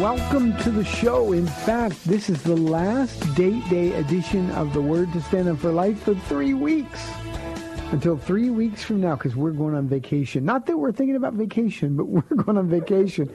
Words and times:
Welcome 0.00 0.56
to 0.58 0.72
the 0.72 0.84
show. 0.84 1.30
In 1.30 1.46
fact, 1.46 2.04
this 2.04 2.28
is 2.28 2.42
the 2.42 2.56
last 2.56 3.32
date 3.36 3.62
day 3.70 3.92
edition 3.92 4.50
of 4.50 4.74
the 4.74 4.82
Word 4.82 5.12
to 5.12 5.22
Stand 5.22 5.48
Up 5.48 5.58
for 5.58 5.70
Life 5.70 6.02
for 6.02 6.16
three 6.16 6.52
weeks. 6.52 7.08
Until 7.92 8.16
three 8.18 8.50
weeks 8.50 8.82
from 8.82 9.00
now, 9.00 9.14
because 9.14 9.36
we're 9.36 9.52
going 9.52 9.76
on 9.76 9.86
vacation. 9.86 10.44
Not 10.44 10.66
that 10.66 10.76
we're 10.76 10.90
thinking 10.90 11.14
about 11.14 11.34
vacation, 11.34 11.96
but 11.96 12.06
we're 12.08 12.22
going 12.22 12.58
on 12.58 12.68
vacation. 12.68 13.32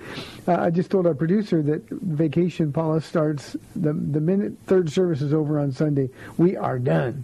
Uh, 0.50 0.58
I 0.60 0.70
just 0.70 0.92
told 0.92 1.08
our 1.08 1.14
producer 1.14 1.62
that 1.62 1.88
vacation, 1.90 2.74
Paula, 2.74 3.00
starts 3.00 3.56
the, 3.78 3.94
the 3.94 4.20
minute 4.20 4.52
third 4.66 4.92
service 4.92 5.22
is 5.22 5.34
over 5.34 5.62
on 5.62 5.72
Sunday. 5.72 6.10
We 6.38 6.58
are 6.58 6.78
done. 6.78 7.24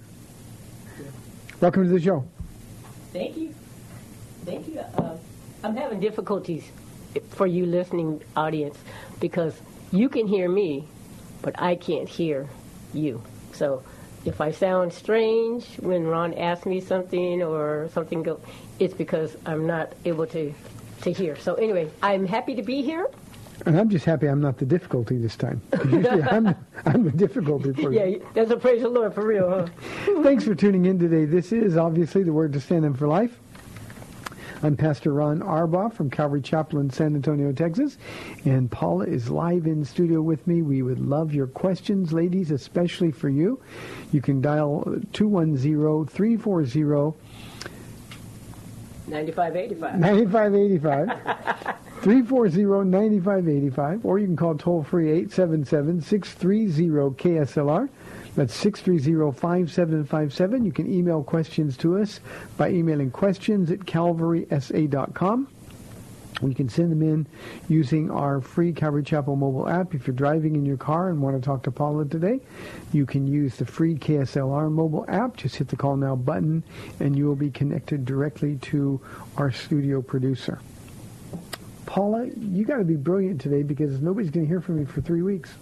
Welcome 1.59 1.83
to 1.83 1.89
the 1.89 1.99
show. 1.99 2.25
Thank 3.11 3.35
you. 3.35 3.53
Thank 4.45 4.69
you. 4.69 4.79
Uh, 4.79 5.17
I'm 5.61 5.75
having 5.75 5.99
difficulties 5.99 6.63
for 7.29 7.47
you 7.47 7.65
listening 7.65 8.21
audience 8.35 8.77
because 9.19 9.59
you 9.91 10.09
can 10.09 10.27
hear 10.27 10.49
me, 10.49 10.87
but 11.41 11.59
I 11.61 11.75
can't 11.75 12.07
hear 12.07 12.47
you. 12.93 13.21
So 13.53 13.83
if 14.25 14.41
I 14.41 14.51
sound 14.51 14.91
strange 14.91 15.65
when 15.79 16.05
Ron 16.05 16.33
asks 16.33 16.65
me 16.65 16.81
something 16.81 17.43
or 17.43 17.89
something 17.93 18.23
go, 18.23 18.39
it's 18.79 18.93
because 18.93 19.37
I'm 19.45 19.67
not 19.67 19.93
able 20.03 20.27
to 20.27 20.53
to 21.01 21.11
hear. 21.11 21.35
So 21.35 21.55
anyway, 21.55 21.89
I'm 22.01 22.25
happy 22.25 22.55
to 22.55 22.63
be 22.63 22.81
here. 22.81 23.07
And 23.65 23.79
I'm 23.79 23.89
just 23.89 24.05
happy 24.05 24.27
I'm 24.27 24.41
not 24.41 24.57
the 24.57 24.65
difficulty 24.65 25.17
this 25.17 25.35
time. 25.35 25.61
Usually 25.85 26.23
I'm, 26.23 26.55
I'm 26.85 27.03
the 27.03 27.11
difficulty 27.11 27.73
for 27.73 27.91
you. 27.91 27.99
Yeah, 27.99 28.25
that's 28.33 28.51
a 28.51 28.57
praise 28.57 28.81
the 28.81 28.89
Lord 28.89 29.13
for 29.13 29.25
real, 29.25 29.49
huh? 29.49 29.67
Thanks 30.23 30.43
for 30.43 30.55
tuning 30.55 30.85
in 30.85 30.99
today. 30.99 31.25
This 31.25 31.51
is 31.51 31.77
obviously 31.77 32.23
the 32.23 32.33
Word 32.33 32.53
to 32.53 32.59
Stand 32.59 32.85
in 32.85 32.93
for 32.93 33.07
Life. 33.07 33.39
I'm 34.63 34.77
Pastor 34.77 35.11
Ron 35.11 35.41
Arbaugh 35.41 35.93
from 35.93 36.09
Calvary 36.09 36.41
Chapel 36.41 36.79
in 36.79 36.89
San 36.89 37.13
Antonio, 37.15 37.51
Texas. 37.51 37.97
And 38.45 38.71
Paula 38.71 39.05
is 39.05 39.29
live 39.29 39.67
in 39.67 39.83
studio 39.83 40.21
with 40.21 40.47
me. 40.47 40.61
We 40.61 40.81
would 40.81 40.99
love 40.99 41.33
your 41.33 41.47
questions, 41.47 42.13
ladies, 42.13 42.51
especially 42.51 43.11
for 43.11 43.27
you. 43.29 43.59
You 44.11 44.21
can 44.21 44.39
dial 44.41 44.83
210-340 45.11 47.15
9585. 49.07 49.99
9585. 49.99 51.75
340-9585. 52.01 54.05
Or 54.05 54.17
you 54.19 54.25
can 54.25 54.35
call 54.35 54.55
toll-free 54.55 55.25
877-630-KSLR. 55.25 57.87
That's 58.35 58.63
630-5757. 58.63 60.65
You 60.65 60.71
can 60.71 60.91
email 60.91 61.23
questions 61.23 61.77
to 61.77 61.99
us 61.99 62.19
by 62.57 62.69
emailing 62.69 63.11
questions 63.11 63.71
at 63.71 63.79
calvarysa.com. 63.79 65.47
You 66.41 66.53
can 66.53 66.67
send 66.67 66.91
them 66.91 67.01
in 67.01 67.27
using 67.69 68.11
our 68.11 68.41
free 68.41 68.73
Calvary 68.73 69.03
Chapel 69.03 69.37
mobile 69.37 69.69
app. 69.69 69.95
If 69.95 70.05
you're 70.05 70.15
driving 70.15 70.55
in 70.55 70.65
your 70.65 70.75
car 70.75 71.09
and 71.09 71.21
want 71.21 71.41
to 71.41 71.43
talk 71.45 71.63
to 71.63 71.71
Paula 71.71 72.05
today, 72.05 72.41
you 72.91 73.05
can 73.05 73.25
use 73.25 73.55
the 73.55 73.65
free 73.65 73.95
KSLR 73.95 74.69
mobile 74.69 75.05
app. 75.07 75.37
Just 75.37 75.55
hit 75.55 75.69
the 75.69 75.77
call 75.77 75.95
now 75.95 76.15
button 76.15 76.63
and 76.99 77.17
you 77.17 77.25
will 77.25 77.37
be 77.37 77.51
connected 77.51 78.03
directly 78.03 78.57
to 78.57 78.99
our 79.37 79.51
studio 79.51 80.01
producer. 80.01 80.59
Paula, 81.85 82.27
you 82.37 82.65
got 82.65 82.77
to 82.77 82.83
be 82.83 82.97
brilliant 82.97 83.39
today 83.39 83.63
because 83.63 84.01
nobody's 84.01 84.31
going 84.31 84.45
to 84.45 84.49
hear 84.49 84.59
from 84.59 84.79
you 84.79 84.85
for 84.85 84.99
three 84.99 85.21
weeks. 85.21 85.53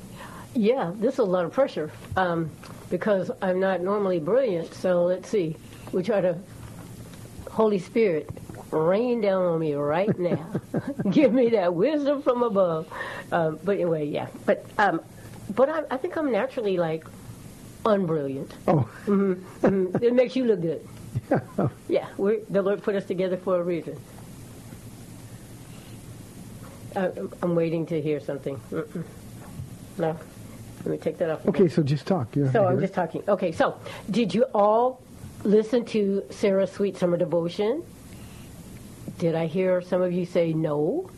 Yeah, 0.56 0.92
this 0.96 1.14
is 1.14 1.20
a 1.20 1.24
lot 1.24 1.46
of 1.46 1.52
pressure 1.52 1.92
um, 2.16 2.50
because 2.90 3.32
I'm 3.42 3.60
not 3.60 3.82
normally 3.82 4.20
brilliant. 4.20 4.74
So 4.74 5.04
let's 5.06 5.30
see. 5.30 5.56
We 5.92 6.04
try 6.04 6.22
to, 6.22 6.38
Holy 7.52 7.80
Spirit, 7.80 8.30
rain 8.72 9.22
down 9.22 9.44
on 9.44 9.60
me 9.60 9.74
right 9.74 10.18
now. 10.20 10.48
Give 11.10 11.34
me 11.34 11.50
that 11.50 11.74
wisdom 11.74 12.22
from 12.22 12.44
above. 12.44 12.88
Um, 13.32 13.60
but 13.64 13.74
anyway, 13.76 14.06
yeah. 14.06 14.28
But 14.46 14.66
um, 14.78 15.02
but 15.56 15.70
I, 15.70 15.84
I 15.92 15.98
think 15.98 16.18
I'm 16.18 16.32
naturally 16.32 16.78
like 16.78 17.06
unbrilliant. 17.86 18.52
Oh, 18.68 18.88
Mm, 19.06 20.02
it 20.02 20.14
makes 20.14 20.36
you 20.36 20.46
look 20.46 20.62
good. 20.62 20.88
Yeah, 21.88 22.08
we 22.18 22.40
the 22.50 22.62
Lord 22.62 22.82
put 22.84 22.96
us 22.96 23.06
together 23.06 23.38
for 23.38 23.60
a 23.60 23.64
reason. 23.64 24.00
Uh, 26.96 27.10
I'm 27.42 27.56
waiting 27.56 27.86
to 27.88 28.02
hear 28.02 28.20
something. 28.20 28.60
Mm-mm. 28.72 29.04
No, 29.98 30.18
let 30.86 30.92
me 30.92 30.98
take 30.98 31.18
that 31.18 31.30
off. 31.30 31.48
okay, 31.48 31.68
so 31.68 31.82
just 31.82 32.06
talk. 32.06 32.32
Don't 32.32 32.52
So 32.52 32.66
I'm 32.66 32.80
just 32.80 32.94
talking. 32.94 33.24
Okay, 33.28 33.52
so 33.52 33.80
did 34.10 34.34
you 34.34 34.44
all 34.54 35.02
listen 35.44 35.86
to 35.86 36.24
Sarah's 36.30 36.72
Sweet 36.72 36.98
Summer 36.98 37.18
Devotion? 37.18 37.84
Did 39.18 39.36
I 39.36 39.46
hear 39.46 39.82
some 39.82 40.02
of 40.02 40.12
you 40.12 40.26
say 40.26 40.54
no? 40.54 41.10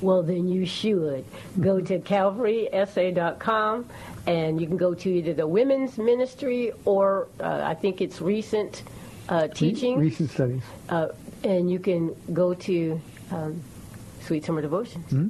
Well, 0.00 0.22
then 0.22 0.48
you 0.48 0.66
should. 0.66 1.24
Go 1.60 1.80
to 1.80 1.98
calvarysa.com 1.98 3.88
and 4.26 4.60
you 4.60 4.66
can 4.66 4.76
go 4.76 4.94
to 4.94 5.08
either 5.08 5.32
the 5.32 5.46
women's 5.46 5.98
ministry 5.98 6.72
or 6.84 7.28
uh, 7.40 7.62
I 7.64 7.74
think 7.74 8.00
it's 8.00 8.20
recent 8.20 8.82
uh, 9.28 9.48
teaching. 9.48 9.98
Recent 9.98 10.30
studies. 10.30 10.62
Uh, 10.88 11.08
and 11.44 11.70
you 11.70 11.78
can 11.78 12.14
go 12.32 12.54
to 12.54 13.00
um, 13.30 13.62
Sweet 14.20 14.44
Summer 14.44 14.62
Devotions. 14.62 15.10
Hmm? 15.10 15.28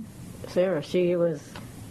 Sarah, 0.49 0.82
she 0.82 1.15
was, 1.16 1.43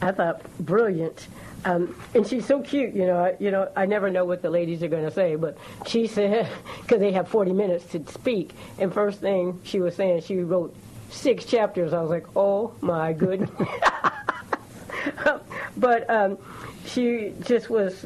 I 0.01 0.11
thought, 0.11 0.41
brilliant. 0.59 1.27
Um, 1.65 1.95
and 2.13 2.25
she's 2.25 2.45
so 2.45 2.61
cute, 2.61 2.93
you 2.93 3.05
know. 3.05 3.17
I, 3.17 3.35
you 3.39 3.51
know, 3.51 3.69
I 3.75 3.85
never 3.85 4.09
know 4.09 4.25
what 4.25 4.41
the 4.41 4.49
ladies 4.49 4.83
are 4.83 4.87
going 4.87 5.05
to 5.05 5.11
say, 5.11 5.35
but 5.35 5.57
she 5.85 6.07
said 6.07 6.49
because 6.81 6.99
they 6.99 7.11
have 7.11 7.27
40 7.27 7.53
minutes 7.53 7.85
to 7.91 8.05
speak, 8.11 8.51
and 8.79 8.93
first 8.93 9.19
thing 9.19 9.59
she 9.63 9.79
was 9.79 9.95
saying, 9.95 10.21
she 10.21 10.37
wrote 10.37 10.75
six 11.09 11.45
chapters. 11.45 11.93
I 11.93 12.01
was 12.01 12.09
like, 12.09 12.25
oh 12.35 12.73
my 12.81 13.13
goodness. 13.13 13.49
but 15.77 16.09
um, 16.09 16.37
she 16.85 17.33
just 17.41 17.69
was 17.69 18.05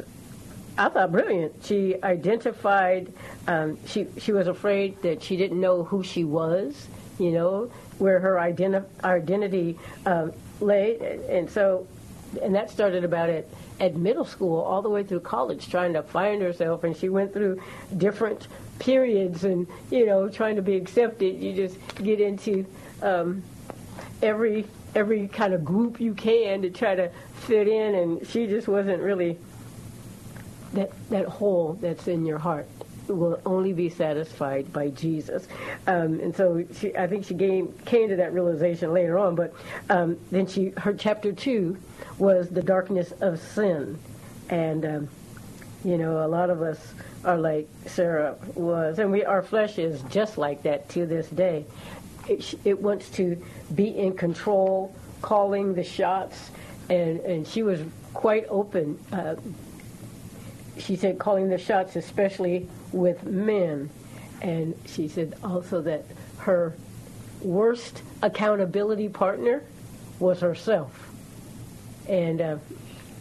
I 0.78 0.88
thought 0.88 1.12
brilliant. 1.12 1.52
She 1.64 1.96
identified. 2.02 3.12
Um, 3.46 3.78
she 3.86 4.06
she 4.18 4.32
was 4.32 4.46
afraid 4.46 5.00
that 5.02 5.22
she 5.22 5.36
didn't 5.36 5.60
know 5.60 5.84
who 5.84 6.02
she 6.02 6.24
was. 6.24 6.88
You 7.18 7.32
know 7.32 7.70
where 7.98 8.18
her 8.18 8.34
identi- 8.36 8.84
identity 9.04 9.78
um, 10.06 10.32
lay, 10.60 11.20
and 11.28 11.48
so, 11.50 11.86
and 12.40 12.54
that 12.54 12.70
started 12.70 13.04
about 13.04 13.28
at 13.28 13.46
at 13.80 13.96
middle 13.96 14.24
school 14.24 14.60
all 14.60 14.82
the 14.82 14.88
way 14.88 15.02
through 15.02 15.20
college, 15.20 15.68
trying 15.68 15.92
to 15.94 16.02
find 16.02 16.40
herself. 16.42 16.84
And 16.84 16.96
she 16.96 17.08
went 17.08 17.32
through 17.32 17.60
different 17.96 18.48
periods, 18.78 19.44
and 19.44 19.66
you 19.90 20.06
know, 20.06 20.28
trying 20.28 20.56
to 20.56 20.62
be 20.62 20.76
accepted. 20.76 21.42
You 21.42 21.54
just 21.54 21.76
get 21.96 22.20
into 22.20 22.66
um, 23.02 23.42
every 24.22 24.66
every 24.94 25.28
kind 25.28 25.54
of 25.54 25.64
group 25.64 26.00
you 26.00 26.14
can 26.14 26.62
to 26.62 26.70
try 26.70 26.94
to 26.94 27.10
fit 27.34 27.68
in, 27.68 27.94
and 27.94 28.26
she 28.26 28.46
just 28.46 28.68
wasn't 28.68 29.02
really 29.02 29.38
that 30.74 30.90
that 31.10 31.26
hole 31.26 31.78
that's 31.80 32.08
in 32.08 32.24
your 32.24 32.38
heart 32.38 32.66
will 33.08 33.40
only 33.44 33.72
be 33.72 33.88
satisfied 33.88 34.72
by 34.72 34.88
Jesus. 34.90 35.48
Um, 35.86 36.20
and 36.20 36.34
so 36.34 36.64
she, 36.78 36.96
I 36.96 37.06
think 37.06 37.24
she 37.24 37.34
came, 37.34 37.72
came 37.84 38.08
to 38.08 38.16
that 38.16 38.32
realization 38.32 38.92
later 38.92 39.18
on. 39.18 39.34
But 39.34 39.54
um, 39.90 40.18
then 40.30 40.46
she, 40.46 40.70
her 40.78 40.94
chapter 40.94 41.32
two 41.32 41.76
was 42.18 42.48
the 42.48 42.62
darkness 42.62 43.12
of 43.20 43.40
sin, 43.40 43.98
and 44.48 44.84
um, 44.84 45.08
you 45.84 45.98
know 45.98 46.24
a 46.24 46.28
lot 46.28 46.50
of 46.50 46.62
us 46.62 46.94
are 47.24 47.38
like 47.38 47.68
Sarah 47.86 48.36
was, 48.54 48.98
and 48.98 49.10
we 49.10 49.24
our 49.24 49.42
flesh 49.42 49.78
is 49.78 50.02
just 50.10 50.38
like 50.38 50.62
that 50.62 50.88
to 50.90 51.06
this 51.06 51.28
day. 51.28 51.64
It, 52.28 52.54
it 52.64 52.80
wants 52.80 53.10
to 53.10 53.42
be 53.74 53.88
in 53.98 54.16
control, 54.16 54.94
calling 55.22 55.74
the 55.74 55.84
shots, 55.84 56.50
and 56.88 57.20
and 57.20 57.46
she 57.46 57.62
was 57.62 57.80
quite 58.12 58.46
open. 58.48 58.98
Uh, 59.10 59.36
she 60.78 60.96
said 60.96 61.18
calling 61.18 61.48
the 61.48 61.58
shots, 61.58 61.96
especially 61.96 62.68
with 62.92 63.24
men. 63.24 63.90
And 64.40 64.74
she 64.86 65.08
said 65.08 65.36
also 65.44 65.80
that 65.82 66.04
her 66.38 66.74
worst 67.40 68.02
accountability 68.22 69.08
partner 69.08 69.62
was 70.18 70.40
herself. 70.40 71.10
And 72.08 72.40
uh, 72.40 72.56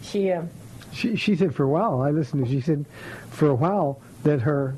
she, 0.01 0.31
uh, 0.31 0.43
She, 0.91 1.15
she 1.15 1.35
said 1.35 1.53
for 1.53 1.63
a 1.63 1.69
while, 1.69 2.01
I 2.01 2.11
listened 2.11 2.45
to, 2.45 2.51
she 2.51 2.61
said 2.61 2.85
for 3.29 3.47
a 3.49 3.55
while 3.55 4.01
that 4.23 4.41
her, 4.41 4.75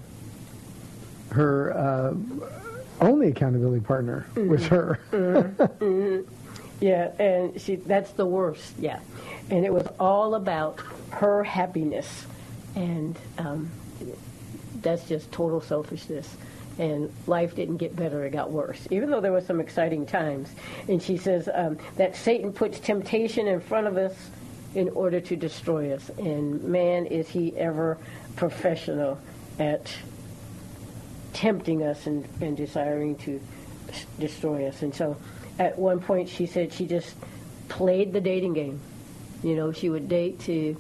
her 1.32 1.74
uh, 1.78 2.14
only 3.02 3.30
accountability 3.30 3.82
partner 3.82 4.26
was 4.36 4.66
her. 4.68 5.00
yeah, 6.80 7.12
and 7.20 7.60
she, 7.60 7.76
that's 7.78 8.12
the 8.12 8.26
worst, 8.26 8.74
yeah. 8.78 9.00
And 9.50 9.66
it 9.66 9.74
was 9.74 9.88
all 10.00 10.36
about 10.36 10.80
her 11.12 11.44
happiness. 11.44 12.26
And 12.76 13.18
um, 13.38 13.70
that's 14.82 15.08
just 15.08 15.32
total 15.32 15.62
selfishness. 15.62 16.36
And 16.80 17.12
life 17.28 17.56
didn't 17.56 17.78
get 17.78 17.96
better, 17.96 18.26
it 18.26 18.32
got 18.32 18.52
worse, 18.52 18.88
even 18.90 19.12
though 19.12 19.22
there 19.22 19.32
were 19.32 19.42
some 19.42 19.60
exciting 19.60 20.08
times. 20.08 20.50
And 20.88 21.02
she 21.02 21.18
says 21.18 21.48
um, 21.54 21.78
that 21.98 22.16
Satan 22.16 22.52
puts 22.52 22.80
temptation 22.80 23.48
in 23.48 23.60
front 23.60 23.86
of 23.86 23.96
us 23.96 24.16
in 24.74 24.90
order 24.90 25.22
to 25.22 25.36
destroy 25.36 25.94
us. 25.94 26.10
And 26.18 26.64
man, 26.64 27.06
is 27.06 27.30
he 27.30 27.56
ever 27.58 28.00
professional 28.36 29.20
at 29.60 29.94
tempting 31.34 31.84
us 31.84 32.08
and, 32.08 32.28
and 32.42 32.56
desiring 32.56 33.16
to 33.18 33.40
destroy 34.20 34.68
us. 34.68 34.82
And 34.82 34.94
so 34.94 35.18
at 35.60 35.78
one 35.78 36.00
point 36.00 36.30
she 36.30 36.46
said 36.46 36.74
she 36.74 36.86
just 36.86 37.16
played 37.70 38.14
the 38.14 38.22
dating 38.22 38.54
game. 38.54 38.80
You 39.44 39.56
know, 39.56 39.72
she 39.72 39.90
would 39.90 40.08
date 40.08 40.40
to 40.42 40.76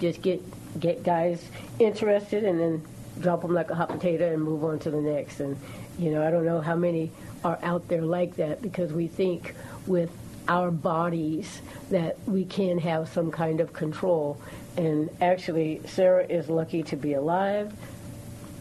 just 0.00 0.22
get 0.22 0.42
get 0.80 1.02
guys 1.02 1.44
interested 1.78 2.44
and 2.44 2.60
then 2.60 2.82
drop 3.20 3.42
them 3.42 3.52
like 3.52 3.70
a 3.70 3.74
hot 3.74 3.88
potato 3.88 4.32
and 4.32 4.42
move 4.42 4.64
on 4.64 4.78
to 4.80 4.90
the 4.90 5.00
next. 5.00 5.40
And 5.40 5.56
you 5.98 6.10
know, 6.10 6.26
I 6.26 6.30
don't 6.30 6.44
know 6.44 6.60
how 6.60 6.76
many 6.76 7.10
are 7.44 7.58
out 7.62 7.88
there 7.88 8.02
like 8.02 8.36
that 8.36 8.62
because 8.62 8.92
we 8.92 9.08
think 9.08 9.54
with 9.86 10.10
our 10.48 10.70
bodies 10.70 11.60
that 11.90 12.16
we 12.26 12.44
can 12.44 12.78
have 12.78 13.08
some 13.08 13.30
kind 13.30 13.60
of 13.60 13.72
control. 13.72 14.40
And 14.76 15.10
actually, 15.20 15.82
Sarah 15.86 16.24
is 16.24 16.48
lucky 16.48 16.82
to 16.84 16.96
be 16.96 17.14
alive, 17.14 17.72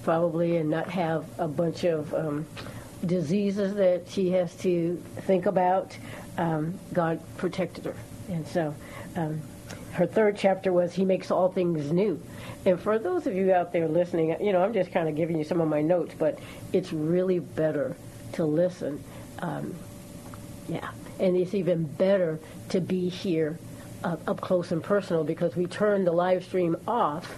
probably, 0.04 0.58
and 0.58 0.70
not 0.70 0.90
have 0.90 1.26
a 1.38 1.48
bunch 1.48 1.86
of 1.86 2.14
um, 2.14 2.46
diseases 3.06 3.76
that 3.76 4.10
she 4.10 4.32
has 4.32 4.54
to 4.58 5.02
think 5.22 5.46
about. 5.46 5.96
Um, 6.38 6.78
God 6.94 7.20
protected 7.38 7.86
her. 7.86 7.96
And 8.30 8.46
so 8.48 8.76
um, 9.16 9.42
her 9.98 10.06
third 10.06 10.38
chapter 10.38 10.72
was 10.72 10.94
He 10.94 11.04
makes 11.04 11.32
all 11.32 11.50
things 11.50 11.92
new. 11.92 12.22
And 12.66 12.80
for 12.80 13.00
those 13.00 13.26
of 13.26 13.34
you 13.34 13.52
out 13.52 13.74
there 13.74 13.88
listening, 13.88 14.36
you 14.40 14.54
know, 14.54 14.64
I'm 14.64 14.72
just 14.72 14.92
kind 14.92 15.10
of 15.10 15.16
giving 15.16 15.40
you 15.40 15.44
some 15.44 15.60
of 15.60 15.68
my 15.68 15.82
notes, 15.82 16.14
but 16.18 16.38
it's 16.72 16.94
really 16.94 17.40
better 17.40 17.96
to 18.34 18.46
listen. 18.46 19.04
Um, 19.40 19.74
yeah, 20.70 20.92
and 21.20 21.36
it's 21.36 21.56
even 21.56 21.86
better 21.86 22.40
to 22.70 22.80
be 22.80 23.10
here 23.10 23.58
uh, 24.04 24.18
up 24.28 24.40
close 24.40 24.72
and 24.72 24.84
personal 24.84 25.24
because 25.24 25.56
we 25.56 25.66
turn 25.66 26.06
the 26.06 26.12
live 26.12 26.44
stream 26.44 26.78
off 26.88 27.36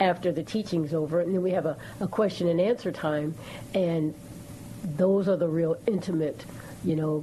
after 0.00 0.32
the 0.32 0.42
teaching's 0.42 0.94
over, 0.94 1.20
and 1.20 1.34
then 1.34 1.42
we 1.42 1.50
have 1.50 1.66
a, 1.66 1.76
a 2.00 2.08
question 2.08 2.48
and 2.48 2.58
answer 2.58 2.90
time, 2.90 3.34
and 3.74 4.14
those 4.96 5.28
are 5.28 5.36
the 5.36 5.48
real 5.48 5.76
intimate, 5.86 6.42
you 6.84 6.96
know, 6.96 7.22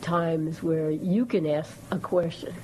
times 0.00 0.62
where 0.62 0.90
you 0.90 1.26
can 1.26 1.46
ask 1.46 1.76
a 1.90 1.98
question. 1.98 2.54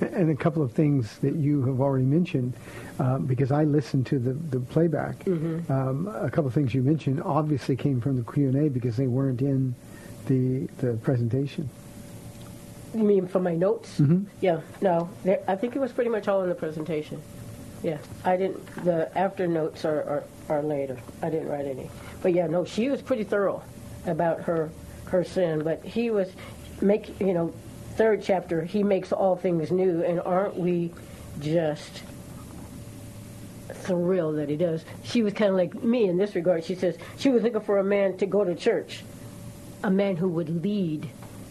And 0.00 0.30
a 0.30 0.34
couple 0.34 0.62
of 0.62 0.72
things 0.72 1.18
that 1.18 1.34
you 1.34 1.62
have 1.64 1.80
already 1.80 2.04
mentioned, 2.04 2.54
uh, 2.98 3.18
because 3.18 3.52
I 3.52 3.64
listened 3.64 4.06
to 4.06 4.18
the, 4.18 4.32
the 4.32 4.60
playback. 4.60 5.26
Um, 5.26 6.08
a 6.08 6.30
couple 6.30 6.46
of 6.46 6.54
things 6.54 6.74
you 6.74 6.82
mentioned 6.82 7.22
obviously 7.22 7.76
came 7.76 8.00
from 8.00 8.16
the 8.16 8.32
Q&A 8.32 8.68
because 8.68 8.96
they 8.96 9.06
weren't 9.06 9.42
in 9.42 9.74
the, 10.26 10.66
the 10.78 10.94
presentation. 10.98 11.68
You 12.94 13.04
mean 13.04 13.28
from 13.28 13.44
my 13.44 13.54
notes? 13.54 14.00
Mm-hmm. 14.00 14.24
Yeah, 14.40 14.60
no, 14.80 15.08
there, 15.22 15.40
I 15.46 15.54
think 15.54 15.76
it 15.76 15.78
was 15.78 15.92
pretty 15.92 16.10
much 16.10 16.26
all 16.26 16.42
in 16.42 16.48
the 16.48 16.54
presentation. 16.54 17.22
Yeah, 17.82 17.98
I 18.24 18.36
didn't. 18.36 18.84
The 18.84 19.16
after 19.16 19.46
notes 19.46 19.84
are, 19.84 20.02
are, 20.02 20.24
are 20.48 20.62
later. 20.62 20.98
I 21.22 21.30
didn't 21.30 21.48
write 21.48 21.66
any. 21.66 21.88
But 22.20 22.34
yeah, 22.34 22.46
no, 22.46 22.64
she 22.64 22.88
was 22.88 23.00
pretty 23.00 23.24
thorough 23.24 23.62
about 24.06 24.42
her 24.42 24.70
her 25.06 25.24
sin. 25.24 25.62
But 25.62 25.84
he 25.84 26.10
was 26.10 26.30
make 26.80 27.20
you 27.20 27.34
know 27.34 27.52
third 27.96 28.22
chapter. 28.22 28.64
He 28.64 28.82
makes 28.82 29.12
all 29.12 29.36
things 29.36 29.70
new, 29.70 30.02
and 30.02 30.20
aren't 30.20 30.56
we 30.56 30.92
just 31.40 32.02
thrilled 33.72 34.38
that 34.38 34.48
he 34.48 34.56
does? 34.56 34.84
She 35.02 35.22
was 35.22 35.32
kind 35.32 35.50
of 35.50 35.56
like 35.56 35.74
me 35.82 36.08
in 36.08 36.16
this 36.16 36.34
regard. 36.34 36.64
She 36.64 36.74
says 36.74 36.96
she 37.18 37.30
was 37.30 37.42
looking 37.42 37.60
for 37.60 37.78
a 37.78 37.84
man 37.84 38.16
to 38.18 38.26
go 38.26 38.44
to 38.44 38.54
church, 38.54 39.02
a 39.82 39.90
man 39.90 40.16
who 40.16 40.28
would 40.28 40.62
lead, 40.62 41.08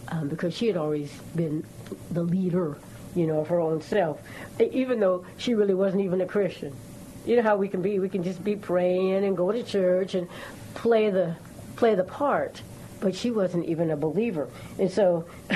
um, 0.08 0.28
because 0.28 0.54
she 0.54 0.66
had 0.66 0.76
always 0.76 1.10
been 1.34 1.64
the 2.10 2.22
leader, 2.22 2.78
you 3.14 3.26
know, 3.26 3.40
of 3.40 3.48
her 3.48 3.60
own 3.60 3.80
self, 3.80 4.20
even 4.58 5.00
though 5.00 5.24
she 5.38 5.54
really 5.54 5.74
wasn't 5.74 6.02
even 6.02 6.20
a 6.20 6.26
Christian. 6.26 6.74
You 7.26 7.36
know 7.36 7.42
how 7.42 7.56
we 7.56 7.68
can 7.68 7.82
be. 7.82 7.98
We 7.98 8.08
can 8.08 8.22
just 8.22 8.42
be 8.42 8.56
praying 8.56 9.24
and 9.24 9.36
go 9.36 9.52
to 9.52 9.62
church 9.62 10.14
and 10.14 10.26
play 10.74 11.10
the 11.10 11.36
play 11.76 11.94
the 11.94 12.04
part, 12.04 12.62
but 13.00 13.14
she 13.14 13.30
wasn't 13.30 13.64
even 13.66 13.90
a 13.90 13.96
believer. 13.96 14.48
And 14.78 14.90
so, 14.90 15.26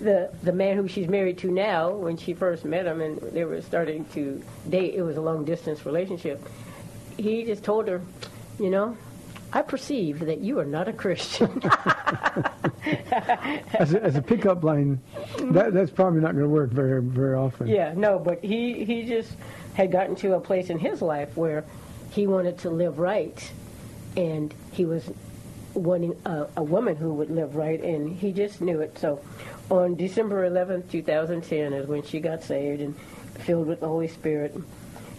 the 0.00 0.30
the 0.42 0.52
man 0.52 0.76
who 0.76 0.86
she's 0.88 1.08
married 1.08 1.38
to 1.38 1.50
now, 1.50 1.90
when 1.90 2.16
she 2.16 2.34
first 2.34 2.64
met 2.64 2.86
him 2.86 3.00
and 3.00 3.18
they 3.18 3.44
were 3.44 3.60
starting 3.62 4.04
to 4.14 4.42
date, 4.68 4.94
it 4.94 5.02
was 5.02 5.16
a 5.16 5.20
long 5.20 5.44
distance 5.44 5.84
relationship. 5.84 6.46
He 7.16 7.44
just 7.44 7.64
told 7.64 7.88
her, 7.88 8.00
you 8.58 8.70
know, 8.70 8.96
I 9.52 9.62
perceive 9.62 10.20
that 10.20 10.40
you 10.40 10.58
are 10.58 10.64
not 10.64 10.88
a 10.88 10.92
Christian. 10.92 11.62
As 13.74 13.94
a, 13.94 14.02
as 14.02 14.14
a 14.16 14.22
pickup 14.22 14.62
line, 14.62 15.00
that, 15.38 15.72
that's 15.72 15.90
probably 15.90 16.20
not 16.20 16.32
going 16.32 16.44
to 16.44 16.48
work 16.48 16.70
very 16.70 17.02
very 17.02 17.34
often. 17.34 17.66
Yeah, 17.66 17.94
no, 17.96 18.18
but 18.18 18.44
he 18.44 18.84
he 18.84 19.04
just 19.04 19.36
had 19.74 19.90
gotten 19.90 20.14
to 20.16 20.34
a 20.34 20.40
place 20.40 20.70
in 20.70 20.78
his 20.78 21.00
life 21.00 21.34
where 21.36 21.64
he 22.10 22.26
wanted 22.26 22.58
to 22.58 22.70
live 22.70 22.98
right, 22.98 23.50
and 24.16 24.54
he 24.72 24.84
was 24.84 25.10
wanting 25.74 26.16
a, 26.24 26.46
a 26.56 26.62
woman 26.62 26.96
who 26.96 27.12
would 27.14 27.30
live 27.30 27.56
right, 27.56 27.80
and 27.82 28.16
he 28.16 28.32
just 28.32 28.60
knew 28.60 28.80
it. 28.80 28.98
So, 28.98 29.20
on 29.70 29.96
December 29.96 30.48
11th, 30.48 30.90
2010, 30.90 31.72
is 31.72 31.86
when 31.86 32.02
she 32.02 32.20
got 32.20 32.42
saved 32.42 32.80
and 32.80 32.96
filled 33.40 33.66
with 33.66 33.80
the 33.80 33.88
Holy 33.88 34.08
Spirit. 34.08 34.56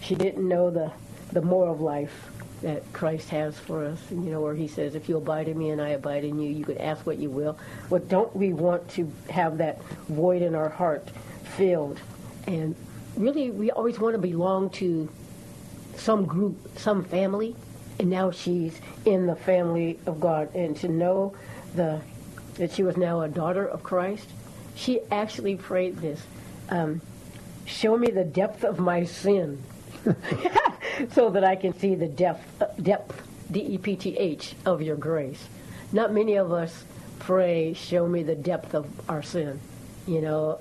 She 0.02 0.16
didn't 0.16 0.48
know 0.48 0.70
the 0.70 0.92
the 1.32 1.42
more 1.42 1.68
of 1.68 1.82
life 1.82 2.30
that 2.62 2.82
Christ 2.94 3.30
has 3.30 3.58
for 3.60 3.84
us. 3.84 4.00
You 4.10 4.18
know, 4.18 4.42
where 4.42 4.56
he 4.56 4.68
says, 4.68 4.96
if 4.96 5.10
you 5.10 5.18
abide 5.18 5.48
in 5.48 5.58
me 5.58 5.70
and 5.70 5.82
I 5.82 5.90
abide 5.90 6.24
in 6.24 6.40
you, 6.40 6.50
you 6.50 6.66
can 6.66 6.78
ask 6.78 7.06
what 7.06 7.18
you 7.18 7.30
will. 7.30 7.58
What 7.90 8.08
don't 8.08 8.34
we 8.36 8.54
want 8.54 8.88
to 8.92 9.12
have 9.30 9.58
that 9.60 9.84
void 10.10 10.42
in 10.42 10.56
our 10.56 10.70
heart 10.70 11.10
filled? 11.58 12.00
And 12.48 12.76
really, 13.18 13.52
we 13.52 13.72
always 13.72 14.00
want 14.00 14.16
to 14.16 14.22
belong 14.22 14.70
to 14.72 15.10
some 15.98 16.26
group, 16.26 16.58
some 16.78 17.04
family. 17.04 17.56
And 18.00 18.10
now 18.10 18.32
she's 18.32 18.80
in 19.06 19.26
the 19.26 19.36
family 19.36 20.00
of 20.06 20.20
God. 20.20 20.54
And 20.54 20.76
to 20.78 20.88
know 20.88 21.36
the 21.76 22.02
that 22.56 22.72
she 22.72 22.84
was 22.84 22.96
now 22.96 23.22
a 23.22 23.28
daughter 23.28 23.66
of 23.66 23.84
Christ, 23.84 24.30
she 24.76 25.02
actually 25.12 25.58
prayed 25.58 25.98
this. 25.98 26.22
Um, 26.70 27.02
Show 27.66 27.98
me 27.98 28.12
the 28.12 28.24
depth 28.24 28.64
of 28.64 28.80
my 28.80 29.04
sin 29.06 29.62
so 31.12 31.32
that 31.32 31.44
I 31.44 31.56
can 31.56 31.78
see 31.78 31.96
the 31.96 32.08
depth, 32.08 32.62
depth, 32.82 33.28
D-E-P-T-H, 33.52 34.56
of 34.68 34.84
your 34.84 34.96
grace. 34.96 35.48
Not 35.92 36.14
many 36.14 36.36
of 36.36 36.52
us 36.52 36.84
pray, 37.18 37.74
show 37.74 38.08
me 38.08 38.22
the 38.22 38.36
depth 38.36 38.76
of 38.76 38.88
our 39.10 39.24
sin. 39.24 39.60
You 40.06 40.22
know, 40.22 40.60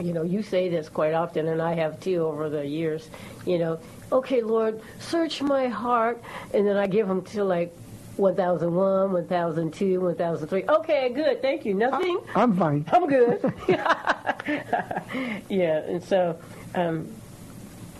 you 0.00 0.14
know, 0.14 0.22
you 0.22 0.42
say 0.42 0.70
this 0.70 0.88
quite 0.88 1.12
often, 1.12 1.46
and 1.46 1.60
I 1.60 1.74
have 1.74 2.00
too 2.00 2.24
over 2.24 2.48
the 2.48 2.66
years. 2.66 3.08
You 3.44 3.58
know, 3.58 3.78
okay, 4.12 4.42
Lord, 4.42 4.80
search 5.00 5.42
my 5.42 5.68
heart, 5.68 6.22
and 6.52 6.66
then 6.66 6.76
I 6.76 6.86
give 6.86 7.08
them 7.08 7.22
to 7.26 7.44
like 7.44 7.74
1001, 8.16 9.12
1002, 9.12 10.00
1003. 10.00 10.64
Okay, 10.68 11.10
good. 11.10 11.42
Thank 11.42 11.64
you. 11.64 11.74
Nothing? 11.74 12.20
I'm 12.34 12.56
fine. 12.56 12.84
I'm 12.92 13.06
good. 13.06 13.40
yeah, 15.48 15.78
and 15.78 16.02
so 16.02 16.38
um, 16.74 17.08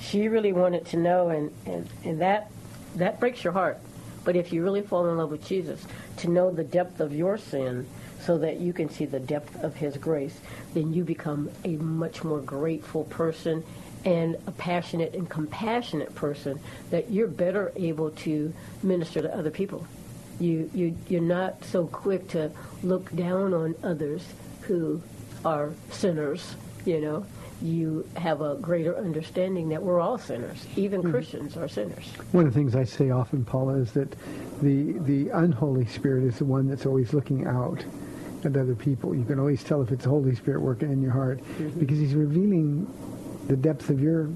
she 0.01 0.29
really 0.29 0.53
wanted 0.53 0.87
to 0.87 0.97
know, 0.97 1.29
and, 1.31 1.53
and, 1.67 1.89
and 2.05 2.21
that 2.21 2.51
that 2.97 3.21
breaks 3.21 3.45
your 3.45 3.53
heart. 3.53 3.79
But 4.25 4.37
if 4.37 4.53
you 4.53 4.63
really 4.63 4.83
fall 4.83 5.09
in 5.09 5.17
love 5.19 5.31
with 5.31 5.47
Jesus, 5.47 5.85
to 6.19 6.29
know 6.29 6.51
the 6.51 6.65
depth 6.65 7.01
of 7.01 7.15
your 7.15 7.39
sin 7.39 7.87
so 8.21 8.39
that 8.39 8.59
you 8.59 8.73
can 8.73 8.89
see 8.89 9.05
the 9.05 9.21
depth 9.21 9.63
of 9.63 9.77
his 9.77 9.97
grace, 9.97 10.41
then 10.75 10.93
you 10.93 11.05
become 11.05 11.51
a 11.65 11.77
much 11.77 12.25
more 12.25 12.41
grateful 12.41 13.05
person 13.05 13.63
and 14.07 14.37
a 14.47 14.53
passionate 14.53 15.15
and 15.15 15.29
compassionate 15.29 16.15
person 16.15 16.61
that 16.91 17.11
you're 17.11 17.27
better 17.27 17.73
able 17.75 18.13
to 18.13 18.55
minister 18.83 19.21
to 19.21 19.37
other 19.37 19.51
people. 19.51 19.85
You, 20.39 20.71
you, 20.73 20.97
you're 21.09 21.21
not 21.21 21.65
so 21.65 21.87
quick 21.87 22.29
to 22.29 22.53
look 22.85 23.15
down 23.17 23.53
on 23.53 23.75
others 23.83 24.23
who 24.63 25.03
are 25.45 25.73
sinners, 25.91 26.55
you 26.85 27.01
know. 27.01 27.27
You 27.61 28.07
have 28.17 28.43
a 28.43 28.55
greater 28.55 28.97
understanding 28.97 29.71
that 29.71 29.83
we're 29.83 29.99
all 29.99 30.19
sinners. 30.19 30.65
Even 30.77 31.01
mm-hmm. 31.01 31.11
Christians 31.11 31.57
are 31.57 31.69
sinners. 31.69 32.05
One 32.33 32.47
of 32.47 32.53
the 32.53 32.59
things 32.59 32.77
I 32.77 32.85
say 32.85 33.11
often, 33.11 33.45
Paula, 33.45 33.75
is 33.77 33.93
that 33.93 34.15
the 34.61 34.93
the 35.01 35.31
unholy 35.31 35.87
spirit 35.87 36.25
is 36.25 36.39
the 36.39 36.45
one 36.45 36.69
that's 36.69 36.85
always 36.85 37.15
looking 37.15 37.47
out 37.47 37.83
at 38.45 38.59
other 38.59 38.75
people. 38.75 39.15
You 39.15 39.25
can 39.25 39.41
always 39.41 39.65
tell 39.65 39.81
if 39.81 39.91
it's 39.91 40.05
the 40.05 40.11
Holy 40.11 40.35
Spirit 40.35 40.61
working 40.61 40.93
in 40.93 41.01
your 41.01 41.13
heart 41.13 41.39
mm-hmm. 41.39 41.81
because 41.81 41.99
he's 41.99 42.15
revealing 42.15 42.87
the 43.47 43.57
depth 43.57 43.91
of 43.91 44.01
your 44.01 44.29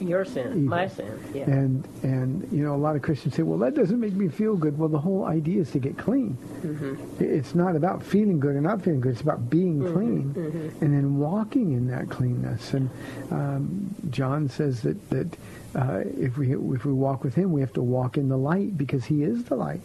Your 0.00 0.24
sin, 0.24 0.48
Evil. 0.48 0.60
my 0.62 0.88
sin. 0.88 1.18
Yeah. 1.34 1.44
and 1.44 1.84
and 2.02 2.46
you 2.52 2.62
know 2.64 2.74
a 2.74 2.76
lot 2.76 2.96
of 2.96 3.02
Christians 3.02 3.34
say, 3.34 3.42
well, 3.42 3.58
that 3.58 3.74
doesn't 3.74 3.98
make 3.98 4.12
me 4.14 4.28
feel 4.28 4.56
good. 4.56 4.78
Well, 4.78 4.88
the 4.90 4.98
whole 4.98 5.24
idea 5.24 5.62
is 5.62 5.70
to 5.72 5.78
get 5.78 5.96
clean. 5.96 6.36
Mm-hmm. 6.62 7.22
It's 7.24 7.54
not 7.54 7.76
about 7.76 8.02
feeling 8.02 8.38
good 8.40 8.54
or 8.56 8.60
not 8.60 8.82
feeling 8.82 9.00
good. 9.00 9.12
It's 9.12 9.20
about 9.22 9.48
being 9.50 9.78
Mm-hmm. 9.80 9.94
clean 9.94 10.72
and 10.80 10.92
then 10.94 11.18
walking 11.18 11.72
in 11.72 11.86
that 11.88 12.08
cleanness. 12.10 12.74
And 12.74 12.90
um, 13.30 13.94
John 14.10 14.48
says 14.48 14.82
that 14.82 15.10
that 15.10 15.36
uh, 15.74 16.02
if 16.18 16.36
we 16.36 16.52
if 16.54 16.84
we 16.84 16.92
walk 16.92 17.24
with 17.24 17.34
Him, 17.34 17.52
we 17.52 17.60
have 17.60 17.72
to 17.74 17.82
walk 17.82 18.16
in 18.18 18.28
the 18.28 18.38
light 18.38 18.76
because 18.76 19.04
He 19.04 19.22
is 19.22 19.44
the 19.44 19.56
light. 19.56 19.80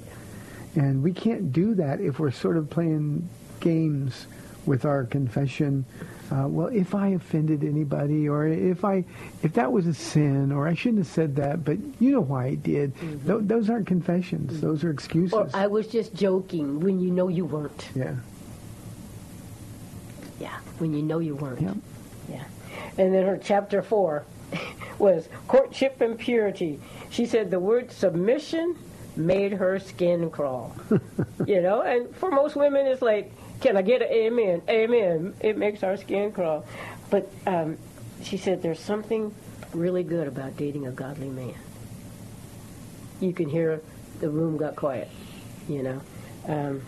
And 0.76 1.04
we 1.04 1.14
can't 1.14 1.52
do 1.54 1.76
that 1.76 2.02
if 2.02 2.20
we're 2.20 2.32
sort 2.32 2.58
of 2.58 2.70
playing 2.70 3.30
games 3.60 4.26
with 4.66 4.86
our 4.86 5.04
confession. 5.06 5.86
Uh, 6.34 6.48
well, 6.48 6.68
if 6.68 6.96
I 6.96 7.10
offended 7.10 7.64
anybody, 7.64 8.28
or 8.28 8.48
if 8.48 8.84
I, 8.84 9.06
if 9.44 9.54
that 9.54 9.72
was 9.72 9.86
a 9.86 9.94
sin, 9.94 10.52
or 10.52 10.68
I 10.68 10.74
shouldn't 10.74 11.00
have 11.00 11.08
said 11.14 11.36
that, 11.36 11.64
but 11.64 11.78
you 12.00 12.12
know 12.12 12.22
why 12.22 12.46
I 12.48 12.56
did. 12.56 12.94
Tho- 13.24 13.42
those 13.42 13.70
aren't 13.70 13.86
confessions; 13.86 14.60
those 14.60 14.84
are 14.84 14.90
excuses. 14.90 15.34
Or 15.34 15.48
I 15.54 15.68
was 15.68 15.86
just 15.88 16.16
joking 16.16 16.80
when 16.80 17.00
you 17.00 17.12
know 17.12 17.28
you 17.28 17.46
weren't. 17.46 17.88
yeah, 17.94 18.16
Yeah, 20.40 20.58
when 20.80 20.94
you 20.94 21.04
know 21.04 21.20
you 21.20 21.36
weren't. 21.36 21.62
yeah. 21.62 21.74
Yeah. 22.30 22.44
And 22.98 23.14
then 23.14 23.26
her 23.28 23.38
chapter 23.38 23.84
four 23.84 24.24
was 24.98 25.30
courtship 25.48 26.02
and 26.02 26.18
purity. 26.18 26.80
She 27.12 27.28
said 27.28 27.52
the 27.52 27.60
word 27.60 27.92
submission 27.92 28.76
made 29.16 29.52
her 29.54 29.78
skin 29.78 30.32
crawl. 30.32 30.76
you 31.46 31.62
know, 31.62 31.82
and 31.82 32.16
for 32.16 32.32
most 32.32 32.56
women, 32.56 32.88
it's 32.88 33.04
like, 33.04 33.32
can 33.64 33.78
I 33.78 33.82
get 33.82 34.02
an 34.02 34.10
amen? 34.10 34.62
Amen. 34.70 35.34
It 35.40 35.58
makes 35.58 35.84
our 35.84 35.96
skin 35.96 36.34
crawl. 36.34 36.66
But 37.10 37.32
um, 37.48 37.78
she 38.22 38.36
said 38.36 38.62
there's 38.62 38.80
something 38.80 39.34
really 39.74 40.04
good 40.04 40.28
about 40.28 40.58
dating 40.58 40.86
a 40.86 40.92
godly 40.92 41.30
man. 41.30 41.56
You 43.22 43.32
can 43.32 43.48
hear 43.48 43.82
the 44.20 44.30
room 44.30 44.58
got 44.58 44.76
quiet. 44.76 45.10
You 45.70 45.82
know, 45.82 46.02
um, 46.46 46.82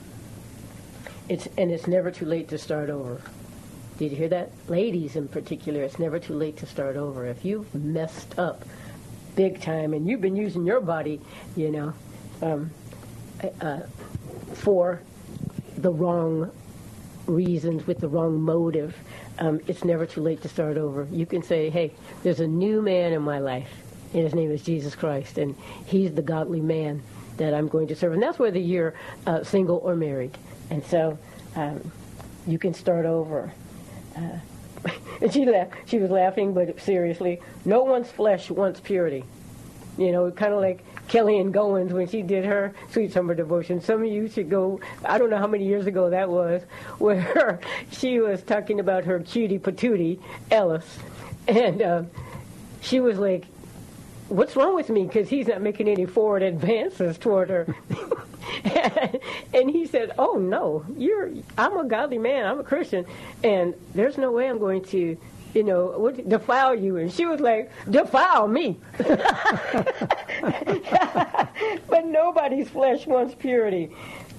it's 1.29 1.48
and 1.58 1.72
it's 1.72 1.88
never 1.88 2.12
too 2.12 2.25
late 2.25 2.50
to 2.50 2.58
start 2.58 2.89
over. 2.89 3.22
Did 3.98 4.12
you 4.12 4.17
hear 4.17 4.27
that? 4.27 4.51
Ladies 4.67 5.15
in 5.15 5.29
particular, 5.29 5.82
it's 5.82 5.98
never 5.98 6.20
too 6.20 6.34
late 6.34 6.58
to 6.58 6.65
start 6.65 6.98
over. 6.98 7.25
If 7.25 7.46
you've 7.46 7.74
messed 7.74 8.38
up 8.38 8.65
big 9.38 9.62
time 9.62 9.94
and 9.94 10.10
you've 10.10 10.20
been 10.20 10.36
using 10.36 10.65
your 10.65 10.82
body, 10.82 11.22
you 11.55 11.72
know, 11.72 11.94
um, 12.41 12.72
uh, 13.62 13.79
for 14.53 15.01
the 15.77 15.91
wrong 15.91 16.51
reasons, 17.27 17.88
with 17.88 18.00
the 18.00 18.08
wrong 18.08 18.39
motive, 18.41 18.96
um, 19.39 19.60
it's 19.67 19.84
never 19.84 20.05
too 20.05 20.22
late 20.22 20.41
to 20.41 20.50
start 20.50 20.77
over. 20.77 21.08
You 21.12 21.25
can 21.25 21.44
say, 21.44 21.70
hey, 21.70 21.94
there's 22.24 22.39
a 22.39 22.48
new 22.48 22.82
man 22.82 23.13
in 23.13 23.22
my 23.22 23.39
life, 23.39 23.70
and 24.13 24.24
his 24.24 24.34
name 24.34 24.51
is 24.51 24.62
Jesus 24.62 24.96
Christ, 24.96 25.38
and 25.38 25.55
he's 25.86 26.13
the 26.13 26.22
godly 26.22 26.62
man 26.62 27.01
that 27.38 27.53
I'm 27.53 27.67
going 27.67 27.88
to 27.88 27.96
serve. 27.96 28.13
And 28.13 28.24
that's 28.24 28.39
whether 28.39 28.60
you're 28.60 28.94
uh, 29.25 29.44
single 29.44 29.77
or 29.77 29.96
married. 29.96 30.38
And 30.70 30.84
so 30.86 31.17
um, 31.55 31.91
you 32.48 32.58
can 32.58 32.74
start 32.74 33.05
over. 33.05 33.51
Uh, 34.15 34.39
and 35.22 35.34
she 35.34 35.46
laughed. 35.46 35.74
She 35.86 35.98
was 35.98 36.12
laughing, 36.12 36.53
but 36.53 36.79
seriously, 36.79 37.41
no 37.65 37.84
one's 37.84 38.10
flesh 38.10 38.50
wants 38.50 38.79
purity. 38.79 39.24
You 39.98 40.12
know, 40.12 40.32
kind 40.32 40.53
of 40.53 40.60
like 40.60 40.84
Kellyanne 41.08 41.52
Goins 41.52 41.92
when 41.92 42.08
she 42.08 42.22
did 42.22 42.46
her 42.46 42.74
Sweet 42.90 43.14
Summer 43.14 43.36
Devotion. 43.36 43.82
Some 43.82 44.02
of 44.04 44.08
you 44.08 44.28
should 44.28 44.50
go, 44.50 44.80
I 45.04 45.18
don't 45.18 45.30
know 45.30 45.38
how 45.38 45.48
many 45.48 45.66
years 45.66 45.86
ago 45.86 46.10
that 46.10 46.30
was, 46.30 46.62
where 46.98 47.60
she 47.92 48.20
was 48.20 48.42
talking 48.44 48.80
about 48.80 49.06
her 49.06 49.20
cutie 49.20 49.60
patootie, 49.60 50.20
Ellis. 50.52 50.86
And 51.48 51.82
uh, 51.82 52.04
she 52.82 53.00
was 53.00 53.18
like, 53.18 53.46
what's 54.30 54.56
wrong 54.56 54.76
with 54.76 54.90
me? 54.90 55.04
Because 55.04 55.30
he's 55.30 55.48
not 55.48 55.62
making 55.62 55.88
any 55.88 56.06
forward 56.06 56.42
advances 56.42 57.18
toward 57.18 57.50
her. 57.50 57.76
and 59.54 59.70
he 59.70 59.86
said, 59.86 60.12
"Oh 60.18 60.34
no, 60.34 60.86
you're. 60.98 61.30
I'm 61.58 61.78
a 61.78 61.86
godly 61.86 62.18
man. 62.18 62.46
I'm 62.46 62.60
a 62.60 62.64
Christian, 62.64 63.06
and 63.44 63.74
there's 63.94 64.18
no 64.18 64.32
way 64.32 64.50
I'm 64.50 64.60
going 64.60 64.84
to." 64.86 65.18
You 65.56 65.64
know, 65.64 65.86
what, 65.98 66.28
defile 66.28 66.76
you. 66.76 66.98
And 66.98 67.10
she 67.12 67.26
was 67.26 67.40
like, 67.40 67.72
defile 67.90 68.46
me. 68.50 68.78
but 71.88 72.06
nobody's 72.06 72.68
flesh 72.68 73.08
wants 73.08 73.34
purity. 73.36 73.90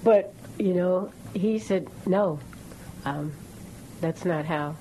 But, 0.05 0.35
you 0.59 0.75
know, 0.75 1.11
he 1.33 1.59
said, 1.59 1.89
no, 2.05 2.39
um, 3.07 3.33
that's 4.03 4.27
not 4.27 4.45
how, 4.45 4.77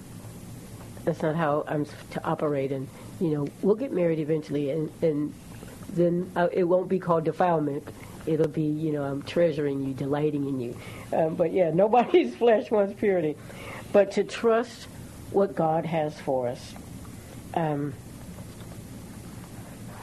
that's 1.06 1.22
not 1.22 1.38
how 1.38 1.64
I'm 1.70 1.86
to 1.86 2.26
operate. 2.26 2.74
And, 2.74 2.90
you 3.22 3.30
know, 3.30 3.48
we'll 3.62 3.76
get 3.76 3.94
married 3.94 4.20
eventually, 4.20 4.72
and, 4.72 4.92
and 5.02 5.34
then 5.94 6.30
uh, 6.36 6.50
it 6.52 6.66
won't 6.66 6.90
be 6.90 7.00
called 7.00 7.24
defilement. 7.24 7.88
It'll 8.26 8.50
be, 8.50 8.64
you 8.64 8.92
know, 8.92 9.04
I'm 9.04 9.22
treasuring 9.22 9.86
you, 9.86 9.94
delighting 9.94 10.50
in 10.50 10.60
you. 10.60 10.78
Um, 11.14 11.36
but 11.36 11.54
yeah, 11.54 11.70
nobody's 11.74 12.36
flesh 12.36 12.72
wants 12.72 12.94
purity. 13.00 13.38
But 13.94 14.12
to 14.14 14.26
trust 14.26 14.88
what 15.36 15.54
God 15.54 15.86
has 15.86 16.18
for 16.22 16.48
us. 16.48 16.74
Um, 17.54 17.94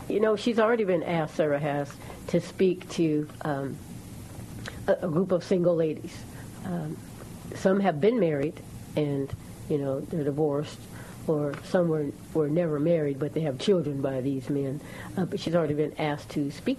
you 0.08 0.20
know, 0.20 0.36
she's 0.36 0.58
already 0.58 0.84
been 0.84 1.02
asked, 1.02 1.36
Sarah 1.36 1.58
has, 1.58 1.90
to 2.28 2.40
speak 2.40 2.88
to 2.90 3.28
um, 3.42 3.76
a, 4.86 4.92
a 5.02 5.08
group 5.08 5.32
of 5.32 5.42
single 5.42 5.74
ladies. 5.74 6.14
Um, 6.66 6.98
some 7.54 7.80
have 7.80 8.00
been 8.00 8.20
married 8.20 8.60
and, 8.94 9.32
you 9.70 9.78
know, 9.78 10.00
they're 10.00 10.24
divorced, 10.24 10.78
or 11.26 11.54
some 11.64 11.88
were, 11.88 12.08
were 12.34 12.48
never 12.48 12.78
married, 12.78 13.18
but 13.18 13.32
they 13.32 13.40
have 13.40 13.58
children 13.58 14.02
by 14.02 14.20
these 14.20 14.50
men. 14.50 14.80
Uh, 15.16 15.24
but 15.24 15.40
she's 15.40 15.54
already 15.54 15.74
been 15.74 15.94
asked 15.98 16.28
to 16.30 16.50
speak 16.50 16.78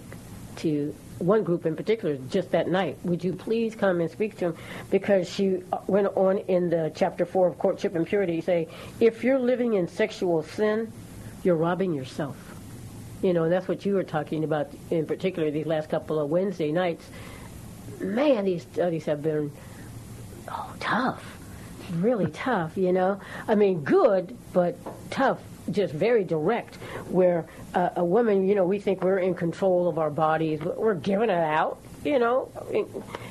to 0.56 0.94
one 1.18 1.44
group 1.44 1.66
in 1.66 1.76
particular 1.76 2.16
just 2.30 2.50
that 2.50 2.68
night. 2.68 2.98
Would 3.04 3.22
you 3.22 3.32
please 3.32 3.74
come 3.74 4.00
and 4.00 4.10
speak 4.10 4.36
to 4.38 4.46
them? 4.46 4.56
Because 4.90 5.28
she 5.28 5.62
uh, 5.72 5.78
went 5.86 6.08
on 6.16 6.38
in 6.38 6.70
the 6.70 6.92
chapter 6.94 7.24
4 7.24 7.48
of 7.48 7.58
Courtship 7.58 7.94
and 7.94 8.06
Purity, 8.06 8.40
say, 8.40 8.68
if 9.00 9.22
you're 9.22 9.38
living 9.38 9.74
in 9.74 9.88
sexual 9.88 10.42
sin, 10.42 10.92
you're 11.42 11.56
robbing 11.56 11.94
yourself. 11.94 12.36
You 13.22 13.32
know, 13.32 13.44
and 13.44 13.52
that's 13.52 13.68
what 13.68 13.86
you 13.86 13.94
were 13.94 14.04
talking 14.04 14.44
about 14.44 14.68
in 14.90 15.06
particular 15.06 15.50
these 15.50 15.66
last 15.66 15.88
couple 15.88 16.18
of 16.18 16.28
Wednesday 16.28 16.72
nights. 16.72 17.08
Man, 18.00 18.44
these 18.44 18.66
uh, 18.66 18.72
studies 18.74 19.04
have 19.06 19.22
been 19.22 19.52
oh, 20.50 20.74
tough. 20.80 21.38
Really 21.94 22.30
tough, 22.32 22.76
you 22.76 22.92
know. 22.92 23.20
I 23.48 23.54
mean, 23.54 23.82
good, 23.82 24.36
but 24.52 24.76
tough 25.10 25.40
just 25.70 25.94
very 25.94 26.24
direct, 26.24 26.76
where 27.08 27.46
a 27.74 28.04
woman, 28.04 28.46
you 28.46 28.54
know, 28.54 28.64
we 28.64 28.78
think 28.78 29.02
we're 29.02 29.18
in 29.18 29.34
control 29.34 29.88
of 29.88 29.98
our 29.98 30.10
bodies, 30.10 30.60
but 30.62 30.78
we're 30.78 30.94
giving 30.94 31.30
it 31.30 31.38
out, 31.38 31.78
you 32.04 32.18
know. 32.18 32.48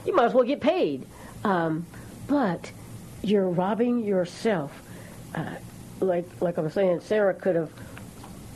You 0.05 0.15
might 0.15 0.25
as 0.25 0.33
well 0.33 0.43
get 0.43 0.59
paid. 0.59 1.07
Um, 1.43 1.85
but 2.27 2.71
you're 3.21 3.49
robbing 3.49 4.03
yourself. 4.03 4.71
Uh, 5.33 5.55
like, 5.99 6.25
like 6.41 6.57
I 6.57 6.61
was 6.61 6.73
saying, 6.73 6.99
Sarah 7.01 7.33
could 7.33 7.55
have 7.55 7.71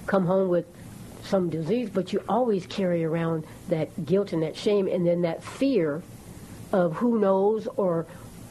come 0.06 0.26
home 0.26 0.50
with 0.50 0.66
some 1.24 1.50
disease, 1.50 1.90
but 1.90 2.14
you 2.14 2.24
always 2.28 2.66
carry 2.66 3.04
around 3.04 3.46
that 3.70 4.06
guilt 4.06 4.34
and 4.34 4.44
that 4.44 4.56
shame 4.56 4.88
and 4.88 5.06
then 5.06 5.22
that 5.22 5.44
fear 5.44 6.02
of 6.72 6.94
who 6.96 7.20
knows 7.20 7.68
or 7.78 8.06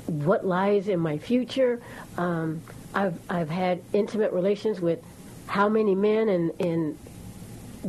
what 0.06 0.46
lies 0.46 0.88
in 0.88 1.00
my 1.00 1.18
future. 1.18 1.82
Um, 2.16 2.62
I've, 2.94 3.18
I've 3.28 3.50
had 3.50 3.82
intimate 3.92 4.32
relations 4.32 4.80
with 4.80 5.00
how 5.46 5.68
many 5.68 5.94
men, 5.94 6.28
and, 6.28 6.60
and 6.60 6.98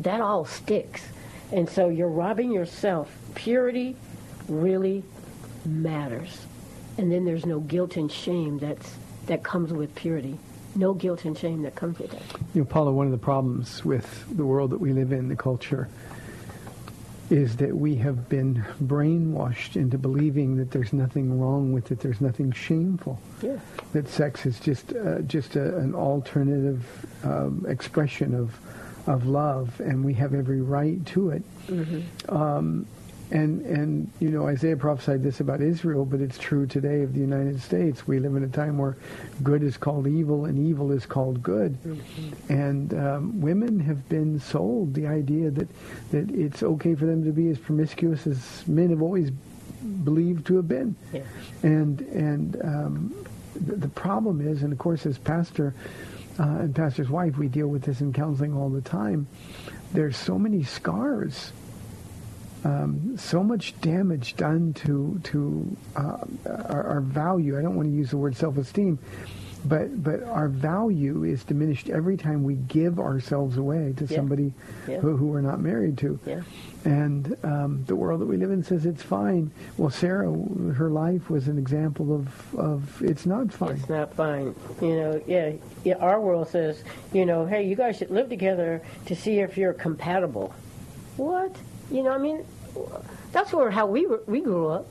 that 0.04 0.22
all 0.22 0.46
sticks. 0.46 1.04
And 1.52 1.70
so 1.70 1.90
you're 1.90 2.10
robbing 2.10 2.52
yourself. 2.52 3.12
Purity 3.36 3.96
really 4.48 5.04
matters. 5.66 6.46
And 6.98 7.12
then 7.12 7.26
there's 7.26 7.46
no 7.46 7.60
guilt 7.60 7.96
and 7.96 8.12
shame 8.12 8.58
that's, 8.60 8.96
that 9.28 9.44
comes 9.44 9.72
with 9.72 9.94
purity. 9.96 10.38
No 10.76 10.94
guilt 10.94 11.26
and 11.26 11.38
shame 11.38 11.64
that 11.64 11.76
comes 11.76 12.00
with 12.00 12.12
that. 12.12 12.22
You 12.54 12.62
know, 12.62 12.66
Paula, 12.66 12.92
one 12.92 13.06
of 13.06 13.12
the 13.12 13.18
problems 13.18 13.84
with 13.84 14.26
the 14.36 14.46
world 14.46 14.72
that 14.72 14.80
we 14.80 14.94
live 14.94 15.12
in, 15.12 15.28
the 15.28 15.36
culture, 15.36 15.90
is 17.30 17.58
that 17.58 17.76
we 17.76 17.96
have 17.96 18.30
been 18.30 18.64
brainwashed 18.84 19.76
into 19.76 19.98
believing 19.98 20.56
that 20.58 20.72
there's 20.72 20.94
nothing 20.94 21.40
wrong 21.40 21.74
with 21.74 21.92
it, 21.92 22.00
there's 22.00 22.22
nothing 22.22 22.52
shameful. 22.52 23.20
Yeah. 23.42 23.58
That 23.94 24.08
sex 24.08 24.46
is 24.46 24.60
just 24.60 24.94
uh, 24.94 25.20
just 25.22 25.56
a, 25.56 25.78
an 25.78 25.94
alternative 25.94 26.86
um, 27.24 27.66
expression 27.68 28.34
of 28.34 28.58
of 29.08 29.26
love, 29.26 29.80
and 29.80 30.04
we 30.04 30.14
have 30.16 30.34
every 30.34 30.62
right 30.62 31.04
to 31.08 31.30
it. 31.32 31.44
Um, 32.30 32.86
and 33.30 33.62
and 33.66 34.10
you 34.20 34.30
know 34.30 34.48
Isaiah 34.48 34.78
prophesied 34.78 35.22
this 35.22 35.40
about 35.42 35.62
Israel, 35.62 36.06
but 36.06 36.22
it's 36.22 36.38
true 36.38 36.66
today 36.66 37.02
of 37.02 37.14
the 37.14 37.20
United 37.20 37.62
States. 37.62 38.08
We 38.08 38.20
live 38.20 38.36
in 38.36 38.44
a 38.44 38.48
time 38.48 38.78
where 38.78 38.96
good 39.44 39.64
is 39.64 39.76
called 39.76 40.08
evil 40.08 40.46
and 40.46 40.58
evil 40.58 40.92
is 40.92 41.06
called 41.06 41.44
good, 41.44 41.78
and 42.50 42.94
um, 42.94 43.42
women 43.42 43.80
have 43.82 44.08
been 44.08 44.40
sold 44.40 44.94
the 44.94 45.08
idea 45.08 45.50
that 45.52 45.68
that 46.12 46.32
it's 46.32 46.64
okay 46.64 46.96
for 46.96 47.06
them 47.06 47.24
to 47.26 47.32
be 47.32 47.50
as 47.50 47.58
promiscuous 47.58 48.28
as 48.28 48.66
men 48.68 48.92
have 48.92 49.02
always 49.02 49.32
believed 50.04 50.46
to 50.48 50.56
have 50.56 50.68
been. 50.68 50.96
Yeah. 51.12 51.24
And 51.64 52.02
and 52.02 52.62
um, 52.64 53.26
the, 53.56 53.76
the 53.76 53.90
problem 53.90 54.40
is, 54.40 54.64
and 54.64 54.72
of 54.72 54.80
course, 54.80 55.06
as 55.06 55.18
pastor 55.18 55.74
uh, 56.40 56.44
and 56.44 56.76
pastor's 56.76 57.10
wife, 57.10 57.38
we 57.38 57.48
deal 57.48 57.68
with 57.68 57.84
this 57.84 58.02
in 58.02 58.14
counseling 58.14 58.54
all 58.54 58.70
the 58.70 58.82
time. 58.82 59.28
There's 59.94 60.18
so 60.18 60.38
many 60.38 60.64
scars 60.64 61.52
um, 62.64 63.18
so 63.18 63.44
much 63.44 63.80
damage 63.82 64.36
done 64.36 64.74
to 64.74 65.20
to 65.26 65.78
uh, 65.96 66.18
our, 66.46 66.84
our 66.84 67.02
value. 67.02 67.58
I 67.58 67.62
don't 67.62 67.76
want 67.76 67.88
to 67.88 67.96
use 67.96 68.10
the 68.10 68.18
word 68.18 68.36
self-esteem, 68.36 69.00
but 69.66 70.04
but 70.04 70.24
our 70.24 70.48
value 70.48 71.24
is 71.24 71.44
diminished 71.44 71.90
every 71.90 72.16
time 72.18 72.44
we 72.44 72.56
give 72.56 73.00
ourselves 73.00 73.58
away 73.58 73.94
to 73.98 74.06
Yeah. 74.06 74.16
somebody 74.18 74.54
Yeah. 74.88 75.00
who, 75.00 75.18
who 75.18 75.28
we're 75.28 75.42
not 75.42 75.60
married 75.60 75.98
to. 76.00 76.20
Yeah. 76.26 76.42
And 76.86 77.36
um, 77.44 77.84
the 77.86 77.96
world 77.96 78.22
that 78.22 78.28
we 78.28 78.38
live 78.38 78.52
in 78.52 78.64
says 78.64 78.86
it's 78.86 79.04
fine. 79.04 79.52
Well, 79.78 79.90
Sarah, 79.90 80.32
her 80.76 80.90
life 80.90 81.30
was 81.30 81.48
an 81.50 81.58
example 81.58 82.16
of, 82.16 82.56
of 82.56 83.02
it's 83.02 83.26
not 83.26 83.52
fine. 83.52 83.72
It's 83.72 83.90
not 83.90 84.14
fine. 84.14 84.56
You 84.82 84.96
know, 84.96 85.22
yeah, 85.28 85.52
yeah. 85.84 85.96
Our 85.96 86.22
world 86.22 86.48
says, 86.48 86.84
you 87.12 87.26
know, 87.26 87.46
hey, 87.46 87.64
you 87.68 87.76
guys 87.76 87.98
should 87.98 88.12
live 88.12 88.30
together 88.30 88.82
to 89.08 89.16
see 89.16 89.40
if 89.40 89.58
you're 89.58 89.74
compatible. 89.74 90.54
What? 91.18 91.56
You 91.92 92.04
know, 92.04 92.12
I 92.12 92.18
mean, 92.20 92.46
that's 93.32 93.52
where 93.52 93.72
how 93.72 93.86
we 93.88 94.06
were, 94.06 94.22
we 94.28 94.40
grew 94.40 94.68
up, 94.68 94.88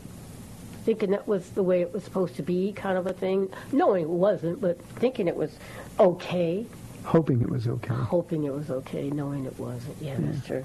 thinking 0.87 1.11
that 1.11 1.26
was 1.26 1.50
the 1.50 1.62
way 1.62 1.83
it 1.83 1.93
was 1.93 2.05
supposed 2.05 2.37
to 2.37 2.43
be, 2.43 2.73
kind 2.73 2.97
of 2.97 3.07
a 3.07 3.12
thing. 3.12 3.50
Knowing 3.73 4.05
it 4.05 4.09
wasn't, 4.09 4.61
but 4.61 4.81
thinking 5.00 5.26
it 5.26 5.37
was 5.37 5.59
okay, 5.99 6.64
Hoping 7.05 7.40
it 7.40 7.49
was 7.49 7.69
okay. 7.69 7.95
hoping 7.95 8.45
it 8.45 8.52
was 8.52 8.69
okay, 8.69 9.11
knowing 9.11 9.45
it 9.45 9.57
wasn't. 9.61 9.97
Yeah, 10.00 10.16
that's 10.19 10.45
true. 10.45 10.64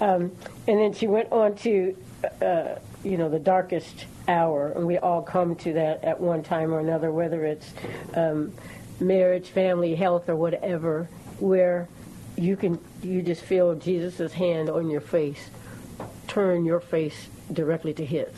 Um, 0.00 0.30
and 0.68 0.78
then 0.78 0.92
she 0.92 1.08
went 1.08 1.32
on 1.32 1.56
to, 1.56 1.96
uh, 2.40 2.76
you 3.02 3.16
know, 3.16 3.28
the 3.28 3.40
darkest 3.40 4.06
hour, 4.28 4.70
and 4.76 4.86
we 4.86 4.98
all 4.98 5.22
come 5.22 5.56
to 5.56 5.72
that 5.72 6.04
at 6.04 6.20
one 6.20 6.44
time 6.44 6.72
or 6.72 6.78
another, 6.78 7.10
whether 7.10 7.44
it's 7.44 7.72
um, 8.14 8.52
marriage, 9.00 9.48
family, 9.48 9.96
health, 9.96 10.28
or 10.28 10.36
whatever, 10.36 11.08
where 11.40 11.88
you 12.36 12.56
can 12.56 12.78
you 13.02 13.20
just 13.20 13.42
feel 13.42 13.74
Jesus' 13.74 14.32
hand 14.32 14.70
on 14.70 14.88
your 14.88 15.00
face, 15.00 15.50
turn 16.28 16.64
your 16.64 16.80
face 16.80 17.26
directly 17.52 17.92
to 17.94 18.04
His, 18.04 18.28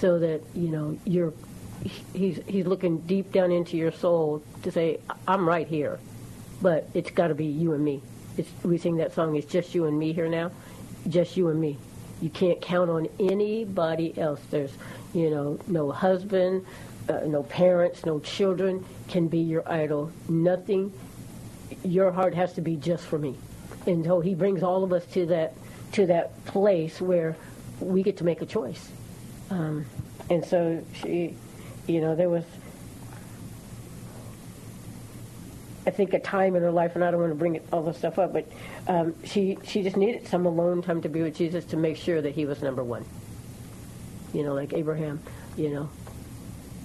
so 0.00 0.18
that 0.18 0.42
you 0.54 0.68
know 0.68 0.98
you're. 1.04 1.32
He's 2.14 2.40
he's 2.46 2.64
looking 2.66 2.98
deep 2.98 3.32
down 3.32 3.50
into 3.50 3.76
your 3.76 3.90
soul 3.92 4.42
to 4.62 4.70
say, 4.70 5.00
"I'm 5.26 5.48
right 5.48 5.66
here." 5.66 5.98
but 6.62 6.88
it's 6.94 7.10
got 7.10 7.28
to 7.28 7.34
be 7.34 7.46
you 7.46 7.74
and 7.74 7.84
me. 7.84 8.00
It's, 8.38 8.48
we 8.62 8.78
sing 8.78 8.96
that 8.96 9.12
song, 9.12 9.34
It's 9.36 9.50
Just 9.50 9.74
You 9.74 9.86
and 9.86 9.98
Me 9.98 10.12
here 10.12 10.28
now. 10.28 10.52
Just 11.08 11.36
you 11.36 11.48
and 11.48 11.60
me. 11.60 11.76
You 12.22 12.30
can't 12.30 12.60
count 12.62 12.88
on 12.88 13.08
anybody 13.18 14.16
else. 14.16 14.40
There's, 14.50 14.72
you 15.12 15.28
know, 15.28 15.58
no 15.66 15.90
husband, 15.90 16.64
uh, 17.08 17.20
no 17.26 17.42
parents, 17.42 18.06
no 18.06 18.20
children 18.20 18.84
can 19.08 19.26
be 19.26 19.40
your 19.40 19.68
idol. 19.70 20.12
Nothing. 20.28 20.92
Your 21.82 22.12
heart 22.12 22.34
has 22.34 22.52
to 22.54 22.60
be 22.60 22.76
just 22.76 23.04
for 23.04 23.18
me. 23.18 23.36
And 23.86 24.04
so 24.04 24.20
he 24.20 24.36
brings 24.36 24.62
all 24.62 24.84
of 24.84 24.92
us 24.92 25.04
to 25.06 25.26
that 25.26 25.54
to 25.92 26.06
that 26.06 26.42
place 26.46 27.00
where 27.00 27.36
we 27.80 28.02
get 28.02 28.16
to 28.18 28.24
make 28.24 28.40
a 28.40 28.46
choice. 28.46 28.88
Um, 29.52 29.84
and 30.30 30.42
so 30.42 30.82
she, 30.94 31.36
you 31.86 32.00
know, 32.00 32.16
there 32.16 32.30
was 32.30 32.44
I 35.86 35.90
think 35.90 36.14
a 36.14 36.20
time 36.20 36.56
in 36.56 36.62
her 36.62 36.70
life, 36.70 36.94
and 36.94 37.04
I 37.04 37.10
don't 37.10 37.20
want 37.20 37.32
to 37.32 37.38
bring 37.38 37.56
it, 37.56 37.66
all 37.70 37.82
this 37.82 37.98
stuff 37.98 38.18
up, 38.18 38.32
but 38.32 38.50
um, 38.88 39.14
she 39.24 39.58
she 39.64 39.82
just 39.82 39.96
needed 39.96 40.26
some 40.26 40.46
alone 40.46 40.80
time 40.80 41.02
to 41.02 41.08
be 41.08 41.22
with 41.22 41.36
Jesus 41.36 41.66
to 41.66 41.76
make 41.76 41.96
sure 41.98 42.22
that 42.22 42.34
he 42.34 42.46
was 42.46 42.62
number 42.62 42.82
one. 42.82 43.04
You 44.32 44.42
know, 44.42 44.54
like 44.54 44.72
Abraham, 44.72 45.20
you 45.56 45.68
know, 45.68 45.90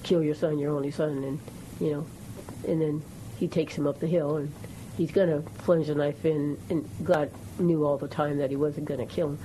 kill 0.04 0.22
your 0.22 0.36
son, 0.36 0.58
your 0.58 0.76
only 0.76 0.92
son, 0.92 1.24
and 1.24 1.40
you 1.80 1.92
know, 1.92 2.06
and 2.68 2.82
then 2.82 3.02
he 3.38 3.48
takes 3.48 3.76
him 3.76 3.88
up 3.88 4.00
the 4.00 4.08
hill, 4.08 4.38
and 4.38 4.52
he's 4.98 5.12
going 5.12 5.30
to 5.30 5.50
plunge 5.60 5.88
the 5.88 5.96
knife 5.96 6.26
in, 6.26 6.58
and 6.70 6.90
God 7.04 7.32
knew 7.60 7.86
all 7.86 7.98
the 7.98 8.10
time 8.10 8.40
that 8.40 8.50
he 8.50 8.58
wasn't 8.58 8.88
going 8.88 9.00
to 9.00 9.06
kill 9.06 9.30
him, 9.30 9.40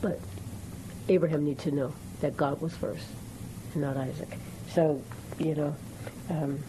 but 0.00 0.20
Abraham 1.08 1.44
needed 1.44 1.62
to 1.64 1.70
know 1.72 1.92
that 2.20 2.36
God 2.36 2.60
was 2.60 2.74
first, 2.76 3.06
not 3.74 3.96
Isaac. 3.96 4.28
So, 4.72 5.02
you 5.38 5.54
know, 5.54 5.76
um, 6.30 6.62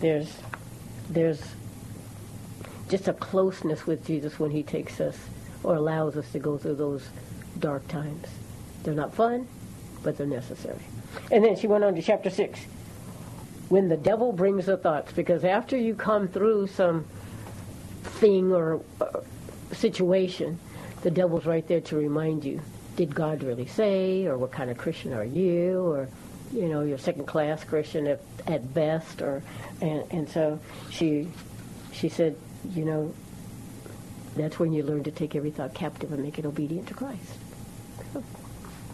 there's 0.00 0.32
there's 1.08 1.42
just 2.88 3.08
a 3.08 3.12
closeness 3.12 3.86
with 3.86 4.04
Jesus 4.06 4.38
when 4.38 4.50
he 4.50 4.62
takes 4.62 5.00
us 5.00 5.16
or 5.62 5.76
allows 5.76 6.16
us 6.16 6.30
to 6.32 6.38
go 6.38 6.58
through 6.58 6.74
those 6.74 7.08
dark 7.58 7.86
times. 7.88 8.26
They're 8.82 8.94
not 8.94 9.14
fun, 9.14 9.46
but 10.02 10.16
they're 10.16 10.26
necessary. 10.26 10.80
And 11.30 11.44
then 11.44 11.56
she 11.56 11.66
went 11.66 11.84
on 11.84 11.94
to 11.94 12.02
chapter 12.02 12.30
6. 12.30 12.60
When 13.68 13.88
the 13.88 13.96
devil 13.96 14.32
brings 14.32 14.66
the 14.66 14.76
thoughts, 14.76 15.12
because 15.12 15.44
after 15.44 15.76
you 15.76 15.94
come 15.94 16.28
through 16.28 16.66
some 16.66 17.06
thing 18.02 18.52
or 18.52 18.82
situation, 19.72 20.58
the 21.02 21.10
devil's 21.10 21.46
right 21.46 21.66
there 21.66 21.80
to 21.80 21.96
remind 21.96 22.44
you, 22.44 22.60
did 23.06 23.14
God 23.16 23.42
really 23.42 23.66
say, 23.66 24.26
or 24.26 24.38
what 24.38 24.52
kind 24.52 24.70
of 24.70 24.78
Christian 24.78 25.12
are 25.12 25.24
you, 25.24 25.80
or 25.80 26.08
you 26.52 26.68
know, 26.68 26.82
you're 26.82 26.98
second 26.98 27.26
class 27.26 27.64
Christian 27.64 28.06
at, 28.06 28.20
at 28.46 28.72
best, 28.74 29.20
or 29.20 29.42
and, 29.80 30.04
and 30.12 30.28
so 30.28 30.60
she 30.90 31.28
she 31.92 32.08
said, 32.08 32.36
you 32.74 32.84
know, 32.84 33.12
that's 34.36 34.60
when 34.60 34.72
you 34.72 34.84
learn 34.84 35.02
to 35.02 35.10
take 35.10 35.34
every 35.34 35.50
thought 35.50 35.74
captive 35.74 36.12
and 36.12 36.22
make 36.22 36.38
it 36.38 36.46
obedient 36.46 36.86
to 36.88 36.94
Christ. 36.94 37.34
So, 38.12 38.22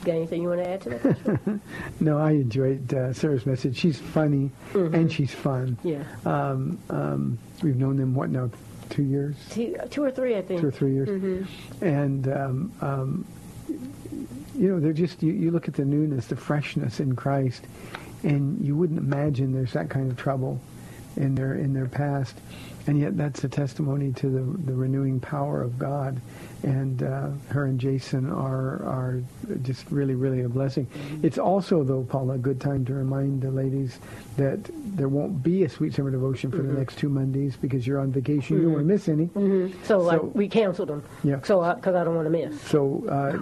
got 0.05 0.13
anything 0.13 0.41
you 0.43 0.49
want 0.49 0.65
to 0.65 0.71
add 0.71 0.81
to 0.83 0.89
that? 0.91 1.61
No, 2.01 2.17
I 2.19 2.31
enjoyed 2.31 2.95
uh, 2.95 3.13
Sarah's 3.13 3.45
message. 3.45 3.77
She's 3.77 3.99
funny 3.99 4.51
and 4.73 5.13
she's 5.13 5.35
fun. 5.35 5.77
yeah, 5.85 6.03
Um, 6.25 6.79
um, 6.89 7.39
we've 7.63 7.77
known 7.77 7.97
them 7.99 8.15
what 8.15 8.31
now, 8.31 8.51
two 8.89 9.03
years, 9.03 9.37
two, 9.51 9.77
two 9.91 10.03
or 10.03 10.11
three, 10.11 10.35
I 10.37 10.41
think. 10.43 10.61
two 10.63 10.69
or 10.69 10.71
three 10.73 10.95
years, 10.95 11.47
and 11.83 12.27
um, 12.29 12.73
um, 12.81 13.25
you 13.69 14.69
know 14.69 14.81
they're 14.81 14.93
just 14.93 15.23
you, 15.23 15.33
you 15.33 15.51
look 15.51 15.69
at 15.69 15.75
the 15.75 15.85
newness, 15.85 16.27
the 16.27 16.37
freshness 16.37 17.01
in 17.01 17.15
Christ, 17.15 17.65
and 18.23 18.65
you 18.65 18.77
wouldn't 18.77 18.99
imagine 18.99 19.53
there's 19.53 19.73
that 19.73 19.91
kind 19.91 20.11
of 20.11 20.17
trouble 20.17 20.61
in 21.17 21.35
their 21.35 21.55
in 21.55 21.73
their 21.75 21.87
past, 21.87 22.37
and 22.89 22.99
yet 22.99 23.19
that's 23.19 23.45
a 23.45 23.49
testimony 23.51 24.13
to 24.15 24.31
the 24.31 24.41
the 24.65 24.73
renewing 24.75 25.21
power 25.21 25.63
of 25.63 25.79
God. 25.79 26.21
And 26.63 27.03
uh, 27.03 27.29
her 27.51 27.67
and 27.67 27.79
Jason 27.79 28.31
are 28.33 28.83
are 28.83 29.23
just 29.63 29.89
really 29.91 30.15
really 30.15 30.41
a 30.43 30.49
blessing. 30.49 30.87
It's 31.23 31.37
also 31.39 31.85
though, 31.85 32.03
Paula, 32.03 32.35
a 32.35 32.39
good 32.39 32.61
time 32.61 32.85
to 32.87 32.95
remind 32.95 33.43
the 33.43 33.51
ladies 33.51 34.01
that 34.39 34.59
there 34.97 35.09
won't 35.09 35.43
be 35.43 35.65
a 35.65 35.69
sweet 35.69 35.95
summer 35.95 36.11
devotion 36.11 36.51
for 36.51 36.63
the 36.63 36.73
next 36.73 36.97
two 36.99 37.11
Mondays 37.11 37.57
because 37.57 37.87
you're 37.87 38.01
on 38.01 38.11
vacation. 38.11 38.57
You 38.57 38.63
don't 38.63 38.73
want 38.73 38.89
to 38.89 38.93
miss 38.93 39.09
any. 39.09 39.29
So, 39.85 39.99
like, 39.99 40.21
So- 40.21 40.33
we 40.35 40.49
canceled 40.49 40.89
them. 40.89 41.05
Yeah. 41.23 41.43
So, 41.43 41.73
because 41.75 41.95
I 41.95 42.03
don't 42.05 42.17
want 42.17 42.27
to 42.27 42.31
miss. 42.31 42.61
So 42.63 43.05
uh, 43.09 43.39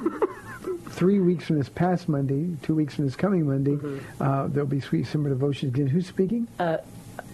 three 0.90 1.20
weeks 1.20 1.46
from 1.46 1.56
this 1.59 1.68
past 1.68 2.09
Monday, 2.09 2.48
two 2.62 2.74
weeks 2.74 2.96
from 2.96 3.04
this 3.06 3.14
coming 3.16 3.46
Monday, 3.46 3.78
uh, 4.20 4.48
there'll 4.48 4.68
be 4.68 4.80
sweet 4.80 5.06
summer 5.06 5.28
devotions 5.28 5.72
again. 5.72 5.87
Who's 5.87 6.06
speaking? 6.09 6.48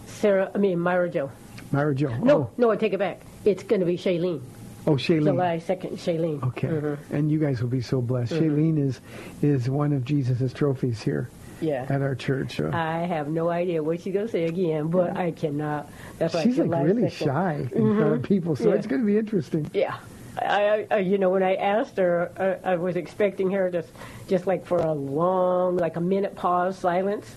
Sarah, 0.07 0.51
I 0.55 0.59
mean 0.59 0.79
Myra 0.79 1.09
Joe. 1.09 1.31
Myra 1.73 1.95
Jo. 1.95 2.15
No, 2.19 2.35
Oh, 2.37 2.51
no, 2.57 2.71
I 2.71 2.77
take 2.77 2.93
it 2.93 2.99
back. 2.99 3.21
It's 3.45 3.63
going 3.63 3.81
to 3.81 3.87
be 3.87 3.97
Shailene. 3.97 4.41
oh 4.87 4.93
Shailene. 4.93 5.25
July 5.25 5.59
second, 5.59 5.97
Shailene. 5.97 6.43
Okay, 6.49 6.69
Mm-hmm. 6.69 7.15
and 7.15 7.31
you 7.31 7.39
guys 7.39 7.61
will 7.63 7.69
be 7.71 7.81
so 7.81 8.01
blessed. 8.01 8.33
Shailene 8.33 8.79
is 8.79 9.01
is 9.43 9.69
one 9.71 9.93
of 9.93 10.05
Jesus' 10.05 10.53
trophies 10.53 11.01
here 11.03 11.29
Yeah. 11.61 11.87
at 11.89 12.03
our 12.03 12.15
church. 12.15 12.61
Uh, 12.61 12.71
I 12.73 12.99
have 13.07 13.29
no 13.29 13.49
idea 13.49 13.83
what 13.83 14.01
she's 14.01 14.13
going 14.13 14.27
to 14.27 14.33
say 14.33 14.45
again, 14.45 14.89
but 14.89 15.17
I 15.17 15.31
cannot. 15.33 15.91
That's 16.19 16.35
like 16.35 16.45
she's 16.45 16.59
like 16.59 16.67
July 16.69 16.83
really 16.83 17.03
2nd. 17.05 17.13
shy 17.13 17.69
in 17.73 17.97
front 17.97 18.15
of 18.15 18.23
people, 18.23 18.55
so 18.57 18.69
Yeah. 18.69 18.75
it's 18.77 18.87
going 18.87 19.01
to 19.03 19.07
be 19.07 19.17
interesting. 19.19 19.71
Yeah. 19.73 19.97
I, 20.41 20.87
I, 20.91 20.99
you 21.01 21.19
know, 21.19 21.29
when 21.29 21.43
I 21.43 21.57
asked 21.57 21.99
her, 21.99 22.33
uh, 22.65 22.67
I 22.69 22.77
was 22.77 22.97
expecting 22.97 23.51
her 23.51 23.71
to, 23.71 23.85
just 24.29 24.47
like 24.47 24.65
for 24.67 24.79
a 24.79 24.93
long, 24.93 25.77
like 25.77 25.97
a 25.97 26.01
minute 26.01 26.35
pause, 26.37 26.79
silence, 26.79 27.37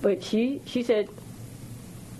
but 0.00 0.22
she 0.22 0.62
she 0.64 0.84
said, 0.84 1.08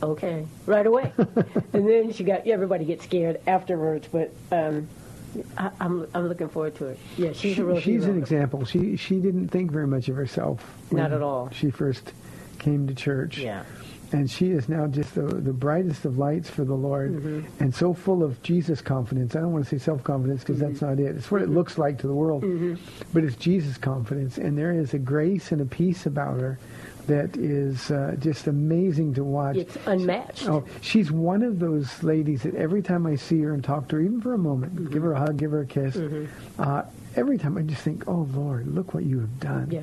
"Okay," 0.02 0.46
right 0.66 0.86
away, 0.86 1.12
and 1.72 1.88
then 1.88 2.12
she 2.12 2.24
got 2.24 2.46
everybody 2.46 2.84
gets 2.84 3.04
scared 3.04 3.40
afterwards. 3.46 4.08
But 4.10 4.32
um, 4.52 4.88
I, 5.58 5.70
I'm 5.80 6.06
I'm 6.14 6.28
looking 6.28 6.48
forward 6.48 6.74
to 6.76 6.86
it. 6.86 6.98
Yeah, 7.16 7.32
she's 7.32 7.56
She- 7.56 7.60
a 7.62 7.64
real 7.64 7.80
she's 7.80 8.02
hero. 8.04 8.14
an 8.14 8.18
example. 8.18 8.64
She 8.64 8.96
she 8.96 9.20
didn't 9.20 9.48
think 9.48 9.70
very 9.70 9.86
much 9.86 10.08
of 10.08 10.16
herself. 10.16 10.64
Not 10.90 11.12
at 11.12 11.22
all. 11.22 11.50
She 11.52 11.70
first 11.70 12.12
came 12.58 12.86
to 12.86 12.94
church. 12.94 13.38
Yeah. 13.38 13.62
And 14.12 14.28
she 14.28 14.50
is 14.50 14.68
now 14.68 14.88
just 14.88 15.14
the, 15.14 15.22
the 15.22 15.52
brightest 15.52 16.04
of 16.04 16.18
lights 16.18 16.50
for 16.50 16.64
the 16.64 16.74
Lord 16.74 17.12
Mm-hmm. 17.12 17.62
and 17.62 17.72
so 17.72 17.94
full 17.94 18.24
of 18.24 18.42
Jesus 18.42 18.80
confidence. 18.80 19.36
I 19.36 19.40
don't 19.40 19.52
want 19.52 19.64
to 19.68 19.70
say 19.70 19.78
self 19.78 20.02
confidence 20.02 20.40
because 20.40 20.58
that's 20.58 20.82
not 20.82 20.98
it. 20.98 21.14
It's 21.16 21.30
what 21.30 21.42
it 21.42 21.48
looks 21.48 21.78
like 21.78 21.98
to 21.98 22.08
the 22.08 22.12
world. 22.12 22.42
Mm-hmm. 22.42 22.74
But 23.14 23.22
it's 23.22 23.36
Jesus 23.36 23.78
confidence. 23.78 24.36
And 24.36 24.58
there 24.58 24.72
is 24.72 24.94
a 24.94 24.98
grace 24.98 25.52
and 25.52 25.60
a 25.60 25.64
peace 25.64 26.06
about 26.06 26.40
her 26.40 26.58
that 27.10 27.36
is 27.36 27.90
uh, 27.90 28.14
just 28.20 28.46
amazing 28.46 29.14
to 29.14 29.24
watch. 29.24 29.56
It's 29.56 29.76
unmatched. 29.86 30.48
Oh, 30.48 30.64
she's 30.80 31.10
one 31.10 31.42
of 31.42 31.58
those 31.58 32.02
ladies 32.04 32.44
that 32.44 32.54
every 32.54 32.82
time 32.82 33.04
I 33.06 33.16
see 33.16 33.40
her 33.42 33.52
and 33.52 33.62
talk 33.64 33.88
to 33.88 33.96
her, 33.96 34.02
even 34.02 34.20
for 34.20 34.34
a 34.34 34.38
moment, 34.38 34.90
give 34.92 35.02
her 35.02 35.12
a 35.12 35.18
hug, 35.18 35.36
give 35.36 35.50
her 35.50 35.62
a 35.62 35.66
kiss, 35.66 35.96
uh, 36.58 36.82
every 37.16 37.36
time 37.36 37.58
I 37.58 37.62
just 37.62 37.82
think, 37.82 38.04
oh, 38.06 38.28
Lord, 38.32 38.72
look 38.72 38.94
what 38.94 39.04
you 39.04 39.18
have 39.18 39.40
done. 39.40 39.68
Yeah. 39.70 39.82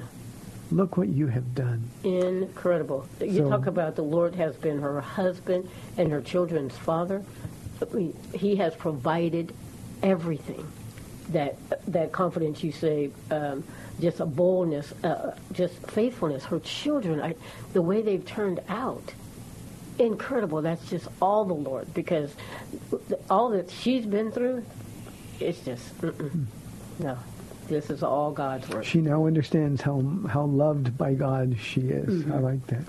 Look 0.71 0.95
what 0.97 1.09
you 1.09 1.27
have 1.27 1.53
done. 1.53 1.83
Incredible. 2.03 3.05
You 3.19 3.37
So- 3.39 3.49
talk 3.49 3.67
about 3.67 3.95
the 3.95 4.03
Lord 4.03 4.33
has 4.35 4.55
been 4.55 4.79
her 4.79 4.99
husband 5.01 5.67
and 5.97 6.09
her 6.11 6.21
children's 6.21 6.75
father. 6.77 7.23
He 8.33 8.55
has 8.55 8.73
provided 8.75 9.53
everything. 10.01 10.65
That 11.29 11.57
that 11.91 12.13
confidence 12.13 12.63
you 12.63 12.71
say, 12.71 13.11
um, 13.31 13.61
just 13.99 14.19
a 14.19 14.25
boldness, 14.25 14.93
uh, 15.03 15.31
just 15.51 15.75
faithfulness. 15.87 16.43
Her 16.45 16.59
children, 16.59 17.21
I, 17.21 17.35
the 17.73 17.81
way 17.81 18.01
they've 18.01 18.25
turned 18.25 18.61
out, 18.69 19.13
incredible. 19.99 20.61
That's 20.61 20.87
just 20.89 21.07
all 21.21 21.45
the 21.45 21.53
Lord 21.53 21.93
because 21.93 22.33
all 23.29 23.49
that 23.49 23.71
she's 23.71 24.05
been 24.05 24.31
through, 24.31 24.63
it's 25.39 25.59
just 25.61 25.97
mm-mm. 26.01 26.45
no. 26.99 27.17
This 27.67 27.89
is 27.89 28.03
all 28.03 28.31
God's 28.31 28.69
work. 28.69 28.85
She 28.85 29.01
now 29.01 29.25
understands 29.25 29.81
how 29.81 30.01
how 30.29 30.45
loved 30.45 30.97
by 30.97 31.13
God 31.13 31.57
she 31.59 31.81
is. 31.81 32.23
Mm-hmm. 32.23 32.31
I 32.33 32.37
like 32.39 32.65
that. 32.67 32.85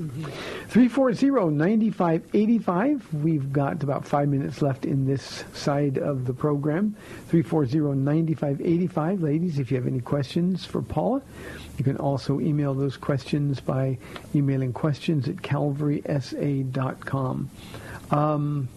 340-9585. 0.69 3.13
We've 3.13 3.53
got 3.53 3.83
about 3.83 4.07
five 4.07 4.29
minutes 4.29 4.63
left 4.63 4.85
in 4.85 5.07
this 5.07 5.43
side 5.53 5.99
of 5.99 6.27
the 6.27 6.33
program. 6.33 6.95
340-9585. 7.31 9.23
Ladies, 9.23 9.59
if 9.59 9.71
you 9.71 9.77
have 9.77 9.87
any 9.87 10.01
questions 10.01 10.65
for 10.65 10.81
Paula, 10.83 11.23
you 11.77 11.85
can 11.85 11.97
also 11.97 12.41
email 12.41 12.75
those 12.75 12.97
questions 12.97 13.61
by 13.61 13.99
emailing 14.35 14.73
questions 14.73 15.29
at 15.29 15.37
calvarysa.com. 15.37 17.51
Um, 18.11 18.69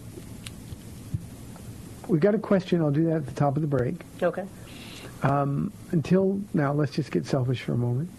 we've 2.08 2.20
got 2.20 2.34
a 2.34 2.38
question. 2.38 2.82
I'll 2.82 2.90
do 2.90 3.06
that 3.06 3.16
at 3.16 3.24
the 3.26 3.32
top 3.32 3.56
of 3.56 3.62
the 3.62 3.68
break. 3.68 4.02
Okay. 4.22 4.44
Until 5.22 6.40
now, 6.54 6.72
let's 6.72 6.92
just 6.92 7.10
get 7.10 7.26
selfish 7.26 7.62
for 7.62 7.72
a 7.72 7.76
moment. 7.76 8.10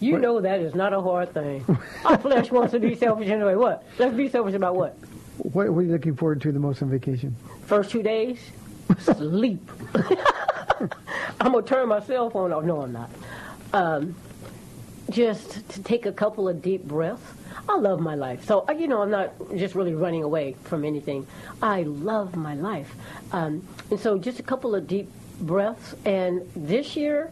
You 0.00 0.12
What- 0.14 0.20
know 0.22 0.40
that 0.40 0.60
is 0.60 0.74
not 0.74 0.92
a 0.92 1.00
hard 1.00 1.32
thing. 1.32 1.64
Our 2.04 2.18
flesh 2.18 2.50
wants 2.50 2.72
to 2.72 2.80
be 2.80 2.94
selfish 2.94 3.28
anyway. 3.28 3.54
What? 3.54 3.84
Let's 3.98 4.14
be 4.16 4.28
selfish 4.28 4.54
about 4.54 4.74
what? 4.74 4.96
What, 5.38 5.70
what 5.70 5.78
are 5.80 5.82
you 5.82 5.92
looking 5.92 6.16
forward 6.16 6.40
to 6.42 6.52
the 6.52 6.58
most 6.58 6.82
on 6.82 6.90
vacation? 6.90 7.34
First 7.66 7.90
two 7.90 8.02
days, 8.02 8.38
sleep. 8.98 9.60
I'm 11.40 11.52
gonna 11.52 11.62
turn 11.62 11.88
my 11.88 12.00
cell 12.00 12.30
phone 12.30 12.52
off. 12.52 12.64
No, 12.64 12.82
I'm 12.82 12.92
not. 12.92 13.10
Um, 13.72 14.14
just 15.10 15.68
to 15.70 15.82
take 15.82 16.06
a 16.06 16.12
couple 16.12 16.48
of 16.48 16.62
deep 16.62 16.84
breaths. 16.84 17.22
I 17.68 17.76
love 17.76 18.00
my 18.00 18.14
life, 18.16 18.44
so 18.44 18.64
uh, 18.68 18.72
you 18.72 18.88
know 18.88 19.02
I'm 19.02 19.10
not 19.10 19.32
just 19.56 19.74
really 19.74 19.94
running 19.94 20.22
away 20.24 20.56
from 20.64 20.84
anything. 20.84 21.26
I 21.62 21.82
love 21.82 22.34
my 22.34 22.54
life, 22.54 22.92
um, 23.32 23.66
and 23.90 24.00
so 24.00 24.18
just 24.18 24.40
a 24.40 24.42
couple 24.42 24.74
of 24.74 24.86
deep 24.88 25.10
breaths. 25.42 25.94
And 26.04 26.50
this 26.54 26.96
year, 26.96 27.30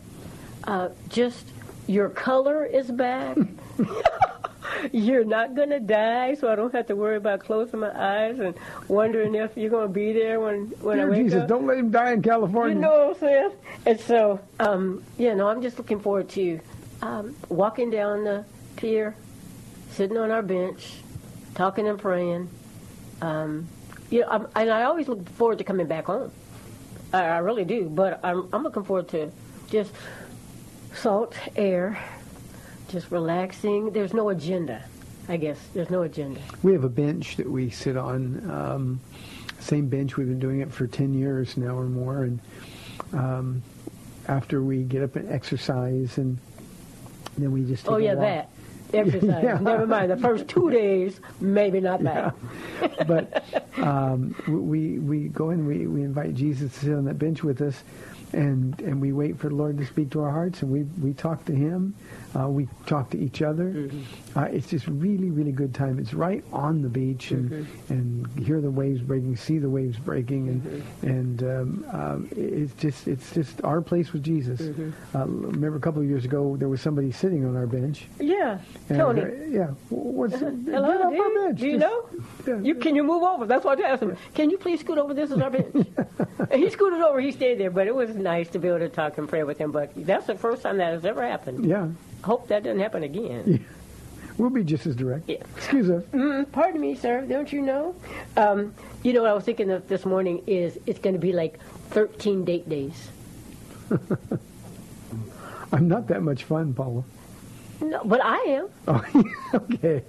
uh, 0.64 0.90
just 1.08 1.46
your 1.86 2.08
color 2.08 2.64
is 2.64 2.90
back. 2.90 3.36
you're 4.92 5.24
not 5.24 5.54
going 5.54 5.70
to 5.70 5.80
die, 5.80 6.34
so 6.34 6.50
I 6.50 6.56
don't 6.56 6.72
have 6.72 6.86
to 6.88 6.96
worry 6.96 7.16
about 7.16 7.40
closing 7.40 7.80
my 7.80 7.90
eyes 7.90 8.38
and 8.38 8.54
wondering 8.88 9.34
if 9.34 9.56
you're 9.56 9.70
going 9.70 9.88
to 9.88 9.92
be 9.92 10.12
there 10.12 10.40
when, 10.40 10.66
when 10.80 10.98
I 10.98 11.02
Dear 11.02 11.10
wake 11.10 11.24
Jesus, 11.24 11.42
up. 11.42 11.48
don't 11.48 11.66
let 11.66 11.78
him 11.78 11.90
die 11.90 12.12
in 12.12 12.22
California. 12.22 12.74
You 12.74 12.80
know 12.80 13.08
what 13.08 13.16
I'm 13.16 13.20
saying? 13.20 13.50
And 13.86 14.00
so, 14.00 14.40
um, 14.58 15.02
yeah, 15.18 15.34
no, 15.34 15.48
I'm 15.48 15.62
just 15.62 15.78
looking 15.78 16.00
forward 16.00 16.28
to 16.30 16.60
um, 17.02 17.36
walking 17.48 17.90
down 17.90 18.24
the 18.24 18.44
pier, 18.76 19.14
sitting 19.92 20.16
on 20.16 20.30
our 20.30 20.42
bench, 20.42 20.86
talking 21.54 21.88
and 21.88 21.98
praying. 21.98 22.48
Um, 23.22 23.68
you 24.10 24.20
know, 24.20 24.28
I'm, 24.28 24.48
and 24.54 24.70
I 24.70 24.84
always 24.84 25.08
look 25.08 25.28
forward 25.30 25.58
to 25.58 25.64
coming 25.64 25.86
back 25.86 26.06
home. 26.06 26.32
I, 27.12 27.22
I 27.22 27.38
really 27.38 27.64
do, 27.64 27.88
but 27.88 28.20
I'm, 28.24 28.48
I'm 28.52 28.62
looking 28.62 28.84
forward 28.84 29.08
to 29.08 29.30
just 29.70 29.92
salt 30.94 31.34
air, 31.56 31.98
just 32.88 33.10
relaxing. 33.10 33.90
There's 33.92 34.14
no 34.14 34.28
agenda, 34.30 34.84
I 35.28 35.36
guess. 35.36 35.58
There's 35.74 35.90
no 35.90 36.02
agenda. 36.02 36.40
We 36.62 36.72
have 36.72 36.84
a 36.84 36.88
bench 36.88 37.36
that 37.36 37.50
we 37.50 37.70
sit 37.70 37.96
on. 37.96 38.50
Um, 38.50 39.00
same 39.58 39.88
bench. 39.88 40.16
We've 40.16 40.28
been 40.28 40.38
doing 40.38 40.60
it 40.60 40.72
for 40.72 40.86
10 40.86 41.14
years 41.14 41.56
now 41.56 41.76
or 41.76 41.86
more. 41.86 42.24
And 42.24 42.40
um, 43.12 43.62
after 44.28 44.62
we 44.62 44.82
get 44.82 45.02
up 45.02 45.16
and 45.16 45.30
exercise, 45.30 46.18
and 46.18 46.38
then 47.36 47.52
we 47.52 47.64
just 47.64 47.88
Oh, 47.88 47.96
yeah, 47.98 48.14
that. 48.14 48.50
Exercise. 48.92 49.42
Yeah. 49.42 49.58
Never 49.60 49.86
mind. 49.86 50.10
The 50.10 50.16
first 50.16 50.48
two 50.48 50.70
days, 50.70 51.20
maybe 51.40 51.80
not 51.80 52.02
that. 52.02 52.34
but 53.06 53.44
um, 53.78 54.34
we 54.48 54.98
we 54.98 55.28
go 55.28 55.50
in, 55.50 55.66
we, 55.66 55.86
we 55.86 56.02
invite 56.02 56.34
Jesus 56.34 56.72
to 56.74 56.78
sit 56.80 56.94
on 56.94 57.04
that 57.06 57.18
bench 57.18 57.42
with 57.42 57.60
us, 57.62 57.82
and 58.32 58.78
and 58.80 59.00
we 59.00 59.12
wait 59.12 59.38
for 59.38 59.48
the 59.48 59.54
Lord 59.54 59.78
to 59.78 59.86
speak 59.86 60.10
to 60.10 60.20
our 60.22 60.30
hearts, 60.30 60.62
and 60.62 60.70
we 60.70 60.82
we 61.02 61.12
talk 61.14 61.44
to 61.46 61.52
Him, 61.54 61.94
uh, 62.38 62.48
we 62.48 62.68
talk 62.86 63.10
to 63.10 63.18
each 63.18 63.42
other. 63.42 63.90
Uh, 64.36 64.42
it's 64.42 64.68
just 64.68 64.86
really 64.86 65.30
really 65.30 65.52
good 65.52 65.74
time. 65.74 65.98
It's 65.98 66.14
right 66.14 66.44
on 66.52 66.82
the 66.82 66.88
beach, 66.88 67.30
and 67.32 67.66
and 67.88 68.26
hear 68.38 68.60
the 68.60 68.70
waves 68.70 69.00
breaking, 69.00 69.36
see 69.36 69.58
the 69.58 69.68
waves 69.68 69.98
breaking, 69.98 70.48
and 71.02 71.10
and 71.10 71.42
um, 71.42 71.84
um, 71.92 72.28
it's 72.32 72.72
just 72.74 73.08
it's 73.08 73.32
just 73.32 73.62
our 73.64 73.80
place 73.80 74.12
with 74.12 74.22
Jesus. 74.22 74.60
Uh, 75.14 75.26
remember 75.26 75.76
a 75.76 75.80
couple 75.80 76.00
of 76.02 76.08
years 76.08 76.24
ago 76.24 76.56
there 76.56 76.68
was 76.68 76.80
somebody 76.80 77.10
sitting 77.10 77.44
on 77.44 77.56
our 77.56 77.66
bench. 77.66 78.04
Yeah, 78.20 78.58
Tony. 78.88 79.22
uh, 79.22 79.26
yeah. 79.48 79.66
What's 79.88 80.38
get 80.38 80.52
Hello, 80.66 80.88
off 80.88 81.12
our 81.18 81.46
bench. 81.46 81.60
Do 81.60 81.66
you 81.66 81.78
Just- 81.78 81.90
know? 81.90 82.08
yeah. 82.46 82.60
You 82.60 82.74
can 82.76 82.94
you 82.94 83.02
move 83.02 83.22
over? 83.22 83.46
That's 83.46 83.64
what 83.64 83.80
I 83.82 83.88
asked 83.90 84.02
him. 84.02 84.16
Can 84.34 84.50
you 84.50 84.58
please 84.58 84.80
scoot 84.80 84.98
over? 84.98 85.14
This 85.14 85.30
is 85.30 85.38
our 85.40 85.50
bench. 85.50 85.74
and 86.50 86.52
he 86.62 86.70
scooted 86.70 87.00
over. 87.00 87.20
He 87.20 87.32
stayed 87.32 87.58
there, 87.58 87.70
but 87.70 87.86
it 87.86 87.94
was 87.94 88.10
nice 88.14 88.48
to 88.50 88.58
be 88.58 88.68
able 88.68 88.78
to 88.80 88.88
talk 88.88 89.18
and 89.18 89.28
pray 89.28 89.42
with 89.42 89.58
him. 89.58 89.72
But 89.72 89.92
that's 90.06 90.26
the 90.26 90.36
first 90.36 90.62
time 90.62 90.76
that 90.78 90.92
has 90.92 91.04
ever 91.04 91.26
happened. 91.26 91.64
Yeah. 91.66 91.88
Hope 92.22 92.48
that 92.48 92.62
doesn't 92.62 92.80
happen 92.80 93.02
again. 93.02 93.64
We'll 94.36 94.50
be 94.50 94.64
just 94.64 94.86
as 94.86 94.96
direct. 94.96 95.28
Yeah. 95.28 95.38
Excuse 95.56 95.90
us. 95.90 96.02
Mm, 96.12 96.50
pardon 96.52 96.80
me, 96.80 96.94
sir. 96.94 97.22
Don't 97.22 97.52
you 97.52 97.60
know? 97.62 97.94
Um, 98.36 98.74
you 99.02 99.12
know 99.12 99.22
what 99.22 99.30
I 99.30 99.34
was 99.34 99.44
thinking 99.44 99.70
of 99.70 99.86
this 99.88 100.04
morning 100.06 100.42
is 100.46 100.78
it's 100.86 100.98
going 100.98 101.14
to 101.14 101.20
be 101.20 101.32
like 101.32 101.58
13 101.90 102.44
date 102.44 102.68
days. 102.68 103.10
I'm 105.72 105.88
not 105.88 106.08
that 106.08 106.22
much 106.22 106.44
fun, 106.44 106.74
Paula. 106.74 107.04
No, 107.80 108.02
but 108.04 108.20
I 108.22 108.36
am. 108.38 108.68
Oh, 108.88 109.04
okay. 109.54 110.02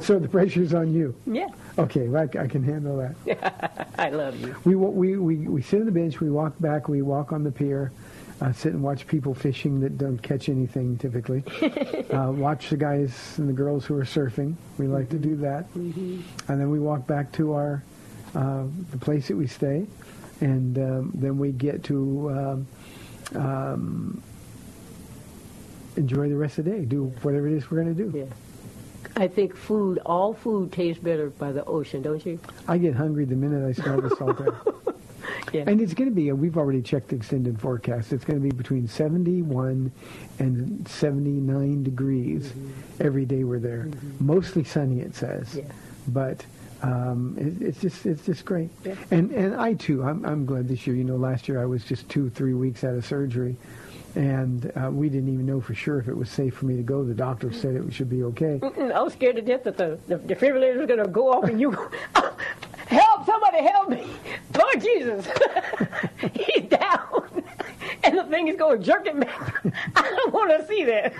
So 0.00 0.18
the 0.18 0.28
pressure's 0.28 0.72
on 0.72 0.92
you. 0.94 1.14
Yeah, 1.26 1.48
Okay, 1.78 2.06
I, 2.14 2.22
I 2.22 2.46
can 2.46 2.62
handle 2.62 2.98
that. 2.98 3.92
I 3.98 4.10
love 4.10 4.38
you. 4.38 4.54
We, 4.64 4.74
we, 4.76 5.16
we, 5.16 5.36
we 5.48 5.62
sit 5.62 5.80
on 5.80 5.86
the 5.86 5.92
bench, 5.92 6.20
we 6.20 6.30
walk 6.30 6.52
back, 6.60 6.88
we 6.88 7.02
walk 7.02 7.32
on 7.32 7.42
the 7.42 7.50
pier, 7.50 7.90
uh, 8.40 8.52
sit 8.52 8.72
and 8.72 8.82
watch 8.82 9.06
people 9.06 9.34
fishing 9.34 9.80
that 9.80 9.98
don't 9.98 10.18
catch 10.18 10.48
anything 10.48 10.96
typically. 10.96 11.44
uh, 12.10 12.30
watch 12.30 12.70
the 12.70 12.76
guys 12.76 13.38
and 13.38 13.48
the 13.48 13.52
girls 13.52 13.84
who 13.84 13.96
are 13.96 14.04
surfing. 14.04 14.54
We 14.78 14.86
like 14.86 15.10
to 15.10 15.18
do 15.18 15.36
that. 15.36 15.66
And 15.74 16.24
then 16.48 16.70
we 16.70 16.80
walk 16.80 17.06
back 17.06 17.32
to 17.32 17.52
our 17.52 17.82
uh, 18.34 18.64
the 18.92 18.98
place 18.98 19.28
that 19.28 19.36
we 19.36 19.46
stay, 19.46 19.86
and 20.40 20.78
um, 20.78 21.10
then 21.14 21.36
we 21.36 21.50
get 21.50 21.82
to 21.84 22.30
um, 22.30 22.66
um, 23.34 24.22
enjoy 25.96 26.28
the 26.28 26.36
rest 26.36 26.58
of 26.58 26.64
the 26.64 26.70
day, 26.70 26.84
do 26.84 27.06
whatever 27.22 27.48
it 27.48 27.54
is 27.54 27.70
we're 27.70 27.82
going 27.82 27.94
to 27.94 28.10
do. 28.10 28.16
Yeah. 28.16 28.24
I 29.16 29.26
think 29.26 29.56
food, 29.56 29.98
all 30.06 30.32
food 30.32 30.72
tastes 30.72 31.02
better 31.02 31.30
by 31.30 31.52
the 31.52 31.64
ocean, 31.64 32.02
don't 32.02 32.24
you? 32.24 32.38
I 32.68 32.78
get 32.78 32.94
hungry 32.94 33.24
the 33.24 33.34
minute 33.34 33.68
I 33.68 33.72
smell 33.72 34.00
the 34.00 34.14
salt 34.16 34.40
air. 34.40 34.54
Yeah. 35.52 35.64
And 35.66 35.80
it's 35.80 35.94
going 35.94 36.08
to 36.08 36.14
be, 36.14 36.30
we've 36.32 36.56
already 36.56 36.80
checked 36.80 37.08
the 37.08 37.16
extended 37.16 37.60
forecast, 37.60 38.12
it's 38.12 38.24
going 38.24 38.38
to 38.38 38.42
be 38.42 38.50
between 38.54 38.86
71 38.86 39.90
and 40.38 40.86
79 40.88 41.82
degrees 41.82 42.52
every 43.00 43.24
day 43.24 43.42
we're 43.42 43.58
there. 43.58 43.88
Mostly 44.20 44.62
sunny, 44.62 45.00
it 45.00 45.14
says. 45.16 45.48
Mm-hmm. 45.48 45.58
Yeah. 45.58 45.72
But 46.08 46.44
Um, 46.82 47.36
it, 47.38 47.60
it's 47.68 47.80
just 47.80 48.06
it's 48.06 48.24
just 48.24 48.44
great. 48.46 48.70
And 49.10 49.30
and 49.32 49.54
I 49.56 49.74
too, 49.74 50.02
I'm 50.02 50.24
I'm 50.24 50.46
glad 50.46 50.66
this 50.66 50.86
year. 50.86 50.96
You 50.96 51.04
know, 51.04 51.16
last 51.16 51.46
year 51.46 51.60
I 51.60 51.66
was 51.66 51.84
just 51.84 52.08
two 52.08 52.30
three 52.30 52.54
weeks 52.54 52.84
out 52.84 52.94
of 52.94 53.04
surgery, 53.04 53.56
and 54.14 54.72
uh, 54.82 54.90
we 54.90 55.10
didn't 55.10 55.28
even 55.28 55.44
know 55.44 55.60
for 55.60 55.74
sure 55.74 55.98
if 55.98 56.08
it 56.08 56.16
was 56.16 56.30
safe 56.30 56.54
for 56.54 56.64
me 56.64 56.76
to 56.76 56.82
go. 56.82 57.04
The 57.04 57.12
doctor 57.12 57.52
said 57.52 57.74
it 57.74 57.92
should 57.92 58.08
be 58.08 58.22
okay. 58.24 58.58
Mm, 58.62 58.92
I 58.92 59.02
was 59.02 59.12
scared 59.12 59.36
to 59.36 59.42
death 59.42 59.64
that 59.64 59.76
the, 59.76 59.98
the 60.08 60.16
defibrillator 60.16 60.78
was 60.78 60.86
going 60.86 61.02
to 61.04 61.08
go 61.08 61.30
off 61.34 61.44
and 61.44 61.60
you, 61.60 61.76
help, 62.90 63.26
somebody 63.26 63.62
help 63.62 63.88
me. 63.88 64.06
Lord 64.58 64.80
Jesus, 64.80 65.26
he's 66.34 66.64
down. 66.68 67.44
And 68.04 68.18
the 68.18 68.24
thing 68.24 68.48
is 68.48 68.56
going 68.56 68.82
jerking 68.82 69.20
back. 69.20 69.64
I 69.96 70.02
don't 70.02 70.32
want 70.32 70.50
to 70.50 70.66
see 70.66 70.84
that. 70.84 71.14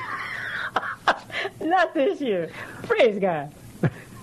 Not 1.61 1.94
this 1.94 2.20
year. 2.20 2.50
Praise 2.85 3.18
God. 3.18 3.52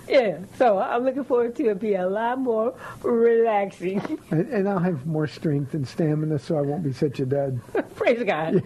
Yeah, 0.08 0.38
so 0.56 0.78
I'm 0.78 1.04
looking 1.04 1.24
forward 1.24 1.54
to 1.56 1.68
it 1.68 1.80
be 1.80 1.94
a 1.94 2.08
lot 2.08 2.38
more 2.38 2.74
relaxing. 3.02 4.00
And, 4.30 4.48
and 4.48 4.68
I'll 4.68 4.78
have 4.78 5.06
more 5.06 5.26
strength 5.26 5.74
and 5.74 5.86
stamina, 5.86 6.38
so 6.38 6.56
I 6.56 6.62
won't 6.62 6.82
be 6.82 6.92
such 6.92 7.20
a 7.20 7.26
dud. 7.26 7.60
Praise 7.96 8.22
God. 8.24 8.62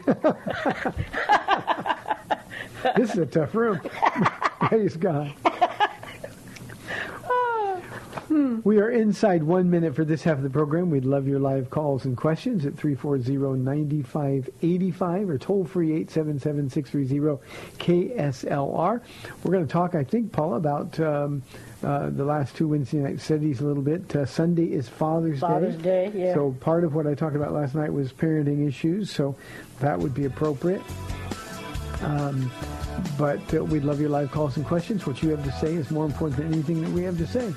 This 2.97 3.13
is 3.13 3.19
a 3.19 3.27
tough 3.27 3.55
room. 3.55 3.81
Praise 4.61 4.97
God. 4.97 5.35
We 8.65 8.79
are 8.79 8.89
inside 8.89 9.43
one 9.43 9.69
minute 9.69 9.95
for 9.95 10.07
this 10.07 10.23
half 10.23 10.39
of 10.39 10.43
the 10.43 10.51
program. 10.51 10.89
We'd 10.89 11.05
love 11.05 11.29
your 11.29 11.39
live 11.39 11.69
calls 11.69 12.07
and 12.07 12.17
questions 12.17 12.65
at 12.65 12.75
340-9585 12.77 15.29
or 15.29 15.37
toll 15.37 15.67
free 15.67 16.03
877-630-KSLR. 16.05 19.01
We're 19.43 19.53
going 19.53 19.67
to 19.67 19.73
talk, 19.73 19.95
I 19.95 20.05
think, 20.05 20.33
Paul, 20.33 20.55
about 20.55 20.99
um, 21.01 21.43
uh, 21.83 22.09
the 22.11 22.25
last 22.25 22.57
two 22.57 22.69
Wednesday 22.69 22.97
night 22.99 23.21
studies 23.21 23.61
a 23.61 23.67
little 23.67 23.83
bit. 23.83 24.17
Uh, 24.17 24.25
Sunday 24.25 24.73
is 24.73 24.89
Father's, 24.89 25.41
Father's 25.41 25.77
Day, 25.77 26.11
yeah. 26.15 26.33
So 26.33 26.57
part 26.61 26.85
of 26.85 26.95
what 26.95 27.07
I 27.07 27.13
talked 27.15 27.37
about 27.37 27.53
last 27.53 27.75
night 27.75 27.93
was 27.93 28.11
parenting 28.13 28.67
issues, 28.67 29.11
so 29.11 29.37
that 29.81 29.99
would 29.99 30.15
be 30.15 30.25
appropriate. 30.25 30.81
Um, 32.03 32.51
but 33.19 33.55
uh, 33.55 33.63
we'd 33.65 33.85
love 33.85 34.01
your 34.01 34.09
live 34.11 34.31
calls 34.31 34.57
and 34.57 34.65
questions. 34.65 35.07
What 35.07 35.23
you 35.23 35.29
have 35.31 35.45
to 35.45 35.53
say 35.53 35.75
is 35.75 35.91
more 35.91 36.07
important 36.07 36.41
than 36.41 36.53
anything 36.53 36.81
that 36.83 36.93
we 36.93 37.03
have 37.03 37.19
to 37.19 37.27
say. 37.27 37.53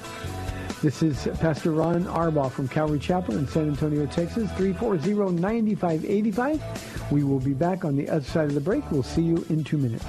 This 0.85 1.01
is 1.01 1.27
Pastor 1.39 1.71
Ron 1.71 2.03
Arbaugh 2.03 2.51
from 2.51 2.67
Calvary 2.67 2.99
Chapel 2.99 3.37
in 3.37 3.47
San 3.47 3.69
Antonio, 3.69 4.05
Texas, 4.05 4.51
340-9585. 4.51 7.11
We 7.11 7.23
will 7.23 7.39
be 7.39 7.55
back 7.55 7.83
on 7.83 7.95
the 7.95 8.07
other 8.07 8.23
side 8.23 8.49
of 8.49 8.53
the 8.53 8.61
break. 8.61 8.91
We'll 8.91 9.01
see 9.01 9.23
you 9.23 9.43
in 9.49 9.63
two 9.63 9.79
minutes. 9.79 10.05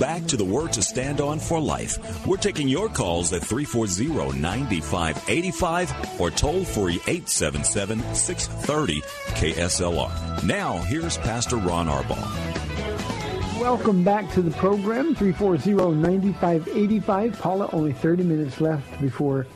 Back 0.00 0.24
to 0.26 0.36
the 0.36 0.44
Word 0.44 0.72
to 0.72 0.82
Stand 0.82 1.20
On 1.20 1.38
for 1.38 1.60
Life. 1.60 2.26
We're 2.26 2.36
taking 2.38 2.66
your 2.68 2.88
calls 2.88 3.32
at 3.32 3.42
340-9585 3.42 6.20
or 6.20 6.30
toll 6.30 6.64
free 6.64 6.98
877-630 7.00 9.02
KSLR. 9.36 10.42
Now, 10.44 10.78
here's 10.78 11.18
Pastor 11.18 11.56
Ron 11.56 11.86
Arbaugh. 11.88 13.60
Welcome 13.60 14.02
back 14.02 14.30
to 14.32 14.40
the 14.42 14.50
program, 14.52 15.14
340-9585. 15.14 17.38
Paula, 17.38 17.68
only 17.72 17.92
30 17.92 18.22
minutes 18.24 18.60
left 18.60 19.00
before 19.00 19.46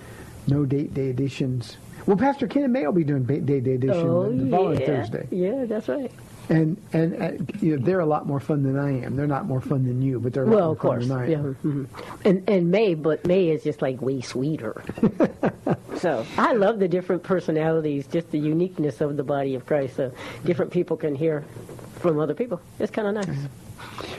no 0.47 0.67
date 0.67 0.93
day 0.93 1.09
editions. 1.09 1.79
Well, 2.07 2.19
Pastor 2.19 2.47
Ken 2.47 2.65
and 2.65 2.73
May 2.73 2.85
will 2.85 2.93
be 2.93 3.03
doing 3.05 3.23
ba- 3.25 3.41
date 3.41 3.65
day 3.65 3.77
edition 3.77 3.97
Oh, 4.07 4.31
the 4.31 4.51
following 4.51 4.79
yeah. 4.81 4.87
Thursday. 4.87 5.27
Yeah, 5.31 5.65
that's 5.65 5.89
right. 5.89 6.13
And 6.51 6.77
and 6.93 7.23
uh, 7.23 7.33
you 7.61 7.77
know, 7.77 7.83
they're 7.85 8.01
a 8.01 8.07
lot 8.07 8.27
more 8.27 8.39
fun 8.41 8.63
than 8.63 8.79
I 8.79 9.03
am. 9.03 9.17
They're 9.17 9.27
not 9.27 9.47
more 9.47 9.63
fun 9.63 9.85
than 9.85 10.03
you, 10.03 10.21
but 10.21 10.35
they're 10.35 10.43
a 10.45 10.47
lot 10.47 10.55
Well, 10.57 10.65
more 10.67 10.73
of 10.73 10.79
course, 10.79 11.07
fun 11.07 11.09
than 11.09 11.19
I 11.19 11.31
yeah. 11.31 11.37
am. 11.39 11.57
mhm. 11.65 11.87
And 12.27 12.49
and 12.49 12.71
May, 12.71 12.95
but 12.95 13.27
May 13.27 13.49
is 13.49 13.63
just 13.65 13.81
like 13.81 14.03
way 14.03 14.21
sweeter. 14.21 14.83
so 15.97 16.27
I 16.37 16.53
love 16.53 16.81
the 16.81 16.89
different 16.89 17.23
personalities, 17.23 18.07
just 18.07 18.31
the 18.31 18.39
uniqueness 18.39 19.01
of 19.01 19.17
the 19.17 19.23
body 19.25 19.55
of 19.55 19.65
Christ. 19.65 19.97
So 19.97 20.13
different 20.45 20.71
people 20.71 20.97
can 20.99 21.15
hear 21.15 21.45
from 22.01 22.19
other 22.21 22.35
people. 22.35 22.61
It's 22.79 22.91
kind 22.93 23.09
of 23.17 23.27
nice. 23.27 23.39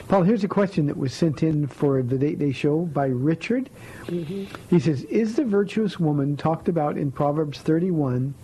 Paul, 0.08 0.22
here's 0.22 0.44
a 0.44 0.48
question 0.48 0.86
that 0.86 0.96
was 0.96 1.12
sent 1.12 1.42
in 1.42 1.66
for 1.66 2.02
the 2.02 2.16
Date 2.18 2.38
Day 2.38 2.52
Show 2.52 2.80
by 2.86 3.06
Richard. 3.06 3.68
He 4.08 4.78
says, 4.78 5.02
Is 5.04 5.34
the 5.36 5.44
virtuous 5.44 5.98
woman 5.98 6.36
talked 6.36 6.68
about 6.68 6.96
in 6.96 7.10
Proverbs 7.10 7.58
31 7.58 8.34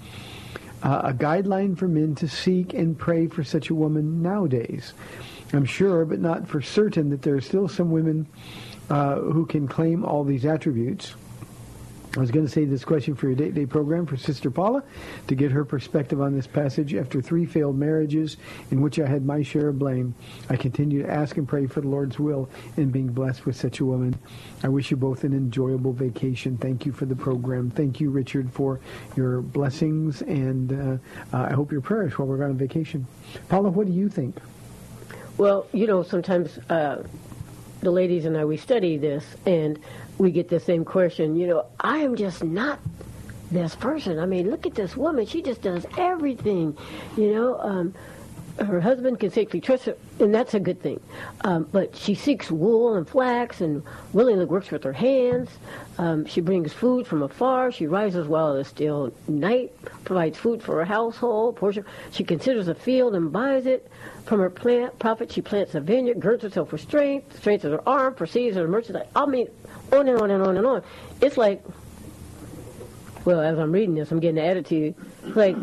uh, 0.82 1.02
a 1.04 1.12
guideline 1.12 1.76
for 1.76 1.88
men 1.88 2.14
to 2.16 2.28
seek 2.28 2.74
and 2.74 2.98
pray 2.98 3.26
for 3.26 3.44
such 3.44 3.70
a 3.70 3.74
woman 3.74 4.22
nowadays? 4.22 4.92
I'm 5.52 5.64
sure, 5.64 6.04
but 6.04 6.20
not 6.20 6.48
for 6.48 6.62
certain, 6.62 7.10
that 7.10 7.22
there 7.22 7.34
are 7.34 7.40
still 7.40 7.68
some 7.68 7.90
women 7.90 8.26
uh, 8.90 9.16
who 9.16 9.46
can 9.46 9.68
claim 9.68 10.04
all 10.04 10.24
these 10.24 10.44
attributes. 10.44 11.14
I 12.14 12.20
was 12.20 12.30
going 12.30 12.44
to 12.44 12.52
say 12.52 12.66
this 12.66 12.84
question 12.84 13.14
for 13.14 13.26
your 13.26 13.34
date 13.34 13.54
day 13.54 13.64
program 13.64 14.04
for 14.04 14.18
Sister 14.18 14.50
Paula 14.50 14.82
to 15.28 15.34
get 15.34 15.50
her 15.50 15.64
perspective 15.64 16.20
on 16.20 16.36
this 16.36 16.46
passage. 16.46 16.94
After 16.94 17.22
three 17.22 17.46
failed 17.46 17.78
marriages 17.78 18.36
in 18.70 18.82
which 18.82 18.98
I 18.98 19.06
had 19.06 19.24
my 19.24 19.42
share 19.42 19.68
of 19.68 19.78
blame, 19.78 20.14
I 20.50 20.56
continue 20.56 21.02
to 21.02 21.10
ask 21.10 21.38
and 21.38 21.48
pray 21.48 21.66
for 21.66 21.80
the 21.80 21.88
Lord's 21.88 22.18
will 22.18 22.50
in 22.76 22.90
being 22.90 23.08
blessed 23.08 23.46
with 23.46 23.56
such 23.56 23.80
a 23.80 23.86
woman. 23.86 24.14
I 24.62 24.68
wish 24.68 24.90
you 24.90 24.98
both 24.98 25.24
an 25.24 25.32
enjoyable 25.32 25.94
vacation. 25.94 26.58
Thank 26.58 26.84
you 26.84 26.92
for 26.92 27.06
the 27.06 27.16
program. 27.16 27.70
Thank 27.70 27.98
you, 27.98 28.10
Richard, 28.10 28.52
for 28.52 28.78
your 29.16 29.40
blessings, 29.40 30.20
and 30.20 31.00
uh, 31.32 31.34
uh, 31.34 31.44
I 31.44 31.54
hope 31.54 31.72
your 31.72 31.80
prayers 31.80 32.18
while 32.18 32.28
we're 32.28 32.44
on 32.44 32.58
vacation. 32.58 33.06
Paula, 33.48 33.70
what 33.70 33.86
do 33.86 33.92
you 33.92 34.10
think? 34.10 34.36
Well, 35.38 35.66
you 35.72 35.86
know, 35.86 36.02
sometimes 36.02 36.58
uh, 36.68 37.04
the 37.80 37.90
ladies 37.90 38.26
and 38.26 38.36
I 38.36 38.44
we 38.44 38.58
study 38.58 38.98
this, 38.98 39.24
and 39.46 39.78
we 40.18 40.30
get 40.30 40.48
the 40.48 40.60
same 40.60 40.84
question. 40.84 41.36
You 41.36 41.46
know, 41.46 41.66
I 41.80 41.98
am 41.98 42.16
just 42.16 42.44
not 42.44 42.78
this 43.50 43.74
person. 43.74 44.18
I 44.18 44.26
mean, 44.26 44.50
look 44.50 44.66
at 44.66 44.74
this 44.74 44.96
woman; 44.96 45.26
she 45.26 45.42
just 45.42 45.62
does 45.62 45.86
everything. 45.96 46.76
You 47.16 47.34
know, 47.34 47.58
um, 47.60 47.94
her 48.58 48.80
husband 48.80 49.20
can 49.20 49.30
safely 49.30 49.60
trust 49.60 49.84
her, 49.86 49.96
and 50.20 50.34
that's 50.34 50.54
a 50.54 50.60
good 50.60 50.80
thing. 50.80 51.00
Um, 51.42 51.68
but 51.72 51.96
she 51.96 52.14
seeks 52.14 52.50
wool 52.50 52.94
and 52.94 53.08
flax, 53.08 53.60
and 53.60 53.82
willingly 54.12 54.44
works 54.44 54.70
with 54.70 54.84
her 54.84 54.92
hands. 54.92 55.50
Um, 55.98 56.24
she 56.24 56.40
brings 56.40 56.72
food 56.72 57.06
from 57.06 57.22
afar. 57.22 57.70
She 57.70 57.86
rises 57.86 58.26
while 58.26 58.56
it 58.56 58.60
is 58.60 58.68
still 58.68 59.12
night, 59.28 59.72
provides 60.04 60.38
food 60.38 60.62
for 60.62 60.76
her 60.76 60.84
household. 60.84 61.56
Portion. 61.56 61.84
She 62.10 62.24
considers 62.24 62.68
a 62.68 62.74
field 62.74 63.14
and 63.14 63.30
buys 63.30 63.66
it. 63.66 63.90
From 64.24 64.40
her 64.40 64.50
plant 64.50 64.98
profit, 64.98 65.30
she 65.30 65.42
plants 65.42 65.74
a 65.74 65.80
vineyard, 65.80 66.20
girds 66.20 66.42
herself 66.42 66.72
with 66.72 66.80
strength, 66.80 67.38
strengthens 67.38 67.72
her 67.72 67.88
arm, 67.88 68.14
proceeds 68.14 68.56
her 68.56 68.66
merchandise. 68.68 69.08
I 69.14 69.26
mean, 69.26 69.48
on 69.92 70.08
and 70.08 70.18
on 70.18 70.30
and 70.30 70.42
on 70.42 70.56
and 70.56 70.66
on. 70.66 70.82
It's 71.20 71.36
like, 71.36 71.62
well, 73.24 73.40
as 73.40 73.58
I'm 73.58 73.72
reading 73.72 73.94
this, 73.94 74.10
I'm 74.10 74.20
getting 74.20 74.36
the 74.36 74.44
attitude. 74.44 74.94
Like, 75.22 75.56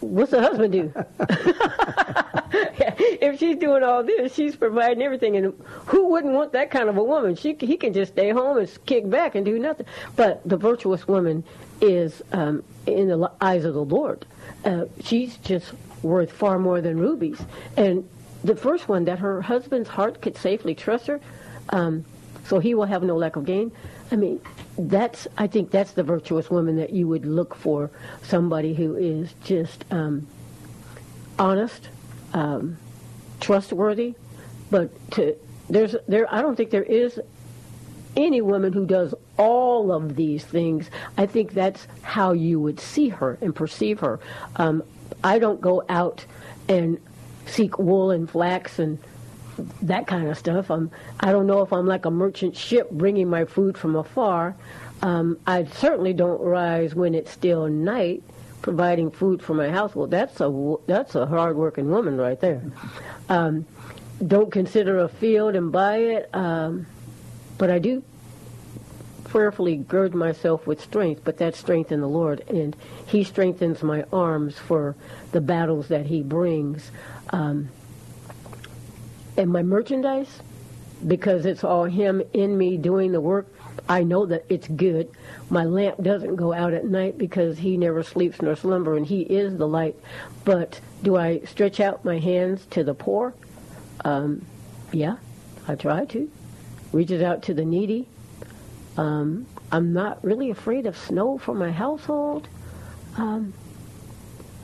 what's 0.00 0.32
the 0.32 0.40
husband 0.42 0.72
do? 0.72 0.92
if 2.98 3.38
she's 3.38 3.56
doing 3.56 3.82
all 3.82 4.02
this, 4.02 4.34
she's 4.34 4.56
providing 4.56 5.02
everything, 5.02 5.36
and 5.36 5.54
who 5.86 6.08
wouldn't 6.08 6.34
want 6.34 6.52
that 6.52 6.70
kind 6.70 6.88
of 6.88 6.96
a 6.96 7.04
woman? 7.04 7.34
She 7.36 7.56
he 7.58 7.76
can 7.76 7.92
just 7.92 8.12
stay 8.12 8.30
home 8.30 8.58
and 8.58 8.86
kick 8.86 9.08
back 9.08 9.34
and 9.34 9.44
do 9.44 9.58
nothing. 9.58 9.86
But 10.16 10.46
the 10.48 10.56
virtuous 10.56 11.06
woman 11.06 11.44
is 11.80 12.22
um, 12.32 12.62
in 12.86 13.08
the 13.08 13.30
eyes 13.40 13.64
of 13.64 13.74
the 13.74 13.84
Lord. 13.84 14.24
Uh, 14.64 14.84
she's 15.02 15.36
just 15.38 15.72
worth 16.02 16.32
far 16.32 16.58
more 16.58 16.80
than 16.80 16.98
rubies. 16.98 17.40
And 17.76 18.08
the 18.44 18.56
first 18.56 18.88
one 18.88 19.04
that 19.04 19.18
her 19.18 19.40
husband's 19.40 19.88
heart 19.88 20.20
could 20.20 20.36
safely 20.36 20.74
trust 20.74 21.06
her, 21.06 21.20
um, 21.70 22.04
so 22.44 22.58
he 22.58 22.74
will 22.74 22.86
have 22.86 23.02
no 23.02 23.16
lack 23.16 23.36
of 23.36 23.44
gain. 23.44 23.72
I 24.10 24.16
mean, 24.16 24.40
that's 24.76 25.26
I 25.38 25.46
think 25.46 25.70
that's 25.70 25.92
the 25.92 26.02
virtuous 26.02 26.50
woman 26.50 26.76
that 26.76 26.90
you 26.90 27.08
would 27.08 27.24
look 27.24 27.54
for. 27.54 27.90
Somebody 28.22 28.74
who 28.74 28.96
is 28.96 29.32
just 29.44 29.84
um, 29.90 30.26
honest, 31.38 31.88
um, 32.32 32.76
trustworthy, 33.40 34.14
but 34.70 34.90
to 35.12 35.36
there's 35.68 35.96
there 36.08 36.32
I 36.32 36.42
don't 36.42 36.56
think 36.56 36.70
there 36.70 36.82
is 36.82 37.20
any 38.16 38.40
woman 38.40 38.72
who 38.72 38.86
does 38.86 39.14
all 39.38 39.92
of 39.92 40.16
these 40.16 40.44
things. 40.44 40.90
I 41.16 41.26
think 41.26 41.52
that's 41.52 41.86
how 42.02 42.32
you 42.32 42.60
would 42.60 42.78
see 42.78 43.08
her 43.08 43.38
and 43.40 43.54
perceive 43.54 44.00
her. 44.00 44.20
Um, 44.56 44.82
I 45.24 45.38
don't 45.38 45.60
go 45.60 45.82
out 45.88 46.26
and 46.68 47.00
seek 47.46 47.78
wool 47.78 48.10
and 48.10 48.30
flax 48.30 48.78
and 48.78 48.98
that 49.82 50.06
kind 50.06 50.28
of 50.28 50.38
stuff. 50.38 50.70
I'm, 50.70 50.90
I 51.20 51.32
don't 51.32 51.46
know 51.46 51.62
if 51.62 51.72
I'm 51.72 51.86
like 51.86 52.04
a 52.04 52.10
merchant 52.10 52.56
ship 52.56 52.90
bringing 52.90 53.28
my 53.28 53.44
food 53.44 53.76
from 53.76 53.96
afar. 53.96 54.54
Um, 55.02 55.38
I 55.46 55.64
certainly 55.64 56.12
don't 56.12 56.40
rise 56.40 56.94
when 56.94 57.14
it's 57.14 57.30
still 57.30 57.68
night, 57.68 58.22
providing 58.62 59.10
food 59.10 59.42
for 59.42 59.54
my 59.54 59.68
household. 59.68 60.10
That's 60.10 60.40
a 60.40 60.76
that's 60.86 61.14
a 61.14 61.26
hard-working 61.26 61.90
woman 61.90 62.16
right 62.16 62.40
there. 62.40 62.62
Um, 63.28 63.66
don't 64.26 64.50
consider 64.52 65.00
a 65.00 65.08
field 65.08 65.56
and 65.56 65.72
buy 65.72 65.96
it, 65.96 66.30
um, 66.32 66.86
but 67.58 67.70
I 67.70 67.78
do 67.78 68.02
prayerfully 69.24 69.76
gird 69.76 70.14
myself 70.14 70.66
with 70.66 70.80
strength, 70.80 71.22
but 71.24 71.38
that 71.38 71.54
strength 71.54 71.90
in 71.90 72.00
the 72.00 72.08
Lord, 72.08 72.44
and 72.48 72.76
He 73.06 73.24
strengthens 73.24 73.82
my 73.82 74.04
arms 74.12 74.58
for 74.58 74.94
the 75.32 75.40
battles 75.40 75.88
that 75.88 76.06
He 76.06 76.22
brings. 76.22 76.90
Um, 77.30 77.68
and 79.36 79.50
my 79.50 79.62
merchandise, 79.62 80.40
because 81.06 81.46
it's 81.46 81.64
all 81.64 81.84
Him 81.84 82.22
in 82.32 82.56
me 82.56 82.76
doing 82.76 83.12
the 83.12 83.20
work, 83.20 83.51
I 83.88 84.02
know 84.02 84.26
that 84.26 84.44
it's 84.48 84.68
good. 84.68 85.10
My 85.50 85.64
lamp 85.64 86.02
doesn't 86.02 86.36
go 86.36 86.52
out 86.52 86.72
at 86.72 86.84
night 86.84 87.18
because 87.18 87.58
He 87.58 87.76
never 87.76 88.02
sleeps 88.02 88.40
nor 88.40 88.56
slumber, 88.56 88.96
and 88.96 89.06
He 89.06 89.22
is 89.22 89.56
the 89.56 89.68
light. 89.68 89.96
But 90.44 90.80
do 91.02 91.16
I 91.16 91.40
stretch 91.40 91.80
out 91.80 92.04
my 92.04 92.18
hands 92.18 92.66
to 92.70 92.84
the 92.84 92.94
poor? 92.94 93.34
Um, 94.04 94.44
yeah, 94.92 95.16
I 95.68 95.74
try 95.74 96.04
to. 96.06 96.30
Reaches 96.92 97.22
out 97.22 97.42
to 97.44 97.54
the 97.54 97.64
needy. 97.64 98.08
Um, 98.96 99.46
I'm 99.70 99.92
not 99.92 100.22
really 100.22 100.50
afraid 100.50 100.86
of 100.86 100.96
snow 100.96 101.38
for 101.38 101.54
my 101.54 101.70
household. 101.70 102.48
Um, 103.16 103.54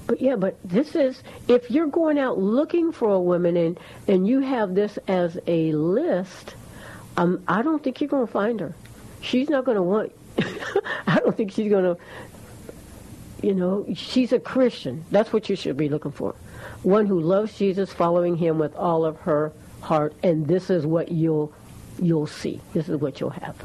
but 0.07 0.21
yeah, 0.23 0.37
but 0.37 0.57
this 0.65 0.95
is 0.95 1.23
if 1.49 1.71
you're 1.71 1.87
going 1.87 2.19
out 2.19 2.39
looking 2.39 2.93
for 2.93 3.11
a 3.11 3.21
woman 3.21 3.57
and 3.57 3.79
and 4.07 4.27
you 4.27 4.41
have 4.41 4.75
this 4.75 4.99
as 5.07 5.39
a 5.47 5.73
list, 5.73 6.55
um, 7.19 7.43
I 7.47 7.63
don't 7.63 7.83
think 7.85 8.01
you're 8.01 8.09
going 8.09 8.27
to 8.27 8.33
find 8.33 8.61
her. 8.61 8.75
She's 9.29 9.51
not 9.51 9.67
going 9.67 9.77
to 9.77 9.83
want. 9.83 10.13
I 11.07 11.21
don't 11.21 11.37
think 11.37 11.53
she's 11.53 11.71
going 11.71 11.85
to. 11.85 12.01
You 13.43 13.55
know, 13.55 13.87
she's 13.95 14.33
a 14.33 14.41
Christian. 14.41 15.05
That's 15.11 15.33
what 15.33 15.51
you 15.51 15.55
should 15.55 15.77
be 15.77 15.91
looking 15.91 16.13
for. 16.13 16.35
One 16.83 17.07
who 17.07 17.21
loves 17.21 17.57
Jesus, 17.57 17.93
following 17.93 18.37
Him 18.37 18.59
with 18.59 18.75
all 18.75 19.05
of 19.05 19.17
her 19.19 19.53
heart, 19.81 20.15
and 20.23 20.47
this 20.47 20.71
is 20.71 20.87
what 20.87 21.13
you'll 21.13 21.53
you'll 22.01 22.27
see. 22.27 22.61
This 22.73 22.89
is 22.89 22.97
what 22.97 23.21
you'll 23.21 23.31
have. 23.31 23.57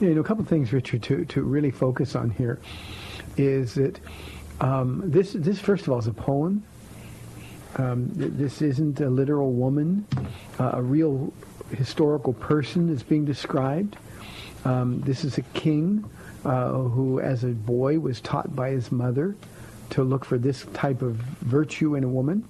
You 0.00 0.14
know, 0.14 0.20
a 0.20 0.24
couple 0.24 0.42
of 0.42 0.48
things, 0.48 0.72
Richard, 0.72 1.02
to, 1.04 1.24
to 1.24 1.42
really 1.42 1.72
focus 1.72 2.14
on 2.14 2.30
here 2.30 2.60
is 3.36 3.74
that 3.74 3.98
um, 4.60 5.02
this, 5.04 5.32
this, 5.32 5.58
first 5.58 5.86
of 5.86 5.92
all, 5.92 5.98
is 5.98 6.06
a 6.06 6.12
poem. 6.12 6.62
Um, 7.76 8.10
this 8.14 8.62
isn't 8.62 9.00
a 9.00 9.10
literal 9.10 9.52
woman. 9.52 10.06
Uh, 10.60 10.70
a 10.74 10.82
real 10.82 11.32
historical 11.70 12.34
person 12.34 12.88
is 12.88 13.02
being 13.02 13.24
described. 13.24 13.96
Um, 14.66 15.00
this 15.02 15.24
is 15.24 15.38
a 15.38 15.42
king 15.42 16.10
uh, 16.44 16.72
who, 16.72 17.20
as 17.20 17.44
a 17.44 17.50
boy, 17.50 18.00
was 18.00 18.20
taught 18.20 18.56
by 18.56 18.70
his 18.70 18.90
mother 18.90 19.36
to 19.90 20.02
look 20.02 20.24
for 20.24 20.38
this 20.38 20.66
type 20.74 21.02
of 21.02 21.14
virtue 21.14 21.94
in 21.94 22.02
a 22.02 22.08
woman. 22.08 22.48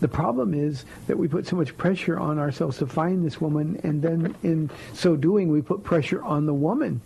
The 0.00 0.08
problem 0.08 0.54
is 0.54 0.86
that 1.08 1.18
we 1.18 1.28
put 1.28 1.46
so 1.46 1.56
much 1.56 1.76
pressure 1.76 2.18
on 2.18 2.38
ourselves 2.38 2.78
to 2.78 2.86
find 2.86 3.22
this 3.22 3.38
woman, 3.38 3.78
and 3.82 4.00
then 4.00 4.34
in 4.42 4.70
so 4.94 5.14
doing, 5.14 5.50
we 5.50 5.60
put 5.60 5.82
pressure 5.82 6.22
on 6.22 6.46
the 6.46 6.54
woman. 6.54 7.02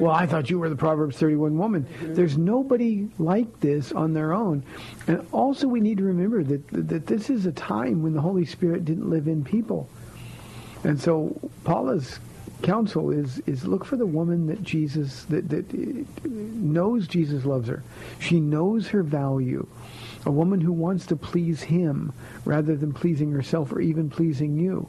Well, 0.00 0.12
I 0.12 0.26
thought 0.26 0.48
you 0.48 0.58
were 0.58 0.70
the 0.70 0.76
Proverbs 0.76 1.18
31 1.18 1.58
woman. 1.58 1.86
There's 2.00 2.38
nobody 2.38 3.08
like 3.18 3.60
this 3.60 3.92
on 3.92 4.14
their 4.14 4.32
own. 4.32 4.62
And 5.08 5.26
also, 5.32 5.68
we 5.68 5.80
need 5.80 5.98
to 5.98 6.04
remember 6.04 6.42
that, 6.42 6.88
that 6.88 7.06
this 7.06 7.28
is 7.28 7.44
a 7.44 7.52
time 7.52 8.02
when 8.02 8.14
the 8.14 8.20
Holy 8.22 8.46
Spirit 8.46 8.86
didn't 8.86 9.10
live 9.10 9.28
in 9.28 9.44
people. 9.44 9.90
And 10.84 10.98
so 10.98 11.50
Paula's 11.64 12.20
counsel 12.62 13.10
is 13.10 13.40
is 13.46 13.66
look 13.66 13.84
for 13.84 13.96
the 13.96 14.06
woman 14.06 14.46
that 14.46 14.62
Jesus 14.62 15.24
that 15.24 15.48
that 15.48 15.70
uh, 15.72 16.04
knows 16.24 17.06
Jesus 17.06 17.44
loves 17.44 17.68
her. 17.68 17.82
She 18.18 18.40
knows 18.40 18.88
her 18.88 19.02
value. 19.02 19.66
A 20.24 20.30
woman 20.30 20.60
who 20.60 20.72
wants 20.72 21.06
to 21.06 21.16
please 21.16 21.62
him 21.62 22.12
rather 22.44 22.74
than 22.74 22.92
pleasing 22.92 23.30
herself 23.30 23.70
or 23.72 23.80
even 23.80 24.10
pleasing 24.10 24.58
you. 24.58 24.88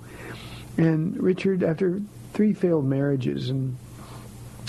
And 0.77 1.21
Richard, 1.21 1.63
after 1.63 2.01
three 2.33 2.53
failed 2.53 2.85
marriages, 2.85 3.49
and 3.49 3.77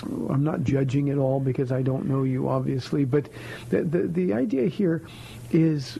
I'm 0.02 0.44
not 0.44 0.64
judging 0.64 1.10
at 1.10 1.18
all 1.18 1.40
because 1.40 1.72
I 1.72 1.82
don't 1.82 2.06
know 2.06 2.24
you, 2.24 2.48
obviously, 2.48 3.04
but 3.04 3.28
the 3.70 3.82
the, 3.82 4.02
the 4.08 4.32
idea 4.34 4.68
here 4.68 5.02
is 5.50 5.98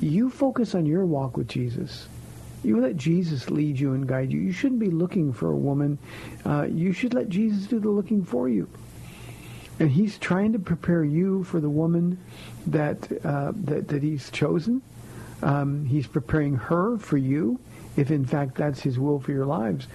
you 0.00 0.30
focus 0.30 0.74
on 0.74 0.86
your 0.86 1.06
walk 1.06 1.36
with 1.36 1.48
Jesus. 1.48 2.08
You 2.64 2.80
let 2.80 2.96
Jesus 2.96 3.50
lead 3.50 3.78
you 3.78 3.92
and 3.92 4.06
guide 4.06 4.32
you. 4.32 4.40
You 4.40 4.52
shouldn't 4.52 4.80
be 4.80 4.90
looking 4.90 5.32
for 5.32 5.50
a 5.50 5.56
woman. 5.56 5.98
Uh, 6.44 6.66
you 6.70 6.92
should 6.92 7.14
let 7.14 7.28
Jesus 7.28 7.66
do 7.66 7.78
the 7.78 7.88
looking 7.88 8.24
for 8.24 8.48
you. 8.48 8.68
And 9.78 9.90
he's 9.90 10.18
trying 10.18 10.52
to 10.54 10.58
prepare 10.58 11.04
you 11.04 11.44
for 11.44 11.60
the 11.60 11.70
woman 11.70 12.18
that 12.66 13.10
uh, 13.24 13.52
that, 13.64 13.88
that 13.88 14.02
he's 14.02 14.30
chosen. 14.30 14.82
Um, 15.40 15.84
he's 15.86 16.08
preparing 16.08 16.56
her 16.56 16.98
for 16.98 17.16
you, 17.16 17.60
if 17.96 18.10
in 18.10 18.24
fact 18.24 18.56
that's 18.56 18.80
his 18.80 18.98
will 18.98 19.20
for 19.20 19.30
your 19.30 19.46
lives. 19.46 19.86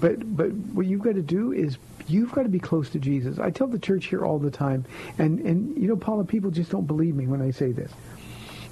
But 0.00 0.36
but 0.36 0.52
what 0.52 0.86
you've 0.86 1.02
got 1.02 1.14
to 1.14 1.22
do 1.22 1.52
is 1.52 1.78
you've 2.06 2.30
got 2.30 2.44
to 2.44 2.48
be 2.48 2.60
close 2.60 2.90
to 2.90 3.00
Jesus. 3.00 3.40
I 3.40 3.50
tell 3.50 3.66
the 3.66 3.78
church 3.78 4.06
here 4.06 4.24
all 4.24 4.38
the 4.38 4.52
time, 4.52 4.84
and 5.18 5.40
and 5.40 5.76
you 5.76 5.88
know, 5.88 5.96
Paula, 5.96 6.24
people 6.24 6.52
just 6.52 6.70
don't 6.70 6.86
believe 6.86 7.16
me 7.16 7.26
when 7.26 7.42
I 7.42 7.50
say 7.50 7.72
this. 7.72 7.90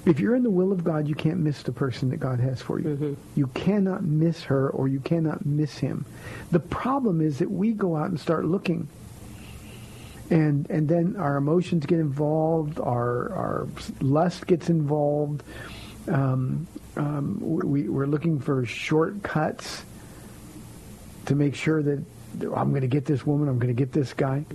If 0.05 0.19
you're 0.19 0.35
in 0.35 0.43
the 0.43 0.49
will 0.49 0.71
of 0.71 0.83
God, 0.83 1.07
you 1.07 1.15
can't 1.15 1.39
miss 1.39 1.63
the 1.63 1.71
person 1.71 2.09
that 2.09 2.17
God 2.17 2.39
has 2.41 2.61
for 2.61 2.79
you. 2.79 3.17
You 3.35 3.47
cannot 3.47 4.03
miss 4.03 4.43
her 4.43 4.69
or 4.69 4.87
you 4.87 4.99
cannot 4.99 5.45
miss 5.45 5.77
him. 5.77 6.05
The 6.51 6.59
problem 6.59 7.21
is 7.21 7.39
that 7.39 7.49
we 7.49 7.71
go 7.71 7.95
out 7.95 8.09
and 8.09 8.19
start 8.19 8.45
looking. 8.45 8.89
And 10.29 10.69
and 10.69 10.87
then 10.89 11.15
our 11.17 11.37
emotions 11.37 11.85
get 11.85 11.99
involved, 11.99 12.79
our 12.79 13.31
our 13.33 13.67
lust 14.01 14.47
gets 14.47 14.69
involved. 14.69 15.43
Um, 16.07 16.67
um, 16.97 17.37
we, 17.39 17.87
we're 17.87 18.05
looking 18.05 18.39
for 18.39 18.65
shortcuts 18.65 19.83
to 21.25 21.35
make 21.35 21.55
sure 21.55 21.81
that 21.81 22.03
I'm 22.41 22.69
going 22.71 22.81
to 22.81 22.87
get 22.87 23.05
this 23.05 23.25
woman, 23.25 23.47
I'm 23.47 23.57
going 23.59 23.73
to 23.73 23.79
get 23.79 23.91
this 23.91 24.13
guy. 24.13 24.45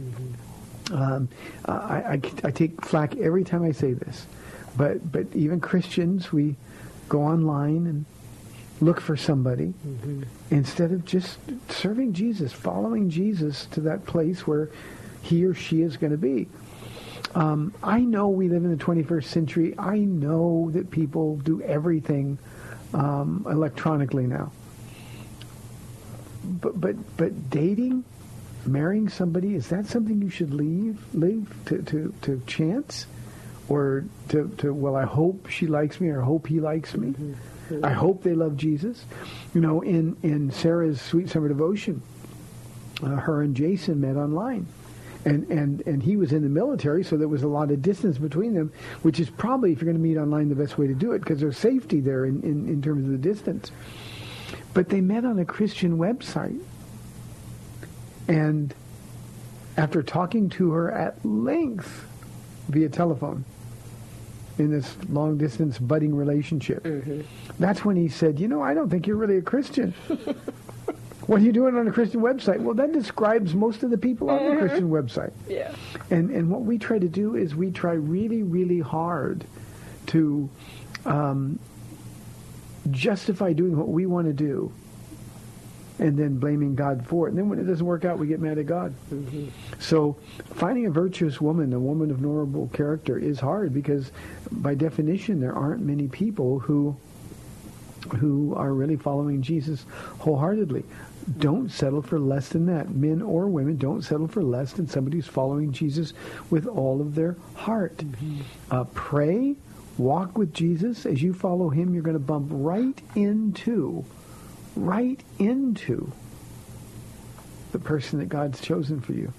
Um, 0.91 1.29
I, 1.65 1.73
I, 1.73 2.21
I 2.45 2.51
take 2.51 2.85
flack 2.85 3.17
every 3.17 3.45
time 3.45 3.63
I 3.63 3.73
say 3.73 3.93
this, 3.93 4.27
but 4.77 5.11
but 5.11 5.27
even 5.35 5.61
Christians, 5.61 6.33
we 6.33 6.57
go 7.09 7.23
online 7.23 7.87
and 7.87 8.05
look 8.81 9.01
for 9.01 9.17
somebody 9.17 9.75
instead 10.51 10.93
of 10.93 11.05
just 11.05 11.39
serving 11.69 12.13
Jesus, 12.13 12.53
following 12.53 13.11
Jesus 13.11 13.67
to 13.67 13.81
that 13.83 14.07
place 14.07 14.47
where 14.47 14.71
he 15.23 15.45
or 15.45 15.55
she 15.55 15.83
is 15.83 15.97
going 15.97 16.13
to 16.13 16.19
be. 16.19 16.49
Um, 17.35 17.75
I 17.83 18.01
know 18.01 18.29
we 18.29 18.49
live 18.49 18.65
in 18.65 18.77
the 18.77 18.83
21st 18.83 19.25
century. 19.25 19.75
I 19.79 19.99
know 19.99 20.71
that 20.73 20.91
people 20.91 21.37
do 21.39 21.61
everything 21.63 22.39
um, 22.95 23.47
electronically 23.49 24.27
now. 24.27 24.53
But 26.45 26.81
but 26.81 26.97
but 27.17 27.51
dating, 27.51 28.05
marrying 28.65 29.09
somebody 29.09 29.55
is 29.55 29.69
that 29.69 29.87
something 29.87 30.23
you 30.23 30.31
should 30.31 30.55
leave 30.55 30.99
leave 31.15 31.55
to, 31.67 31.83
to, 31.83 32.15
to 32.23 32.43
chance, 32.47 33.07
or 33.69 34.05
to, 34.29 34.49
to 34.59 34.73
well 34.73 34.97
I 34.97 35.05
hope 35.05 35.49
she 35.49 35.67
likes 35.67 36.01
me 36.01 36.09
or 36.09 36.21
hope 36.21 36.47
he 36.47 36.61
likes 36.61 36.95
me. 36.95 37.15
I 37.83 37.93
hope 37.93 38.23
they 38.23 38.35
love 38.35 38.57
Jesus. 38.57 39.05
You 39.55 39.61
know, 39.61 39.83
in 39.83 40.17
in 40.23 40.51
Sarah's 40.51 41.01
Sweet 41.01 41.29
Summer 41.29 41.49
Devotion, 41.49 42.03
uh, 43.03 43.09
her 43.09 43.43
and 43.43 43.55
Jason 43.55 44.01
met 44.01 44.17
online. 44.17 44.67
And, 45.25 45.51
and, 45.51 45.83
and 45.87 46.03
he 46.03 46.17
was 46.17 46.33
in 46.33 46.43
the 46.43 46.49
military, 46.49 47.03
so 47.03 47.17
there 47.17 47.29
was 47.29 47.43
a 47.43 47.49
lot 47.49 47.71
of 47.71 47.83
distance 47.83 48.17
between 48.17 48.55
them, 48.55 48.73
which 49.03 49.19
is 49.21 49.29
probably, 49.29 49.73
if 49.73 49.81
you're 49.81 49.93
going 49.93 50.01
to 50.01 50.09
meet 50.09 50.17
online, 50.17 50.49
the 50.49 50.55
best 50.55 50.79
way 50.79 50.87
to 50.87 50.95
do 50.95 51.13
it, 51.13 51.19
because 51.19 51.41
there's 51.41 51.59
safety 51.59 52.01
there 52.01 52.25
in, 52.25 52.41
in, 52.43 52.69
in 52.69 52.81
terms 52.81 53.05
of 53.05 53.11
the 53.11 53.19
distance. 53.19 53.73
But 54.75 54.89
they 54.89 55.01
met 55.01 55.25
on 55.25 55.39
a 55.39 55.45
Christian 55.45 55.99
website. 55.99 56.59
And 58.29 58.73
after 59.77 60.03
talking 60.03 60.49
to 60.51 60.71
her 60.71 60.93
at 60.93 61.23
length 61.27 62.07
via 62.69 62.89
telephone 62.89 63.45
in 64.59 64.71
this 64.71 64.97
long 65.09 65.39
distance 65.39 65.79
budding 65.79 66.15
relationship, 66.15 66.87
that's 67.59 67.85
when 67.85 67.97
he 67.97 68.09
said, 68.09 68.39
You 68.39 68.49
know, 68.49 68.63
I 68.63 68.75
don't 68.75 68.91
think 68.91 69.07
you're 69.07 69.17
really 69.17 69.39
a 69.39 69.43
Christian. 69.43 69.93
what 71.27 71.41
are 71.41 71.45
you 71.45 71.53
doing 71.53 71.77
on 71.77 71.87
a 71.87 71.93
Christian 71.93 72.21
website? 72.21 72.61
Well, 72.61 72.75
that 72.75 72.93
describes 72.93 73.55
most 73.55 73.83
of 73.83 73.91
the 73.91 73.99
people 73.99 74.31
on 74.31 74.51
the 74.51 74.57
Christian 74.57 74.91
website. 74.91 75.33
Yeah. 75.49 75.75
And 76.11 76.31
and 76.31 76.51
what 76.51 76.63
we 76.63 76.79
try 76.79 76.99
to 76.99 77.09
do 77.09 77.37
is 77.37 77.55
we 77.55 77.71
try 77.71 77.93
really 77.93 78.43
really 78.43 78.81
hard 78.81 79.45
to 80.09 80.49
um, 81.05 81.59
justify 82.91 83.53
doing 83.53 83.77
what 83.77 83.89
we 83.89 84.07
want 84.07 84.27
to 84.27 84.33
do, 84.33 84.73
and 85.99 86.17
then 86.17 86.39
blaming 86.39 86.75
God 86.75 87.07
for 87.07 87.27
it. 87.27 87.31
And 87.31 87.39
then 87.39 87.49
when 87.49 87.59
it 87.59 87.65
doesn't 87.65 87.85
work 87.85 88.05
out, 88.05 88.19
we 88.19 88.27
get 88.27 88.41
mad 88.41 88.59
at 88.59 88.67
God. 88.67 88.95
So 89.79 90.17
finding 90.55 90.87
a 90.87 90.91
virtuous 90.91 91.41
woman, 91.41 91.73
a 91.73 91.81
woman 91.81 92.11
of 92.11 92.19
honorable 92.19 92.69
character, 92.73 93.19
is 93.19 93.41
hard 93.41 93.75
because 93.75 94.13
by 94.51 94.75
definition 94.75 95.41
there 95.41 95.55
aren't 95.55 95.83
many 95.83 96.09
people 96.09 96.61
who 96.61 96.97
who 98.21 98.55
are 98.55 98.73
really 98.73 98.97
following 98.97 99.43
Jesus 99.43 99.85
wholeheartedly. 100.21 100.85
Don't 101.39 101.71
settle 101.71 102.01
for 102.01 102.19
less 102.19 102.49
than 102.49 102.67
that. 102.67 102.91
Men 102.91 103.21
or 103.21 103.49
women, 103.49 103.77
don't 103.77 104.03
settle 104.03 104.29
for 104.29 104.43
less 104.43 104.73
than 104.73 104.89
somebody 104.89 105.19
who's 105.19 105.27
following 105.27 105.73
Jesus 105.73 106.15
with 106.49 106.67
all 106.67 107.03
of 107.03 107.15
their 107.15 107.37
heart. 107.55 108.03
Uh, 108.71 108.85
pray, 108.95 109.57
walk 109.99 110.39
with 110.39 110.55
Jesus. 110.55 111.05
As 111.05 111.21
you 111.23 111.35
follow 111.35 111.69
him, 111.69 111.93
you're 111.93 112.03
going 112.03 112.15
to 112.15 112.21
bump 112.21 112.49
right 112.51 112.99
into, 113.15 114.07
right 114.85 115.21
into 115.39 116.13
the 117.73 117.79
person 117.79 118.19
that 118.19 118.29
God's 118.29 118.61
chosen 118.61 119.01
for 119.01 119.13
you. 119.13 119.33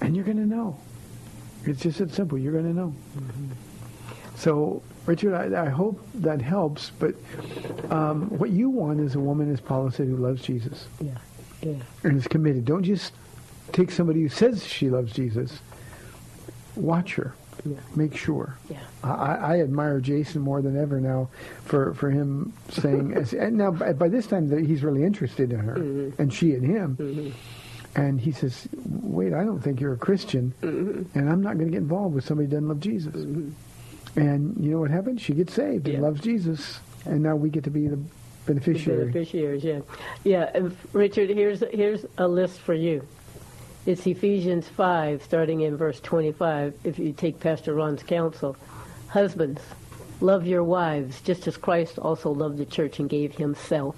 And 0.00 0.14
you're 0.14 0.24
going 0.24 0.36
to 0.38 0.46
know. 0.46 0.78
It's 1.64 1.80
just 1.80 1.98
that 1.98 2.12
simple. 2.12 2.38
You're 2.38 2.52
going 2.52 2.64
to 2.72 2.74
know. 2.74 2.94
So, 4.36 4.82
Richard, 5.06 5.34
I, 5.34 5.66
I 5.66 5.68
hope 5.68 6.00
that 6.14 6.40
helps. 6.42 6.90
But 6.98 7.14
um, 7.90 8.28
what 8.38 8.50
you 8.50 8.68
want 8.70 9.00
is 9.00 9.14
a 9.14 9.20
woman, 9.20 9.52
as 9.52 9.60
Paula 9.60 9.92
said, 9.92 10.08
who 10.08 10.16
loves 10.16 10.42
Jesus 10.42 10.86
Yeah, 11.00 11.18
yeah. 11.62 11.74
and 12.02 12.16
is 12.16 12.26
committed. 12.26 12.64
Don't 12.64 12.82
just 12.82 13.12
take 13.72 13.90
somebody 13.90 14.22
who 14.22 14.28
says 14.28 14.66
she 14.66 14.90
loves 14.90 15.12
Jesus. 15.12 15.60
Watch 16.74 17.14
her. 17.14 17.34
Yeah. 17.64 17.76
Make 17.94 18.16
sure. 18.16 18.56
Yeah. 18.68 18.80
I, 19.04 19.34
I 19.34 19.60
admire 19.60 20.00
Jason 20.00 20.42
more 20.42 20.62
than 20.62 20.76
ever 20.76 21.00
now 21.00 21.28
for, 21.64 21.94
for 21.94 22.10
him 22.10 22.52
saying, 22.70 23.14
as, 23.16 23.32
and 23.32 23.56
now 23.56 23.70
by, 23.70 23.92
by 23.92 24.08
this 24.08 24.26
time 24.26 24.48
that 24.48 24.64
he's 24.64 24.82
really 24.82 25.04
interested 25.04 25.52
in 25.52 25.60
her 25.60 25.76
mm-hmm. 25.76 26.20
and 26.20 26.32
she 26.32 26.54
in 26.54 26.62
him. 26.62 26.96
Mm-hmm. 26.96 27.30
And 27.94 28.20
he 28.20 28.32
says, 28.32 28.68
wait, 28.86 29.34
I 29.34 29.44
don't 29.44 29.60
think 29.60 29.80
you're 29.80 29.92
a 29.92 29.98
Christian 29.98 30.54
mm-hmm. 30.62 31.18
and 31.18 31.28
I'm 31.30 31.42
not 31.42 31.54
going 31.54 31.66
to 31.66 31.72
get 31.72 31.82
involved 31.82 32.14
with 32.14 32.24
somebody 32.24 32.46
who 32.46 32.52
doesn't 32.52 32.68
love 32.68 32.80
Jesus. 32.80 33.14
And 34.16 34.56
you 34.64 34.70
know 34.70 34.80
what 34.80 34.90
happened? 34.90 35.20
She 35.20 35.34
gets 35.34 35.54
saved 35.54 35.86
Yeah. 35.86 35.94
and 35.94 36.02
loves 36.02 36.20
Jesus. 36.20 36.80
And 37.04 37.22
now 37.22 37.36
we 37.36 37.50
get 37.50 37.64
to 37.64 37.70
be 37.70 37.88
the 37.88 37.98
beneficiary. 38.46 39.10
Beneficiaries, 39.10 39.64
yeah. 39.64 39.80
Yeah, 40.24 40.68
Richard, 40.92 41.30
here's, 41.30 41.62
here's 41.72 42.04
a 42.18 42.26
list 42.26 42.60
for 42.60 42.74
you. 42.74 43.06
It's 43.84 44.06
Ephesians 44.06 44.68
5, 44.68 45.24
starting 45.24 45.62
in 45.62 45.76
verse 45.76 45.98
25, 45.98 46.72
if 46.84 47.00
you 47.00 47.12
take 47.12 47.40
Pastor 47.40 47.74
Ron's 47.74 48.04
counsel. 48.04 48.56
Husbands, 49.08 49.60
love 50.20 50.46
your 50.46 50.62
wives, 50.62 51.20
just 51.20 51.48
as 51.48 51.56
Christ 51.56 51.98
also 51.98 52.30
loved 52.30 52.58
the 52.58 52.64
church 52.64 53.00
and 53.00 53.10
gave 53.10 53.34
himself 53.34 53.96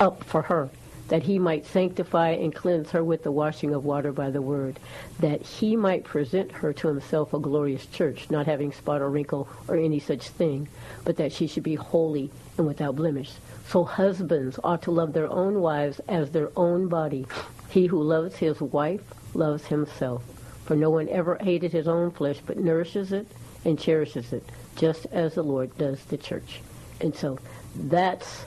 up 0.00 0.24
for 0.24 0.42
her, 0.42 0.68
that 1.06 1.22
he 1.22 1.38
might 1.38 1.64
sanctify 1.64 2.30
and 2.30 2.52
cleanse 2.52 2.90
her 2.90 3.04
with 3.04 3.22
the 3.22 3.30
washing 3.30 3.72
of 3.72 3.84
water 3.84 4.10
by 4.10 4.30
the 4.30 4.42
word, 4.42 4.80
that 5.20 5.42
he 5.42 5.76
might 5.76 6.02
present 6.02 6.50
her 6.50 6.72
to 6.72 6.88
himself 6.88 7.32
a 7.32 7.38
glorious 7.38 7.86
church, 7.86 8.30
not 8.30 8.46
having 8.46 8.72
spot 8.72 9.00
or 9.00 9.10
wrinkle 9.10 9.48
or 9.68 9.76
any 9.76 10.00
such 10.00 10.26
thing, 10.26 10.66
but 11.04 11.18
that 11.18 11.32
she 11.32 11.46
should 11.46 11.62
be 11.62 11.76
holy 11.76 12.32
and 12.58 12.66
without 12.66 12.96
blemish. 12.96 13.30
So 13.68 13.84
husbands 13.84 14.58
ought 14.64 14.82
to 14.82 14.90
love 14.90 15.12
their 15.12 15.30
own 15.30 15.60
wives 15.60 16.00
as 16.08 16.32
their 16.32 16.50
own 16.56 16.88
body. 16.88 17.28
He 17.72 17.86
who 17.86 18.02
loves 18.02 18.36
his 18.36 18.60
wife 18.60 19.00
loves 19.32 19.66
himself. 19.66 20.22
For 20.66 20.76
no 20.76 20.90
one 20.90 21.08
ever 21.08 21.38
hated 21.40 21.72
his 21.72 21.88
own 21.88 22.10
flesh, 22.10 22.36
but 22.44 22.58
nourishes 22.58 23.12
it 23.12 23.26
and 23.64 23.78
cherishes 23.78 24.30
it, 24.34 24.44
just 24.76 25.06
as 25.06 25.36
the 25.36 25.42
Lord 25.42 25.76
does 25.78 26.04
the 26.04 26.18
church. 26.18 26.60
And 27.00 27.16
so 27.16 27.38
that's 27.74 28.44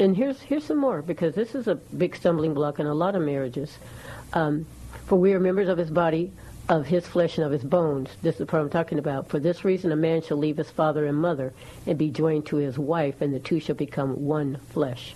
and 0.00 0.16
here's 0.16 0.40
here's 0.40 0.64
some 0.64 0.78
more 0.78 1.02
because 1.02 1.36
this 1.36 1.54
is 1.54 1.68
a 1.68 1.76
big 1.76 2.16
stumbling 2.16 2.52
block 2.52 2.80
in 2.80 2.86
a 2.86 2.94
lot 2.94 3.14
of 3.14 3.22
marriages. 3.22 3.78
Um, 4.32 4.66
for 5.06 5.14
we 5.14 5.34
are 5.34 5.40
members 5.40 5.68
of 5.68 5.78
his 5.78 5.90
body, 5.90 6.32
of 6.68 6.84
his 6.84 7.06
flesh, 7.06 7.38
and 7.38 7.46
of 7.46 7.52
his 7.52 7.62
bones. 7.62 8.10
This 8.22 8.34
is 8.34 8.38
the 8.40 8.46
part 8.46 8.64
I'm 8.64 8.70
talking 8.70 8.98
about. 8.98 9.28
For 9.28 9.38
this 9.38 9.64
reason, 9.64 9.92
a 9.92 9.96
man 9.96 10.20
shall 10.20 10.38
leave 10.38 10.56
his 10.56 10.70
father 10.70 11.06
and 11.06 11.16
mother 11.16 11.52
and 11.86 11.96
be 11.96 12.10
joined 12.10 12.46
to 12.46 12.56
his 12.56 12.76
wife, 12.76 13.20
and 13.20 13.32
the 13.32 13.38
two 13.38 13.60
shall 13.60 13.76
become 13.76 14.24
one 14.26 14.56
flesh. 14.70 15.14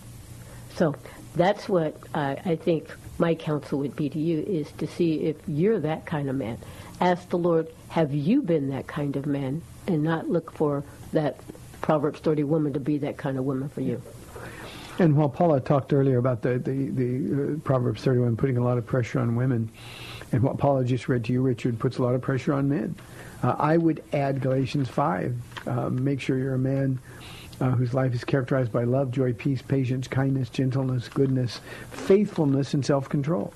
So 0.77 0.95
that's 1.35 1.69
what 1.69 1.97
I, 2.15 2.39
I 2.45 2.55
think 2.55 2.89
my 3.19 3.35
counsel 3.35 3.79
would 3.79 3.97
be 3.97 4.09
to 4.11 4.19
you 4.19 4.41
is 4.41 4.71
to 4.73 4.87
see 4.87 5.21
if 5.23 5.37
you're 5.47 5.81
that 5.81 6.07
kind 6.07 6.29
of 6.29 6.37
man. 6.37 6.59
Ask 7.01 7.29
the 7.29 7.39
Lord, 7.39 7.69
have 7.89 8.15
you 8.15 8.43
been 8.43 8.71
that 8.71 8.87
kind 8.87 9.17
of 9.17 9.27
man, 9.27 9.63
and 9.87 10.03
not 10.03 10.29
look 10.29 10.53
for 10.53 10.85
that 11.13 11.39
Proverbs 11.81 12.21
30 12.21 12.45
woman 12.45 12.73
to 12.73 12.81
be 12.81 12.99
that 12.99 13.17
kind 13.17 13.39
of 13.39 13.45
woman 13.45 13.69
for 13.69 13.81
you. 13.81 14.03
And 14.99 15.17
while 15.17 15.29
Paula 15.29 15.61
talked 15.61 15.93
earlier 15.93 16.19
about 16.19 16.43
the, 16.43 16.59
the, 16.59 16.91
the 16.91 17.55
uh, 17.55 17.59
Proverbs 17.65 18.03
31 18.03 18.37
putting 18.37 18.57
a 18.57 18.65
lot 18.65 18.79
of 18.79 18.87
pressure 18.87 19.21
on 19.21 19.37
women, 19.37 19.71
and 20.33 20.43
what 20.43 20.59
Paula 20.59 20.85
just 20.85 21.09
read 21.09 21.25
to 21.27 21.33
you, 21.33 21.43
Richard, 21.43 21.79
puts 21.79 21.99
a 21.99 22.03
lot 22.03 22.15
of 22.15 22.23
pressure 22.23 22.55
on 22.55 22.69
men. 22.69 22.97
Uh, 23.43 23.55
I 23.59 23.77
would 23.77 24.03
add 24.13 24.41
Galatians 24.41 24.89
5. 24.89 25.37
Uh, 25.67 25.91
make 25.91 26.21
sure 26.21 26.39
you're 26.39 26.55
a 26.55 26.59
man 26.59 26.99
uh, 27.61 27.71
whose 27.71 27.95
life 27.95 28.15
is 28.15 28.25
characterized 28.25 28.73
by 28.73 28.85
love, 28.85 29.11
joy, 29.11 29.33
peace, 29.33 29.63
patience, 29.63 30.09
kindness, 30.09 30.49
gentleness, 30.51 31.09
goodness, 31.09 31.61
faithfulness, 31.91 32.75
and 32.75 32.85
self-control. 32.85 33.53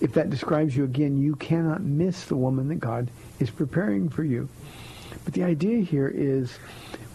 If 0.00 0.12
that 0.14 0.30
describes 0.30 0.76
you 0.76 0.84
again, 0.84 1.16
you 1.16 1.36
cannot 1.36 1.82
miss 1.82 2.24
the 2.24 2.36
woman 2.36 2.68
that 2.68 2.80
God 2.80 3.10
is 3.38 3.50
preparing 3.50 4.08
for 4.08 4.24
you. 4.24 4.48
But 5.24 5.34
the 5.34 5.44
idea 5.44 5.82
here 5.82 6.08
is 6.08 6.58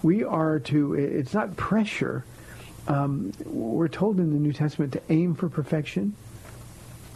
we 0.01 0.23
are 0.23 0.59
to, 0.59 0.93
it's 0.93 1.33
not 1.33 1.57
pressure. 1.57 2.23
Um, 2.87 3.33
we're 3.45 3.87
told 3.89 4.19
in 4.19 4.31
the 4.31 4.39
New 4.39 4.53
Testament 4.53 4.93
to 4.93 5.01
aim 5.09 5.35
for 5.35 5.49
perfection. 5.49 6.15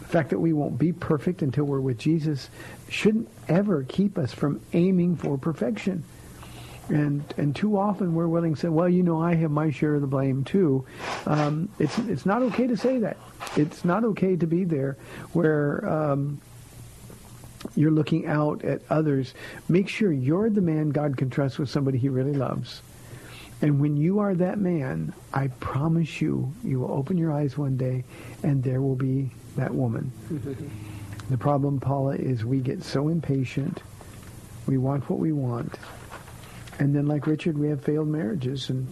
The 0.00 0.04
fact 0.06 0.30
that 0.30 0.38
we 0.38 0.52
won't 0.52 0.78
be 0.78 0.92
perfect 0.92 1.42
until 1.42 1.64
we're 1.64 1.80
with 1.80 1.98
Jesus 1.98 2.50
shouldn't 2.88 3.28
ever 3.48 3.84
keep 3.84 4.18
us 4.18 4.32
from 4.32 4.60
aiming 4.72 5.16
for 5.16 5.38
perfection. 5.38 6.04
And 6.88 7.24
and 7.38 7.56
too 7.56 7.78
often 7.78 8.14
we're 8.14 8.28
willing 8.28 8.54
to 8.54 8.60
say, 8.60 8.68
well, 8.68 8.88
you 8.88 9.02
know, 9.02 9.20
I 9.20 9.34
have 9.36 9.50
my 9.50 9.70
share 9.70 9.94
of 9.94 10.00
the 10.00 10.06
blame 10.06 10.44
too. 10.44 10.84
Um, 11.26 11.68
it's 11.78 11.98
it's 11.98 12.26
not 12.26 12.42
okay 12.42 12.66
to 12.66 12.76
say 12.76 12.98
that. 12.98 13.16
It's 13.56 13.84
not 13.84 14.04
okay 14.04 14.36
to 14.36 14.46
be 14.46 14.64
there 14.64 14.96
where 15.32 15.88
um, 15.88 16.40
you're 17.74 17.90
looking 17.90 18.26
out 18.26 18.64
at 18.64 18.82
others. 18.90 19.34
Make 19.68 19.88
sure 19.88 20.12
you're 20.12 20.50
the 20.50 20.60
man 20.60 20.90
God 20.90 21.16
can 21.16 21.30
trust 21.30 21.58
with 21.58 21.70
somebody 21.70 21.98
he 21.98 22.08
really 22.08 22.34
loves. 22.34 22.82
And 23.62 23.80
when 23.80 23.96
you 23.96 24.18
are 24.18 24.34
that 24.34 24.58
man, 24.58 25.14
I 25.32 25.48
promise 25.48 26.20
you, 26.20 26.52
you 26.62 26.80
will 26.80 26.92
open 26.92 27.16
your 27.16 27.32
eyes 27.32 27.56
one 27.56 27.76
day 27.76 28.04
and 28.42 28.62
there 28.62 28.82
will 28.82 28.96
be 28.96 29.30
that 29.56 29.72
woman. 29.72 30.12
the 31.30 31.38
problem, 31.38 31.80
Paula, 31.80 32.16
is 32.16 32.44
we 32.44 32.58
get 32.58 32.82
so 32.82 33.08
impatient. 33.08 33.82
We 34.66 34.76
want 34.76 35.08
what 35.08 35.18
we 35.18 35.32
want. 35.32 35.78
And 36.78 36.94
then 36.94 37.06
like 37.06 37.26
Richard, 37.26 37.56
we 37.58 37.68
have 37.68 37.82
failed 37.82 38.08
marriages. 38.08 38.70
And 38.70 38.86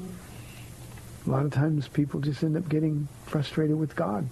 a 1.26 1.30
lot 1.30 1.44
of 1.44 1.52
times 1.52 1.88
people 1.88 2.20
just 2.20 2.42
end 2.42 2.56
up 2.56 2.68
getting 2.68 3.08
frustrated 3.26 3.76
with 3.76 3.96
God. 3.96 4.28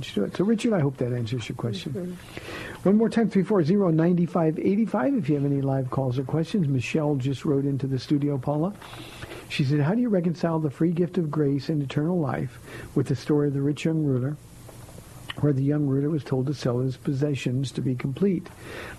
Just 0.00 0.14
do 0.14 0.24
it. 0.24 0.36
So 0.36 0.44
Richard, 0.44 0.74
I 0.74 0.80
hope 0.80 0.98
that 0.98 1.12
answers 1.14 1.48
your 1.48 1.56
question. 1.56 2.18
One 2.82 2.96
more 2.98 3.08
time, 3.08 3.30
340-9585 3.30 5.18
if 5.18 5.28
you 5.28 5.36
have 5.36 5.44
any 5.44 5.62
live 5.62 5.90
calls 5.90 6.18
or 6.18 6.24
questions. 6.24 6.68
Michelle 6.68 7.14
just 7.16 7.46
wrote 7.46 7.64
into 7.64 7.86
the 7.86 7.98
studio, 7.98 8.36
Paula. 8.36 8.74
She 9.48 9.64
said, 9.64 9.80
how 9.80 9.94
do 9.94 10.02
you 10.02 10.08
reconcile 10.10 10.58
the 10.58 10.70
free 10.70 10.90
gift 10.90 11.16
of 11.18 11.30
grace 11.30 11.68
and 11.70 11.82
eternal 11.82 12.20
life 12.20 12.58
with 12.94 13.06
the 13.06 13.16
story 13.16 13.48
of 13.48 13.54
the 13.54 13.62
rich 13.62 13.84
young 13.84 14.04
ruler, 14.04 14.36
where 15.40 15.52
the 15.52 15.62
young 15.62 15.86
ruler 15.86 16.08
was 16.08 16.24
told 16.24 16.46
to 16.46 16.54
sell 16.54 16.78
his 16.78 16.96
possessions 16.96 17.70
to 17.72 17.80
be 17.80 17.94
complete? 17.94 18.48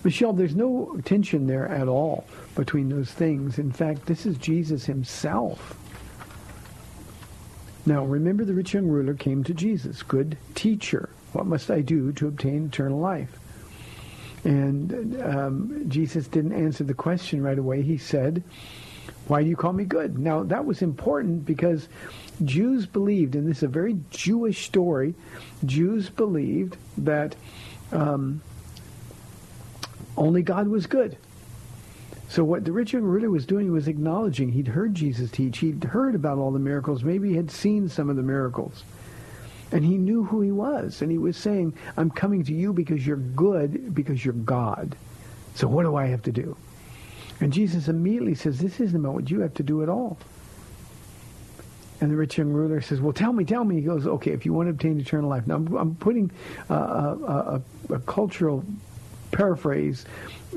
Michelle, 0.04 0.34
there's 0.34 0.56
no 0.56 1.00
tension 1.06 1.48
there 1.48 1.68
at 1.68 1.88
all 1.88 2.26
between 2.56 2.90
those 2.90 3.12
things. 3.12 3.60
In 3.60 3.72
fact, 3.72 4.06
this 4.06 4.26
is 4.26 4.38
Jesus 4.38 4.86
himself. 4.86 5.78
Now, 7.86 8.04
remember 8.04 8.44
the 8.44 8.54
rich 8.54 8.74
young 8.74 8.88
ruler 8.88 9.14
came 9.14 9.44
to 9.46 9.54
Jesus. 9.54 10.04
Good 10.04 10.38
teacher, 10.56 11.10
what 11.32 11.46
must 11.46 11.72
I 11.72 11.82
do 11.82 12.12
to 12.14 12.28
obtain 12.28 12.66
eternal 12.66 13.00
life? 13.00 13.40
And 14.44 15.22
um, 15.22 15.86
Jesus 15.90 16.28
didn't 16.28 16.54
answer 16.54 16.84
the 16.84 16.94
question 16.94 17.42
right 17.42 17.58
away. 17.58 17.82
He 17.82 17.98
said, 17.98 18.44
why 19.28 19.44
do 19.44 19.50
you 19.50 19.56
call 19.56 19.74
me 19.74 19.84
good? 19.84 20.18
Now, 20.18 20.44
that 20.44 20.66
was 20.66 20.82
important 20.82 21.46
because 21.46 21.88
Jews 22.44 22.86
believed, 22.86 23.36
and 23.36 23.48
this 23.48 23.58
is 23.58 23.64
a 23.64 23.68
very 23.68 23.98
Jewish 24.10 24.66
story, 24.66 25.16
Jews 25.66 26.10
believed 26.10 26.78
that 27.00 27.36
um, 27.92 28.42
only 30.16 30.42
God 30.42 30.68
was 30.68 30.88
good. 30.88 31.18
So 32.30 32.44
what 32.44 32.66
the 32.66 32.72
rich 32.72 32.94
young 32.94 33.04
ruler 33.04 33.30
was 33.30 33.46
doing 33.46 33.72
was 33.72 33.88
acknowledging 33.88 34.52
he'd 34.52 34.68
heard 34.68 34.94
Jesus 34.94 35.32
teach. 35.32 35.60
He'd 35.60 35.84
heard 35.84 36.14
about 36.14 36.38
all 36.38 36.52
the 36.52 36.60
miracles. 36.60 37.04
Maybe 37.04 37.30
he 37.30 37.36
had 37.36 37.52
seen 37.52 37.88
some 37.88 38.10
of 38.10 38.16
the 38.16 38.24
miracles. 38.24 38.84
And 39.72 39.84
he 39.84 39.98
knew 39.98 40.24
who 40.24 40.42
he 40.42 40.52
was. 40.52 41.02
And 41.02 41.12
he 41.12 41.18
was 41.18 41.38
saying, 41.38 41.74
I'm 41.96 42.10
coming 42.10 42.44
to 42.46 42.54
you 42.54 42.74
because 42.74 43.06
you're 43.06 43.18
good, 43.18 43.94
because 43.94 44.24
you're 44.24 44.34
God. 44.34 44.96
So 45.56 45.68
what 45.68 45.84
do 45.84 45.96
I 45.96 46.08
have 46.08 46.22
to 46.24 46.32
do? 46.32 46.56
And 47.40 47.54
Jesus 47.54 47.88
immediately 47.88 48.36
says, 48.36 48.60
this 48.60 48.80
isn't 48.80 49.00
about 49.00 49.14
what 49.14 49.30
you 49.30 49.42
have 49.42 49.54
to 49.56 49.64
do 49.64 49.84
at 49.84 49.90
all. 49.90 50.18
And 52.00 52.12
the 52.12 52.16
rich 52.16 52.38
young 52.38 52.50
ruler 52.50 52.82
says, 52.82 53.02
well, 53.02 53.14
tell 53.14 53.34
me, 53.34 53.44
tell 53.44 53.64
me. 53.64 53.76
He 53.76 53.82
goes, 53.82 54.06
okay, 54.06 54.32
if 54.32 54.46
you 54.46 54.54
want 54.54 54.68
to 54.68 54.72
obtain 54.72 55.00
eternal 55.00 55.30
life. 55.30 55.48
Now, 55.48 55.56
I'm, 55.56 55.96
putting 55.96 56.32
uh, 56.70 56.76
a, 56.76 57.62
a, 57.90 57.94
a 57.96 58.00
cultural 58.02 58.64
paraphrase, 59.32 60.06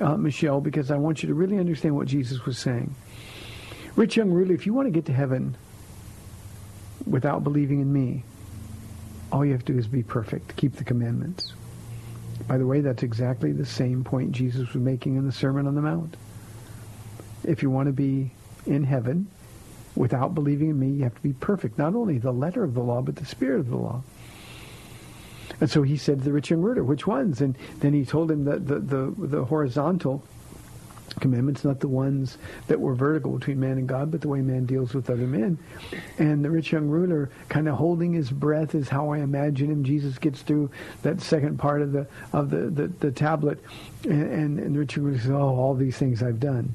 uh, 0.01 0.16
Michelle, 0.16 0.61
because 0.61 0.91
I 0.91 0.97
want 0.97 1.22
you 1.22 1.28
to 1.28 1.35
really 1.35 1.59
understand 1.59 1.97
what 1.97 2.09
Jesus 2.09 2.45
was 2.45 2.59
saying. 2.59 2.95
Rich 3.97 4.16
young 4.16 4.31
ruler, 4.31 4.55
if 4.55 4.66
you 4.66 4.74
want 4.74 4.87
to 4.87 4.93
get 4.93 5.07
to 5.07 5.12
heaven 5.12 5.57
without 7.07 7.43
believing 7.43 7.81
in 7.81 7.93
me, 7.93 8.24
all 9.33 9.45
you 9.45 9.53
have 9.53 9.64
to 9.64 9.72
do 9.72 9.78
is 9.78 9.87
be 9.87 10.03
perfect, 10.03 10.57
keep 10.57 10.76
the 10.76 10.85
commandments. 10.85 11.55
By 12.47 12.59
the 12.59 12.66
way, 12.66 12.81
that's 12.81 13.03
exactly 13.03 13.53
the 13.53 13.66
same 13.66 14.05
point 14.05 14.33
Jesus 14.33 14.72
was 14.72 14.83
making 14.83 15.16
in 15.16 15.26
the 15.26 15.33
Sermon 15.33 15.66
on 15.66 15.74
the 15.74 15.83
Mount. 15.83 16.16
If 17.45 17.62
you 17.62 17.70
want 17.70 17.86
to 17.86 17.93
be 17.93 18.32
in 18.66 18.84
heaven 18.84 19.28
without 19.97 20.34
believing 20.34 20.70
in 20.70 20.78
me, 20.78 20.88
you 20.88 21.05
have 21.05 21.14
to 21.14 21.22
be 21.22 21.32
perfect. 21.32 21.78
Not 21.78 21.95
only 21.95 22.18
the 22.18 22.32
letter 22.32 22.62
of 22.64 22.74
the 22.74 22.82
law, 22.82 23.03
but 23.03 23.16
the 23.16 23.26
spirit 23.26 23.61
of 23.61 23.70
the 23.70 23.76
law. 23.76 24.03
And 25.61 25.70
so 25.70 25.82
he 25.82 25.97
said 25.97 26.18
to 26.18 26.24
the 26.24 26.32
rich 26.32 26.51
young 26.51 26.61
ruler, 26.61 26.82
which 26.82 27.07
ones? 27.07 27.41
And 27.41 27.57
then 27.80 27.93
he 27.93 28.05
told 28.05 28.30
him 28.30 28.45
that 28.45 28.66
the, 28.66 28.78
the, 28.78 29.14
the 29.16 29.45
horizontal 29.45 30.22
commandments, 31.18 31.64
not 31.64 31.80
the 31.80 31.88
ones 31.88 32.38
that 32.68 32.80
were 32.80 32.95
vertical 32.95 33.32
between 33.32 33.59
man 33.59 33.78
and 33.78 33.88
God, 33.88 34.11
but 34.11 34.20
the 34.20 34.28
way 34.28 34.41
man 34.41 34.64
deals 34.64 34.95
with 34.95 35.11
other 35.11 35.26
men. 35.26 35.59
And 36.18 36.45
the 36.45 36.51
rich 36.51 36.72
young 36.72 36.88
ruler, 36.88 37.30
kind 37.49 37.68
of 37.68 37.74
holding 37.74 38.12
his 38.12 38.30
breath, 38.30 38.74
is 38.74 38.88
how 38.88 39.11
I 39.11 39.18
imagine 39.18 39.70
him. 39.70 39.84
Jesus 39.84 40.18
gets 40.18 40.43
through 40.43 40.70
that 41.03 41.20
second 41.20 41.59
part 41.59 41.82
of 41.82 41.93
the 41.93 42.07
of 42.32 42.51
the 42.51 42.70
the, 42.70 42.86
the 42.86 43.11
tablet, 43.11 43.59
and, 44.05 44.22
and, 44.22 44.59
and 44.61 44.74
the 44.74 44.78
rich 44.78 44.97
young 44.97 45.07
ruler 45.07 45.18
says, 45.18 45.30
"Oh, 45.30 45.57
all 45.57 45.74
these 45.74 45.99
things 45.99 46.22
I've 46.22 46.41
done." 46.41 46.74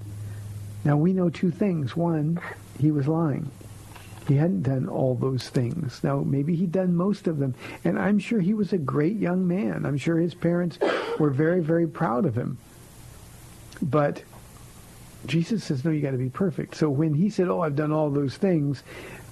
Now 0.85 0.95
we 0.97 1.11
know 1.13 1.29
two 1.29 1.51
things. 1.51 1.97
One, 1.97 2.39
he 2.79 2.91
was 2.91 3.07
lying. 3.07 3.51
He 4.27 4.35
hadn't 4.35 4.63
done 4.63 4.87
all 4.87 5.15
those 5.15 5.49
things. 5.49 6.03
Now, 6.03 6.19
maybe 6.19 6.55
he'd 6.55 6.71
done 6.71 6.95
most 6.95 7.27
of 7.27 7.37
them. 7.37 7.53
And 7.83 7.99
I'm 7.99 8.17
sure 8.17 8.39
he 8.39 8.53
was 8.55 8.73
a 8.73 8.77
great 8.77 9.17
young 9.17 9.47
man. 9.47 9.85
I'm 9.85 9.97
sure 9.97 10.17
his 10.17 10.33
parents 10.33 10.79
were 11.19 11.29
very, 11.29 11.59
very 11.61 11.87
proud 11.87 12.25
of 12.25 12.35
him. 12.35 12.57
But 13.83 14.23
Jesus 15.27 15.63
says, 15.63 15.83
no, 15.85 15.91
you 15.91 16.01
got 16.01 16.11
to 16.11 16.17
be 16.17 16.29
perfect. 16.29 16.75
So 16.75 16.89
when 16.89 17.13
he 17.13 17.29
said, 17.29 17.49
oh, 17.49 17.61
I've 17.61 17.75
done 17.75 17.91
all 17.91 18.09
those 18.09 18.35
things, 18.37 18.81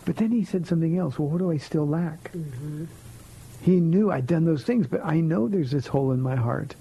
but 0.05 0.17
then 0.17 0.31
he 0.31 0.43
said 0.43 0.67
something 0.67 0.97
else. 0.97 1.17
Well, 1.17 1.29
what 1.29 1.39
do 1.39 1.49
I 1.51 1.57
still 1.57 1.87
lack? 1.87 2.31
Mm-hmm. 2.33 2.85
He 3.61 3.79
knew 3.79 4.11
I'd 4.11 4.27
done 4.27 4.45
those 4.45 4.63
things, 4.63 4.85
but 4.85 5.03
I 5.03 5.21
know 5.21 5.47
there's 5.47 5.71
this 5.71 5.87
hole 5.87 6.11
in 6.11 6.21
my 6.21 6.35
heart. 6.35 6.75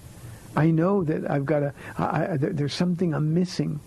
I 0.55 0.69
know 0.69 1.03
that 1.05 1.29
I've 1.31 1.45
got 1.45 1.59
to, 1.61 1.73
I, 1.97 2.33
I, 2.33 2.37
there- 2.37 2.53
there's 2.53 2.73
something 2.75 3.13
I'm 3.13 3.33
missing. 3.33 3.79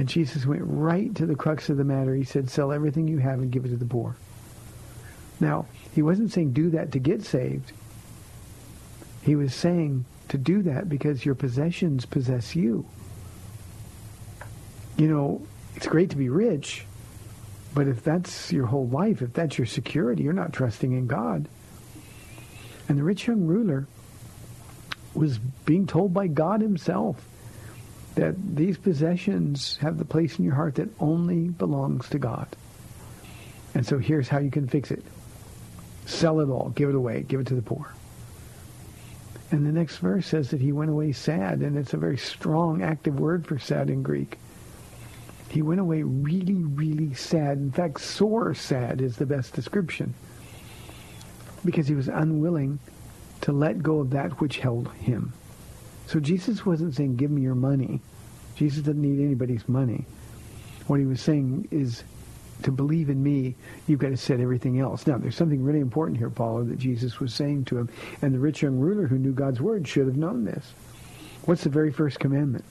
And 0.00 0.08
Jesus 0.08 0.46
went 0.46 0.62
right 0.64 1.14
to 1.16 1.26
the 1.26 1.34
crux 1.34 1.68
of 1.68 1.76
the 1.76 1.84
matter. 1.84 2.14
He 2.14 2.24
said, 2.24 2.48
sell 2.48 2.72
everything 2.72 3.06
you 3.06 3.18
have 3.18 3.40
and 3.40 3.52
give 3.52 3.66
it 3.66 3.68
to 3.68 3.76
the 3.76 3.84
poor. 3.84 4.16
Now, 5.40 5.66
he 5.92 6.00
wasn't 6.00 6.32
saying 6.32 6.54
do 6.54 6.70
that 6.70 6.92
to 6.92 6.98
get 6.98 7.22
saved. 7.22 7.72
He 9.20 9.36
was 9.36 9.54
saying 9.54 10.06
to 10.28 10.38
do 10.38 10.62
that 10.62 10.88
because 10.88 11.26
your 11.26 11.34
possessions 11.34 12.06
possess 12.06 12.56
you. 12.56 12.86
You 14.96 15.08
know, 15.08 15.46
it's 15.76 15.86
great 15.86 16.08
to 16.08 16.16
be 16.16 16.30
rich, 16.30 16.86
but 17.74 17.86
if 17.86 18.02
that's 18.02 18.50
your 18.50 18.64
whole 18.64 18.88
life, 18.88 19.20
if 19.20 19.34
that's 19.34 19.58
your 19.58 19.66
security, 19.66 20.22
you're 20.22 20.32
not 20.32 20.54
trusting 20.54 20.92
in 20.92 21.08
God. 21.08 21.46
And 22.88 22.96
the 22.96 23.04
rich 23.04 23.26
young 23.26 23.44
ruler 23.44 23.86
was 25.12 25.36
being 25.66 25.86
told 25.86 26.14
by 26.14 26.26
God 26.26 26.62
himself 26.62 27.22
that 28.14 28.34
these 28.56 28.76
possessions 28.76 29.76
have 29.78 29.98
the 29.98 30.04
place 30.04 30.38
in 30.38 30.44
your 30.44 30.54
heart 30.54 30.76
that 30.76 30.88
only 31.00 31.48
belongs 31.48 32.08
to 32.10 32.18
God. 32.18 32.48
And 33.74 33.86
so 33.86 33.98
here's 33.98 34.28
how 34.28 34.38
you 34.38 34.50
can 34.50 34.66
fix 34.66 34.90
it. 34.90 35.04
Sell 36.06 36.40
it 36.40 36.48
all. 36.48 36.70
Give 36.74 36.88
it 36.88 36.94
away. 36.94 37.22
Give 37.22 37.40
it 37.40 37.46
to 37.48 37.54
the 37.54 37.62
poor. 37.62 37.94
And 39.52 39.66
the 39.66 39.72
next 39.72 39.98
verse 39.98 40.26
says 40.26 40.50
that 40.50 40.60
he 40.60 40.72
went 40.72 40.90
away 40.90 41.12
sad, 41.12 41.60
and 41.60 41.76
it's 41.76 41.94
a 41.94 41.96
very 41.96 42.18
strong, 42.18 42.82
active 42.82 43.18
word 43.18 43.46
for 43.46 43.58
sad 43.58 43.90
in 43.90 44.02
Greek. 44.02 44.38
He 45.48 45.62
went 45.62 45.80
away 45.80 46.02
really, 46.02 46.62
really 46.62 47.14
sad. 47.14 47.58
In 47.58 47.72
fact, 47.72 48.00
sore 48.00 48.54
sad 48.54 49.00
is 49.00 49.16
the 49.16 49.26
best 49.26 49.52
description. 49.54 50.14
Because 51.64 51.88
he 51.88 51.96
was 51.96 52.06
unwilling 52.06 52.78
to 53.40 53.52
let 53.52 53.82
go 53.82 54.00
of 54.00 54.10
that 54.10 54.40
which 54.40 54.58
held 54.58 54.92
him. 54.92 55.32
So 56.10 56.18
Jesus 56.18 56.66
wasn't 56.66 56.96
saying, 56.96 57.14
give 57.14 57.30
me 57.30 57.42
your 57.42 57.54
money. 57.54 58.00
Jesus 58.56 58.82
doesn't 58.82 59.00
need 59.00 59.24
anybody's 59.24 59.68
money. 59.68 60.06
What 60.88 60.98
he 60.98 61.06
was 61.06 61.20
saying 61.20 61.68
is, 61.70 62.02
to 62.62 62.72
believe 62.72 63.10
in 63.10 63.22
me, 63.22 63.54
you've 63.86 64.00
got 64.00 64.08
to 64.08 64.16
set 64.16 64.40
everything 64.40 64.80
else. 64.80 65.06
Now, 65.06 65.18
there's 65.18 65.36
something 65.36 65.62
really 65.62 65.78
important 65.78 66.18
here, 66.18 66.28
Paula, 66.28 66.64
that 66.64 66.80
Jesus 66.80 67.20
was 67.20 67.32
saying 67.32 67.66
to 67.66 67.78
him. 67.78 67.88
And 68.22 68.34
the 68.34 68.40
rich 68.40 68.60
young 68.60 68.80
ruler 68.80 69.06
who 69.06 69.18
knew 69.18 69.30
God's 69.30 69.60
word 69.60 69.86
should 69.86 70.08
have 70.08 70.16
known 70.16 70.44
this. 70.44 70.74
What's 71.44 71.62
the 71.62 71.70
very 71.70 71.92
first 71.92 72.18
commandment? 72.18 72.64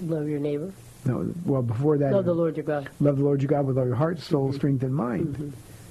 Love 0.00 0.26
your 0.26 0.40
neighbor. 0.40 0.72
No, 1.04 1.30
well, 1.44 1.60
before 1.60 1.98
that, 1.98 2.14
Love 2.14 2.24
the 2.24 2.32
Lord 2.32 2.56
your 2.56 2.64
God. 2.64 2.88
love 3.00 3.18
the 3.18 3.24
Lord 3.24 3.42
your 3.42 3.50
God 3.50 3.66
with 3.66 3.76
all 3.76 3.84
your 3.84 3.94
heart, 3.94 4.20
soul, 4.20 4.48
mm-hmm. 4.48 4.56
strength, 4.56 4.82
and 4.84 4.94
mind. 4.94 5.36
Mm-hmm. 5.36 5.50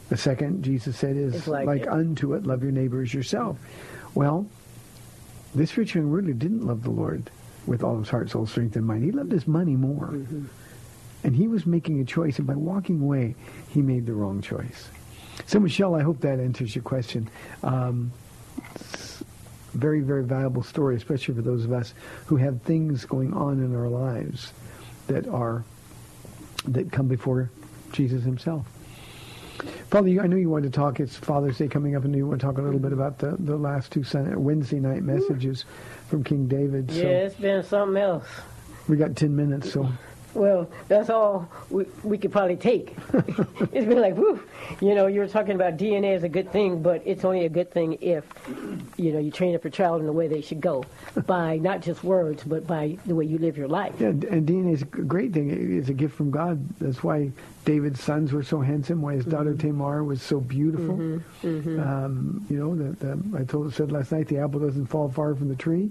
The 0.09 0.17
second, 0.17 0.63
Jesus 0.63 0.97
said, 0.97 1.15
is 1.15 1.47
like, 1.47 1.67
like 1.67 1.87
unto 1.87 2.33
it, 2.33 2.47
love 2.47 2.63
your 2.63 2.71
neighbor 2.71 3.03
as 3.03 3.13
yourself. 3.13 3.59
Well, 4.15 4.47
this 5.55 5.77
rich 5.77 5.95
young 5.95 6.05
ruler 6.05 6.33
didn't 6.33 6.65
love 6.65 6.83
the 6.83 6.91
Lord 6.91 7.29
with 7.65 7.83
all 7.83 7.97
his 7.99 8.09
heart, 8.09 8.29
soul, 8.29 8.45
strength, 8.45 8.75
and 8.75 8.85
mind. 8.85 9.03
He 9.03 9.11
loved 9.11 9.31
his 9.31 9.47
money 9.47 9.75
more. 9.75 10.13
And 11.23 11.35
he 11.35 11.47
was 11.47 11.65
making 11.65 11.99
a 11.99 12.05
choice, 12.05 12.37
and 12.37 12.47
by 12.47 12.55
walking 12.55 13.01
away, 13.01 13.35
he 13.69 13.81
made 13.81 14.05
the 14.05 14.13
wrong 14.13 14.41
choice. 14.41 14.89
So, 15.45 15.59
Michelle, 15.59 15.95
I 15.95 16.01
hope 16.01 16.21
that 16.21 16.39
answers 16.39 16.75
your 16.75 16.83
question. 16.83 17.29
Um, 17.63 18.11
very, 19.73 20.01
very 20.01 20.23
valuable 20.23 20.63
story, 20.63 20.95
especially 20.95 21.35
for 21.35 21.41
those 21.41 21.65
of 21.65 21.73
us 21.73 21.93
who 22.25 22.37
have 22.37 22.61
things 22.61 23.05
going 23.05 23.33
on 23.33 23.63
in 23.63 23.75
our 23.75 23.87
lives 23.87 24.53
that 25.07 25.27
are 25.27 25.63
that 26.65 26.91
come 26.91 27.07
before 27.07 27.49
Jesus 27.91 28.23
himself. 28.23 28.65
Father, 29.89 30.21
I 30.21 30.27
know 30.27 30.35
you 30.35 30.51
wanted 30.51 30.71
to 30.71 30.77
talk. 30.79 30.99
It's 30.99 31.15
Father's 31.15 31.57
Day 31.57 31.67
coming 31.67 31.95
up, 31.95 32.05
and 32.05 32.15
you 32.15 32.27
want 32.27 32.39
to 32.39 32.45
talk 32.45 32.59
a 32.59 32.61
little 32.61 32.79
bit 32.79 32.93
about 32.93 33.17
the, 33.17 33.35
the 33.39 33.57
last 33.57 33.91
two 33.91 34.03
Wednesday 34.35 34.79
night 34.79 35.01
messages 35.01 35.65
from 36.07 36.23
King 36.23 36.47
David. 36.47 36.91
So 36.91 36.97
Yeah, 36.97 37.07
it's 37.25 37.33
been 37.35 37.63
something 37.63 37.97
else. 37.97 38.27
we 38.87 38.97
got 38.97 39.15
10 39.15 39.35
minutes, 39.35 39.73
so 39.73 39.89
Well, 40.33 40.69
that's 40.87 41.09
all 41.09 41.49
we, 41.69 41.85
we 42.03 42.17
could 42.17 42.31
probably 42.31 42.55
take. 42.55 42.95
it's 43.13 43.87
been 43.87 43.99
like, 43.99 44.15
whew. 44.15 44.41
You 44.79 44.93
know, 44.93 45.07
you 45.07 45.21
were 45.21 45.27
talking 45.27 45.55
about 45.55 45.77
DNA 45.77 46.15
is 46.15 46.23
a 46.23 46.29
good 46.29 46.51
thing, 46.51 46.81
but 46.81 47.01
it's 47.05 47.25
only 47.25 47.45
a 47.45 47.49
good 47.49 47.71
thing 47.71 47.97
if, 48.01 48.25
you 48.97 49.11
know, 49.11 49.19
you 49.19 49.31
train 49.31 49.55
up 49.55 49.63
your 49.63 49.71
child 49.71 50.01
in 50.01 50.05
the 50.05 50.13
way 50.13 50.27
they 50.27 50.41
should 50.41 50.61
go 50.61 50.85
by 51.25 51.57
not 51.57 51.81
just 51.81 52.03
words, 52.03 52.43
but 52.43 52.67
by 52.67 52.97
the 53.05 53.15
way 53.15 53.25
you 53.25 53.37
live 53.39 53.57
your 53.57 53.67
life. 53.67 53.95
Yeah, 53.99 54.09
and 54.09 54.47
DNA 54.47 54.73
is 54.73 54.83
a 54.83 54.85
great 54.85 55.33
thing. 55.33 55.77
It's 55.77 55.89
a 55.89 55.93
gift 55.93 56.15
from 56.15 56.29
God. 56.29 56.63
That's 56.79 57.03
why 57.03 57.31
David's 57.65 58.01
sons 58.01 58.31
were 58.31 58.43
so 58.43 58.61
handsome. 58.61 59.01
Why 59.01 59.13
his 59.13 59.23
mm-hmm. 59.23 59.31
daughter 59.31 59.55
Tamar 59.55 60.03
was 60.03 60.21
so 60.21 60.39
beautiful. 60.39 60.95
Mm-hmm, 60.95 61.47
mm-hmm. 61.47 61.79
Um, 61.79 62.45
you 62.49 62.57
know, 62.57 62.75
the, 62.75 63.05
the, 63.05 63.37
I 63.37 63.43
told 63.43 63.73
said 63.73 63.91
last 63.91 64.11
night 64.11 64.27
the 64.27 64.37
apple 64.37 64.59
doesn't 64.59 64.87
fall 64.87 65.09
far 65.09 65.35
from 65.35 65.49
the 65.49 65.55
tree, 65.55 65.89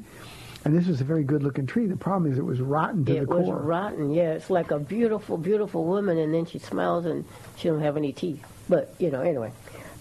and 0.64 0.76
this 0.76 0.86
was 0.86 1.00
a 1.00 1.04
very 1.04 1.24
good-looking 1.24 1.66
tree. 1.66 1.86
The 1.86 1.96
problem 1.96 2.30
is 2.30 2.38
it 2.38 2.44
was 2.44 2.60
rotten 2.60 3.04
to 3.06 3.16
It 3.16 3.28
the 3.28 3.36
was 3.36 3.48
rotten, 3.48 4.10
yeah. 4.10 4.32
It's 4.32 4.50
like 4.50 4.70
a 4.70 4.78
beautiful, 4.78 5.36
beautiful 5.36 5.84
woman, 5.84 6.18
and 6.18 6.34
then 6.34 6.46
she 6.46 6.58
smiles 6.58 7.06
and 7.06 7.24
she 7.56 7.68
don't 7.68 7.80
have 7.80 7.96
any 7.96 8.12
teeth. 8.12 8.44
But 8.68 8.94
you 8.98 9.10
know, 9.10 9.20
anyway, 9.20 9.52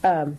um, 0.04 0.38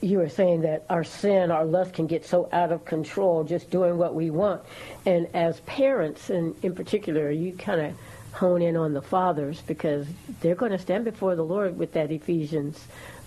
you 0.00 0.18
were 0.18 0.28
saying 0.28 0.62
that 0.62 0.84
our 0.88 1.04
sin, 1.04 1.50
our 1.50 1.64
lust, 1.64 1.94
can 1.94 2.06
get 2.06 2.24
so 2.24 2.48
out 2.52 2.72
of 2.72 2.84
control 2.84 3.44
just 3.44 3.70
doing 3.70 3.98
what 3.98 4.14
we 4.14 4.30
want, 4.30 4.62
and 5.04 5.28
as 5.34 5.60
parents, 5.60 6.30
and 6.30 6.54
in 6.62 6.74
particular, 6.74 7.30
you 7.30 7.52
kind 7.52 7.80
of 7.80 7.94
hone 8.32 8.62
in 8.62 8.76
on 8.76 8.92
the 8.92 9.02
fathers 9.02 9.62
because 9.66 10.06
they're 10.40 10.54
going 10.54 10.70
to 10.70 10.78
stand 10.78 11.04
before 11.04 11.34
the 11.34 11.42
Lord 11.42 11.76
with 11.76 11.92
that 11.94 12.12
Ephesians 12.12 12.78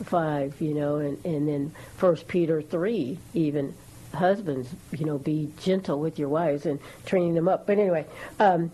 five, 0.03 0.59
you 0.61 0.73
know, 0.73 0.97
and 0.97 1.23
and 1.25 1.47
then 1.47 1.73
First 1.97 2.27
Peter 2.27 2.61
three, 2.61 3.19
even 3.33 3.73
husbands, 4.13 4.69
you 4.91 5.05
know, 5.05 5.17
be 5.17 5.51
gentle 5.61 5.99
with 5.99 6.19
your 6.19 6.29
wives 6.29 6.65
and 6.65 6.79
training 7.05 7.33
them 7.33 7.47
up. 7.47 7.65
But 7.67 7.77
anyway, 7.79 8.05
um, 8.39 8.71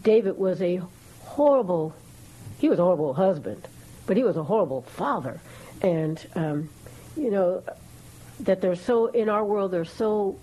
David 0.00 0.38
was 0.38 0.60
a 0.62 0.80
horrible, 1.20 1.94
he 2.58 2.68
was 2.68 2.78
a 2.78 2.82
horrible 2.82 3.14
husband, 3.14 3.66
but 4.06 4.16
he 4.16 4.24
was 4.24 4.36
a 4.36 4.42
horrible 4.42 4.82
father. 4.82 5.40
And, 5.82 6.24
um, 6.34 6.70
you 7.16 7.30
know, 7.30 7.62
that 8.40 8.60
they're 8.60 8.76
so, 8.76 9.06
in 9.06 9.28
our 9.28 9.44
world, 9.44 9.70
they're 9.70 9.84
so 9.84 10.38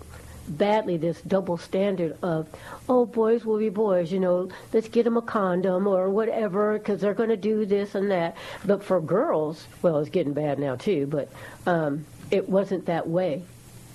badly 0.46 0.96
this 0.96 1.20
double 1.22 1.56
standard 1.56 2.16
of, 2.22 2.46
oh, 2.88 3.06
boys 3.06 3.44
will 3.44 3.58
be 3.58 3.70
boys, 3.70 4.12
you 4.12 4.20
know, 4.20 4.48
let's 4.72 4.88
get 4.88 5.04
them 5.04 5.16
a 5.16 5.22
condom 5.22 5.86
or 5.86 6.10
whatever 6.10 6.78
because 6.78 7.00
they're 7.00 7.14
going 7.14 7.30
to 7.30 7.36
do 7.36 7.64
this 7.64 7.94
and 7.94 8.10
that. 8.10 8.36
But 8.64 8.84
for 8.84 9.00
girls, 9.00 9.66
well, 9.80 9.98
it's 9.98 10.10
getting 10.10 10.34
bad 10.34 10.58
now 10.58 10.76
too, 10.76 11.06
but 11.06 11.30
um, 11.66 12.04
it 12.30 12.48
wasn't 12.48 12.86
that 12.86 13.08
way 13.08 13.42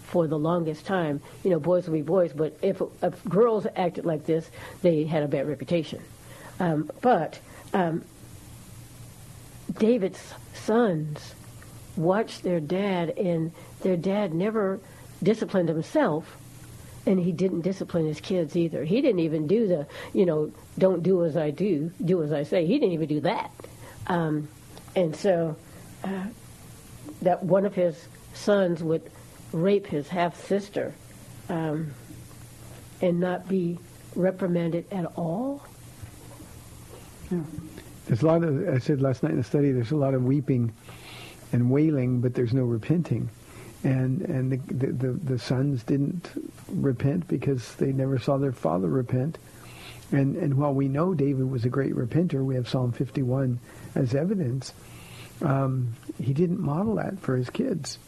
for 0.10 0.28
the 0.28 0.38
longest 0.38 0.86
time. 0.86 1.22
You 1.44 1.52
know, 1.52 1.60
boys 1.60 1.88
will 1.88 1.94
be 1.94 2.02
boys, 2.02 2.34
but 2.34 2.58
if, 2.62 2.82
if 3.02 3.24
girls 3.26 3.68
acted 3.76 4.06
like 4.06 4.26
this, 4.26 4.50
they 4.82 5.04
had 5.04 5.24
a 5.24 5.28
bad 5.28 5.48
reputation. 5.48 6.02
Um, 6.60 6.90
but 7.02 7.40
um, 7.74 8.04
David's 9.78 10.34
sons 10.54 11.36
watched 11.96 12.44
their 12.44 12.60
dad, 12.60 13.12
and 13.18 13.52
their 13.82 13.98
dad 13.98 14.34
never 14.34 14.80
disciplined 15.22 15.70
himself, 15.70 16.38
and 17.06 17.20
he 17.20 17.32
didn't 17.32 17.62
discipline 17.62 18.06
his 18.06 18.20
kids 18.20 18.56
either. 18.56 18.84
He 18.84 19.02
didn't 19.02 19.20
even 19.20 19.48
do 19.48 19.68
the, 19.68 19.88
you 20.14 20.26
know, 20.26 20.52
don't 20.78 21.04
do 21.04 21.24
as 21.24 21.38
I 21.38 21.52
do, 21.52 21.92
do 22.04 22.24
as 22.24 22.34
I 22.34 22.44
say. 22.44 22.66
He 22.66 22.80
didn't 22.80 22.94
even 22.94 23.08
do 23.08 23.22
that. 23.22 23.52
Um, 24.08 24.50
and 24.96 25.16
so 25.16 25.56
uh, 26.04 26.26
that 27.22 27.44
one 27.44 27.66
of 27.66 27.76
his 27.76 28.08
sons 28.34 28.82
would 28.82 29.10
rape 29.52 29.88
his 29.88 30.08
half 30.08 30.46
sister 30.46 30.94
um, 31.50 31.94
and 33.02 33.20
not 33.20 33.48
be 33.48 33.80
reprimanded 34.16 34.86
at 34.92 35.06
all. 35.16 35.66
There's 38.08 38.24
a 38.24 38.26
lot 38.26 38.44
of, 38.44 38.68
I 38.68 38.80
said 38.80 39.02
last 39.02 39.24
night 39.24 39.34
in 39.34 39.38
the 39.38 39.44
study, 39.44 39.72
there's 39.72 39.92
a 39.92 39.96
lot 39.96 40.14
of 40.14 40.24
weeping 40.24 40.74
and 41.52 41.70
wailing, 41.70 42.22
but 42.22 42.34
there's 42.34 42.54
no 42.54 42.64
repenting. 42.64 43.30
And 43.84 44.22
and 44.22 44.52
the, 44.52 44.58
the, 44.74 44.92
the, 44.92 45.12
the 45.12 45.40
sons 45.40 45.84
didn't 45.84 46.30
repent 46.68 47.28
because 47.30 47.76
they 47.76 47.94
never 47.94 48.20
saw 48.20 48.38
their 48.38 48.52
father 48.52 48.90
repent. 48.90 49.38
And 50.12 50.36
and 50.36 50.56
while 50.56 50.74
we 50.74 50.90
know 50.90 51.14
David 51.14 51.50
was 51.50 51.64
a 51.64 51.70
great 51.70 51.96
repenter, 51.96 52.44
we 52.44 52.56
have 52.56 52.68
Psalm 52.68 52.92
51 52.92 53.60
as 53.96 54.16
evidence. 54.16 54.74
Um, 55.42 55.96
he 56.22 56.34
didn't 56.34 56.60
model 56.60 56.96
that 56.96 57.20
for 57.20 57.38
his 57.38 57.50
kids. 57.50 58.00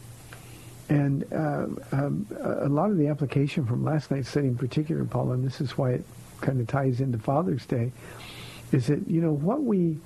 And 0.88 1.24
uh, 1.32 1.66
um, 1.92 2.26
a 2.40 2.68
lot 2.68 2.90
of 2.90 2.98
the 2.98 3.08
application 3.08 3.64
from 3.66 3.84
last 3.84 4.10
night's 4.10 4.28
study 4.28 4.48
in 4.48 4.56
particular, 4.56 5.04
Paul, 5.04 5.32
and 5.32 5.44
this 5.44 5.60
is 5.60 5.78
why 5.78 5.92
it 5.92 6.04
kind 6.40 6.60
of 6.60 6.66
ties 6.66 7.00
into 7.00 7.18
Father's 7.18 7.64
Day, 7.66 7.92
is 8.72 8.88
that, 8.88 9.08
you 9.08 9.20
know, 9.20 9.32
what 9.32 9.62
we 9.62 9.98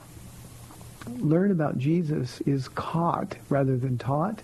learn 1.19 1.51
about 1.51 1.79
Jesus 1.79 2.41
is 2.43 2.69
caught 2.69 3.37
rather 3.49 3.77
than 3.77 3.97
taught. 3.97 4.43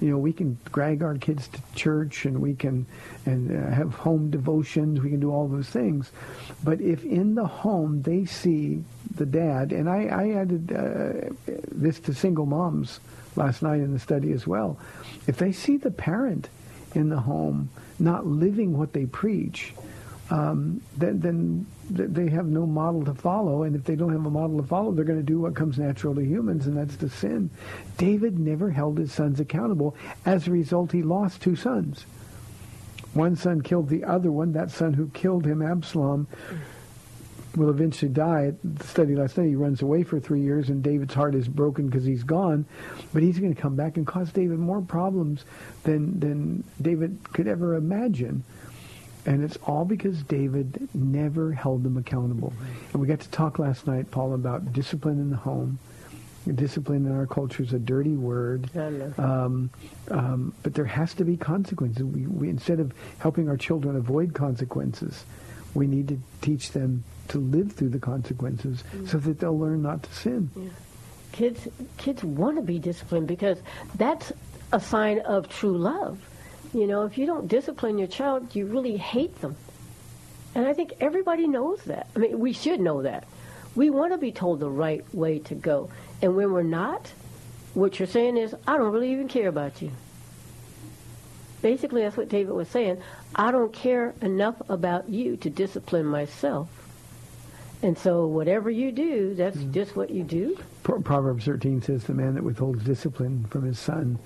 You 0.00 0.10
know, 0.10 0.18
we 0.18 0.32
can 0.32 0.58
drag 0.72 1.02
our 1.02 1.14
kids 1.16 1.48
to 1.48 1.62
church 1.74 2.24
and 2.24 2.40
we 2.40 2.54
can 2.54 2.86
and 3.26 3.50
uh, 3.50 3.70
have 3.70 3.94
home 3.94 4.30
devotions. 4.30 5.00
We 5.00 5.10
can 5.10 5.20
do 5.20 5.30
all 5.30 5.48
those 5.48 5.68
things, 5.68 6.10
but 6.62 6.80
if 6.80 7.04
in 7.04 7.34
the 7.34 7.46
home 7.46 8.02
they 8.02 8.24
see 8.24 8.82
the 9.14 9.26
dad, 9.26 9.72
and 9.72 9.88
I, 9.88 10.06
I 10.06 10.30
added 10.40 10.72
uh, 10.72 11.32
this 11.70 12.00
to 12.00 12.14
single 12.14 12.46
moms 12.46 12.98
last 13.36 13.62
night 13.62 13.80
in 13.80 13.92
the 13.92 13.98
study 13.98 14.32
as 14.32 14.46
well. 14.46 14.78
If 15.26 15.38
they 15.38 15.52
see 15.52 15.76
the 15.76 15.90
parent 15.90 16.48
in 16.94 17.08
the 17.08 17.20
home 17.20 17.70
not 17.98 18.26
living 18.26 18.76
what 18.76 18.92
they 18.92 19.06
preach, 19.06 19.74
um, 20.30 20.80
then, 20.96 21.20
then 21.20 21.66
they 21.90 22.30
have 22.30 22.46
no 22.46 22.66
model 22.66 23.04
to 23.04 23.14
follow. 23.14 23.64
And 23.64 23.76
if 23.76 23.84
they 23.84 23.94
don't 23.94 24.12
have 24.12 24.24
a 24.24 24.30
model 24.30 24.60
to 24.60 24.66
follow, 24.66 24.92
they're 24.92 25.04
going 25.04 25.18
to 25.20 25.24
do 25.24 25.40
what 25.40 25.54
comes 25.54 25.78
natural 25.78 26.14
to 26.14 26.24
humans, 26.24 26.66
and 26.66 26.76
that's 26.76 26.96
to 26.96 27.08
sin. 27.08 27.50
David 27.98 28.38
never 28.38 28.70
held 28.70 28.98
his 28.98 29.12
sons 29.12 29.38
accountable. 29.38 29.96
As 30.24 30.46
a 30.46 30.50
result, 30.50 30.92
he 30.92 31.02
lost 31.02 31.42
two 31.42 31.56
sons. 31.56 32.06
One 33.12 33.36
son 33.36 33.60
killed 33.60 33.88
the 33.88 34.04
other 34.04 34.32
one. 34.32 34.52
That 34.52 34.70
son 34.70 34.94
who 34.94 35.08
killed 35.08 35.46
him, 35.46 35.62
Absalom, 35.62 36.26
will 37.56 37.70
eventually 37.70 38.10
die. 38.10 38.46
At 38.46 38.56
the 38.62 38.86
study 38.86 39.14
last 39.14 39.38
night, 39.38 39.48
he 39.48 39.54
runs 39.54 39.82
away 39.82 40.02
for 40.02 40.20
three 40.20 40.40
years, 40.40 40.68
and 40.68 40.82
David's 40.82 41.14
heart 41.14 41.34
is 41.34 41.48
broken 41.48 41.86
because 41.86 42.04
he's 42.04 42.24
gone. 42.24 42.66
But 43.12 43.22
he's 43.22 43.38
going 43.38 43.54
to 43.54 43.60
come 43.60 43.76
back 43.76 43.96
and 43.96 44.06
cause 44.06 44.32
David 44.32 44.58
more 44.58 44.80
problems 44.80 45.44
than 45.84 46.18
than 46.20 46.64
David 46.80 47.18
could 47.32 47.46
ever 47.46 47.74
imagine. 47.74 48.44
And 49.26 49.42
it's 49.42 49.56
all 49.64 49.86
because 49.86 50.22
David 50.22 50.88
never 50.92 51.52
held 51.52 51.82
them 51.82 51.96
accountable. 51.96 52.52
And 52.92 53.00
we 53.00 53.08
got 53.08 53.20
to 53.20 53.30
talk 53.30 53.58
last 53.58 53.86
night, 53.86 54.10
Paul, 54.10 54.34
about 54.34 54.72
discipline 54.72 55.18
in 55.18 55.30
the 55.30 55.36
home. 55.36 55.78
Discipline 56.54 57.06
in 57.06 57.12
our 57.12 57.26
culture 57.26 57.62
is 57.62 57.72
a 57.72 57.78
dirty 57.78 58.16
word. 58.16 58.68
Um, 59.18 59.70
um, 60.10 60.52
but 60.62 60.74
there 60.74 60.84
has 60.84 61.14
to 61.14 61.24
be 61.24 61.38
consequences. 61.38 62.04
We, 62.04 62.26
we, 62.26 62.50
instead 62.50 62.80
of 62.80 62.92
helping 63.18 63.48
our 63.48 63.56
children 63.56 63.96
avoid 63.96 64.34
consequences, 64.34 65.24
we 65.72 65.86
need 65.86 66.08
to 66.08 66.18
teach 66.42 66.72
them 66.72 67.02
to 67.28 67.38
live 67.38 67.72
through 67.72 67.90
the 67.90 67.98
consequences 67.98 68.84
mm. 68.94 69.08
so 69.08 69.18
that 69.18 69.38
they'll 69.40 69.58
learn 69.58 69.82
not 69.82 70.02
to 70.02 70.12
sin. 70.14 70.50
Kids, 71.32 71.66
kids 71.96 72.22
want 72.22 72.56
to 72.56 72.62
be 72.62 72.78
disciplined 72.78 73.26
because 73.26 73.58
that's 73.96 74.32
a 74.72 74.80
sign 74.80 75.20
of 75.20 75.48
true 75.48 75.76
love. 75.76 76.18
You 76.72 76.86
know, 76.86 77.04
if 77.04 77.18
you 77.18 77.26
don't 77.26 77.48
discipline 77.48 77.98
your 77.98 78.08
child, 78.08 78.54
you 78.54 78.66
really 78.66 78.96
hate 78.96 79.40
them. 79.40 79.56
And 80.54 80.66
I 80.66 80.72
think 80.72 80.94
everybody 81.00 81.46
knows 81.46 81.82
that. 81.84 82.08
I 82.14 82.18
mean, 82.18 82.38
we 82.38 82.52
should 82.52 82.80
know 82.80 83.02
that. 83.02 83.26
We 83.74 83.90
want 83.90 84.12
to 84.12 84.18
be 84.18 84.32
told 84.32 84.60
the 84.60 84.70
right 84.70 85.04
way 85.12 85.40
to 85.40 85.54
go. 85.54 85.90
And 86.22 86.36
when 86.36 86.52
we're 86.52 86.62
not, 86.62 87.12
what 87.74 87.98
you're 87.98 88.08
saying 88.08 88.36
is, 88.36 88.54
I 88.66 88.76
don't 88.76 88.92
really 88.92 89.12
even 89.12 89.28
care 89.28 89.48
about 89.48 89.82
you. 89.82 89.90
Basically, 91.60 92.02
that's 92.02 92.16
what 92.16 92.28
David 92.28 92.52
was 92.52 92.68
saying. 92.68 93.00
I 93.34 93.50
don't 93.50 93.72
care 93.72 94.14
enough 94.20 94.56
about 94.68 95.08
you 95.08 95.36
to 95.38 95.50
discipline 95.50 96.06
myself. 96.06 96.68
And 97.84 97.98
so 97.98 98.26
whatever 98.26 98.70
you 98.70 98.92
do, 98.92 99.34
that's 99.34 99.62
just 99.64 99.94
what 99.94 100.08
you 100.08 100.22
do. 100.22 100.58
Proverbs 100.82 101.44
13 101.44 101.82
says, 101.82 102.04
the 102.04 102.14
man 102.14 102.34
that 102.34 102.42
withholds 102.42 102.82
discipline 102.82 103.44
from 103.50 103.66
his 103.66 103.78
son, 103.78 104.18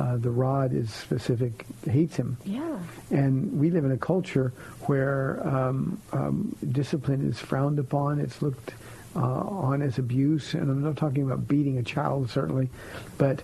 uh, 0.00 0.16
the 0.16 0.30
rod 0.30 0.72
is 0.72 0.90
specific, 0.90 1.66
hates 1.86 2.16
him. 2.16 2.38
Yeah. 2.46 2.78
And 3.10 3.60
we 3.60 3.70
live 3.70 3.84
in 3.84 3.92
a 3.92 3.98
culture 3.98 4.54
where 4.86 5.46
um, 5.46 6.00
um, 6.14 6.56
discipline 6.72 7.28
is 7.28 7.38
frowned 7.38 7.78
upon. 7.78 8.18
It's 8.18 8.40
looked 8.40 8.72
uh, 9.14 9.20
on 9.20 9.82
as 9.82 9.98
abuse. 9.98 10.54
And 10.54 10.70
I'm 10.70 10.82
not 10.82 10.96
talking 10.96 11.22
about 11.22 11.46
beating 11.46 11.76
a 11.76 11.82
child, 11.82 12.30
certainly. 12.30 12.70
But 13.18 13.42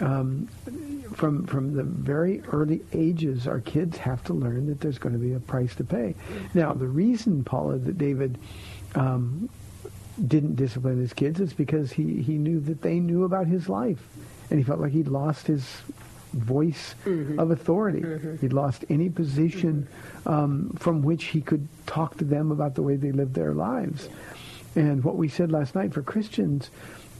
um, 0.00 0.46
from, 1.14 1.46
from 1.46 1.74
the 1.74 1.84
very 1.84 2.42
early 2.52 2.82
ages, 2.92 3.46
our 3.46 3.60
kids 3.60 3.96
have 3.96 4.22
to 4.24 4.34
learn 4.34 4.66
that 4.66 4.80
there's 4.80 4.98
going 4.98 5.14
to 5.14 5.18
be 5.18 5.32
a 5.32 5.40
price 5.40 5.74
to 5.76 5.84
pay. 5.84 6.14
Now, 6.52 6.74
the 6.74 6.86
reason, 6.86 7.44
Paula, 7.44 7.78
that 7.78 7.96
David 7.96 8.38
um, 8.96 9.48
didn't 10.26 10.56
discipline 10.56 10.98
his 10.98 11.12
kids 11.12 11.40
is 11.40 11.52
because 11.52 11.92
he, 11.92 12.22
he 12.22 12.38
knew 12.38 12.60
that 12.60 12.82
they 12.82 12.98
knew 12.98 13.24
about 13.24 13.46
his 13.46 13.68
life. 13.68 14.02
And 14.50 14.58
he 14.58 14.64
felt 14.64 14.80
like 14.80 14.92
he'd 14.92 15.08
lost 15.08 15.46
his 15.46 15.64
voice 16.32 16.94
of 17.38 17.50
authority. 17.50 18.02
He'd 18.40 18.52
lost 18.52 18.84
any 18.88 19.10
position 19.10 19.88
um, 20.24 20.70
from 20.78 21.02
which 21.02 21.24
he 21.24 21.40
could 21.40 21.68
talk 21.86 22.16
to 22.18 22.24
them 22.24 22.50
about 22.50 22.74
the 22.74 22.82
way 22.82 22.96
they 22.96 23.12
lived 23.12 23.34
their 23.34 23.54
lives. 23.54 24.08
And 24.74 25.02
what 25.04 25.16
we 25.16 25.28
said 25.28 25.50
last 25.52 25.74
night 25.74 25.94
for 25.94 26.02
Christians, 26.02 26.70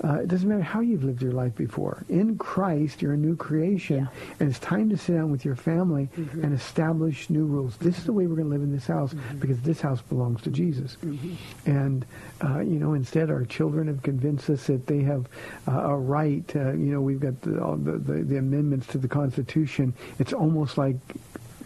uh, 0.05 0.21
it 0.21 0.29
doesn't 0.29 0.49
matter 0.49 0.63
how 0.63 0.81
you've 0.81 1.05
lived 1.05 1.23
your 1.23 1.33
life 1.33 1.55
before. 1.55 2.05
In 2.09 2.37
Christ, 2.39 3.03
you're 3.03 3.15
a 3.15 3.17
new 3.17 3.37
creation, 3.37 4.09
and 4.41 4.49
it's 4.49 4.59
time 4.59 4.91
to 4.91 4.97
sit 4.97 5.15
down 5.15 5.31
with 5.31 5.45
your 5.45 5.57
family 5.57 6.09
and 6.17 6.55
establish 6.55 7.31
new 7.31 7.45
rules. 7.45 7.77
This 7.79 7.99
is 7.99 8.05
the 8.05 8.13
way 8.13 8.27
we're 8.27 8.37
going 8.37 8.49
to 8.49 8.53
live 8.53 8.63
in 8.63 8.73
this 8.73 8.87
house 8.87 9.15
because 9.39 9.61
this 9.61 9.81
house 9.81 10.03
belongs 10.03 10.43
to 10.43 10.51
Jesus. 10.51 10.97
And 11.65 12.05
uh, 12.45 12.61
you 12.61 12.79
know, 12.79 12.95
instead, 12.95 13.31
our 13.31 13.45
children 13.45 13.87
have 13.87 14.03
convinced 14.03 14.51
us 14.51 14.67
that 14.67 14.87
they 14.87 15.01
have 15.03 15.27
uh, 15.69 15.73
a 15.73 15.97
right. 15.97 16.51
Uh, 16.55 16.73
you 16.73 16.93
know, 16.93 17.01
we've 17.01 17.21
got 17.21 17.41
the, 17.43 17.63
all 17.63 17.77
the, 17.77 17.93
the 17.93 18.23
the 18.23 18.37
amendments 18.37 18.87
to 18.89 18.99
the 18.99 19.09
Constitution. 19.09 19.95
It's 20.19 20.33
almost 20.33 20.77
like 20.79 20.97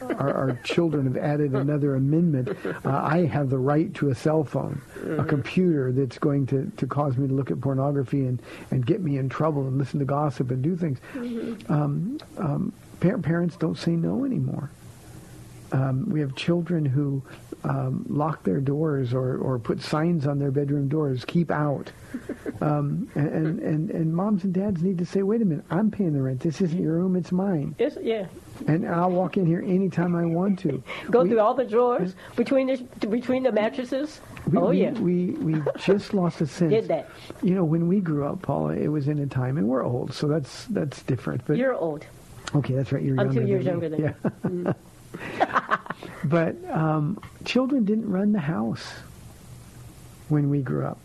our, 0.02 0.32
our 0.32 0.60
children 0.64 1.06
have 1.06 1.16
added 1.16 1.54
another 1.54 1.94
amendment. 1.96 2.48
Uh, 2.66 2.80
I 2.84 3.26
have 3.26 3.50
the 3.50 3.58
right 3.58 3.92
to 3.94 4.10
a 4.10 4.14
cell 4.14 4.44
phone, 4.44 4.80
a 5.18 5.24
computer 5.24 5.92
that's 5.92 6.18
going 6.18 6.46
to, 6.48 6.70
to 6.76 6.86
cause 6.86 7.16
me 7.16 7.28
to 7.28 7.34
look 7.34 7.50
at 7.50 7.60
pornography 7.60 8.26
and, 8.26 8.40
and 8.70 8.84
get 8.84 9.00
me 9.02 9.18
in 9.18 9.28
trouble 9.28 9.66
and 9.66 9.78
listen 9.78 9.98
to 9.98 10.04
gossip 10.04 10.50
and 10.50 10.62
do 10.62 10.76
things. 10.76 10.98
Um, 11.68 12.18
um, 12.38 12.72
par- 13.00 13.18
parents 13.18 13.56
don't 13.56 13.78
say 13.78 13.92
no 13.92 14.24
anymore. 14.24 14.70
Um, 15.72 16.08
we 16.10 16.20
have 16.20 16.34
children 16.34 16.84
who 16.84 17.22
um, 17.64 18.04
lock 18.08 18.42
their 18.44 18.60
doors 18.60 19.12
or, 19.12 19.36
or 19.36 19.58
put 19.58 19.82
signs 19.82 20.26
on 20.26 20.38
their 20.38 20.50
bedroom 20.50 20.88
doors, 20.88 21.24
keep 21.24 21.50
out. 21.50 21.90
Um, 22.60 23.08
and, 23.14 23.60
and, 23.60 23.90
and 23.90 24.14
moms 24.14 24.44
and 24.44 24.52
dads 24.52 24.82
need 24.82 24.98
to 24.98 25.06
say, 25.06 25.22
wait 25.22 25.40
a 25.40 25.46
minute, 25.46 25.64
I'm 25.70 25.90
paying 25.90 26.12
the 26.12 26.20
rent. 26.20 26.40
This 26.40 26.60
isn't 26.60 26.78
your 26.82 26.94
room, 26.96 27.16
it's 27.16 27.32
mine. 27.32 27.74
It's, 27.78 27.96
yeah. 28.02 28.26
And 28.66 28.86
I'll 28.86 29.10
walk 29.10 29.38
in 29.38 29.46
here 29.46 29.62
anytime 29.62 30.14
I 30.14 30.26
want 30.26 30.58
to. 30.60 30.82
Go 31.10 31.22
We- 31.22 31.30
through 31.30 31.40
all 31.40 31.54
the 31.54 31.64
drawers 31.64 32.14
between 32.36 32.66
the 32.66 32.76
between 33.06 33.44
the 33.44 33.52
mattresses. 33.52 34.20
we, 34.46 34.58
oh 34.58 34.68
we, 34.70 34.82
yeah. 34.82 34.90
We, 34.92 35.30
we 35.30 35.62
just 35.78 36.12
lost 36.12 36.42
a 36.42 36.46
sense. 36.58 36.70
Did 36.70 36.88
that. 36.88 37.08
You 37.42 37.54
know, 37.54 37.64
when 37.64 37.88
we 37.88 38.00
grew 38.00 38.26
up, 38.26 38.42
Paula, 38.42 38.74
it 38.74 38.88
was 38.88 39.08
in 39.08 39.18
a 39.20 39.26
time, 39.26 39.56
and 39.56 39.66
we're 39.66 39.84
old, 39.84 40.12
so 40.12 40.28
that's 40.28 40.66
that's 40.66 41.02
different. 41.04 41.42
But 41.46 41.56
You're 41.56 41.74
old. 41.74 42.04
okay, 42.56 42.74
that's 42.74 42.92
right. 42.92 43.02
You're 43.02 43.18
I'm 43.18 43.32
two 43.32 43.46
years 43.46 43.64
than 43.64 43.80
younger 43.80 43.88
than 43.88 44.64
yeah. 44.66 44.72
but 46.24 46.56
um, 46.70 47.20
children 47.44 47.84
didn't 47.84 48.10
run 48.10 48.32
the 48.32 48.38
house 48.40 48.92
when 50.28 50.50
we 50.50 50.60
grew 50.62 50.84
up. 50.84 50.98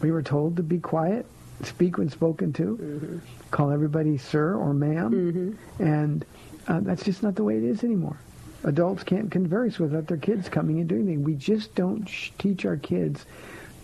We 0.00 0.10
were 0.10 0.22
told 0.22 0.56
to 0.56 0.62
be 0.62 0.78
quiet, 0.78 1.26
speak 1.62 1.98
when 1.98 2.10
spoken 2.10 2.52
to, 2.54 2.76
Mm-hmm. 2.76 3.18
call 3.50 3.70
everybody 3.70 4.18
sir 4.18 4.54
or 4.54 4.74
madam 4.74 5.58
and 5.78 6.24
uh, 6.68 6.80
that's 6.80 7.04
just 7.04 7.22
not 7.22 7.34
the 7.34 7.44
way 7.44 7.56
it 7.56 7.64
is 7.64 7.82
anymore. 7.84 8.18
Adults 8.64 9.04
can't 9.04 9.30
converse 9.30 9.78
without 9.78 10.06
their 10.08 10.16
kids 10.16 10.48
coming 10.48 10.80
and 10.80 10.88
doing 10.88 11.06
things. 11.06 11.24
We 11.24 11.34
just 11.34 11.74
don't 11.74 12.06
sh- 12.08 12.30
teach 12.38 12.64
our 12.66 12.76
kids 12.76 13.24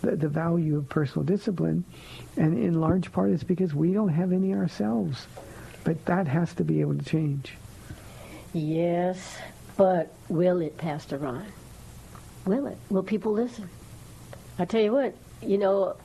the, 0.01 0.15
the 0.17 0.27
value 0.27 0.77
of 0.77 0.89
personal 0.89 1.23
discipline, 1.25 1.85
and 2.35 2.57
in 2.57 2.79
large 2.81 3.11
part 3.13 3.31
it's 3.31 3.43
because 3.43 3.73
we 3.73 3.93
don't 3.93 4.09
have 4.09 4.33
any 4.33 4.53
ourselves. 4.53 5.27
But 5.85 6.03
that 6.05 6.27
has 6.27 6.53
to 6.55 6.63
be 6.63 6.81
able 6.81 6.95
to 6.97 7.05
change. 7.05 7.53
Yes, 8.53 9.39
but 9.77 10.13
will 10.29 10.61
it, 10.61 10.77
Pastor 10.77 11.17
Ron? 11.17 11.45
Will 12.45 12.67
it? 12.67 12.77
Will 12.89 13.03
people 13.03 13.31
listen? 13.31 13.67
I 14.59 14.65
tell 14.65 14.81
you 14.81 14.91
what, 14.91 15.15
you 15.41 15.57
know, 15.57 15.95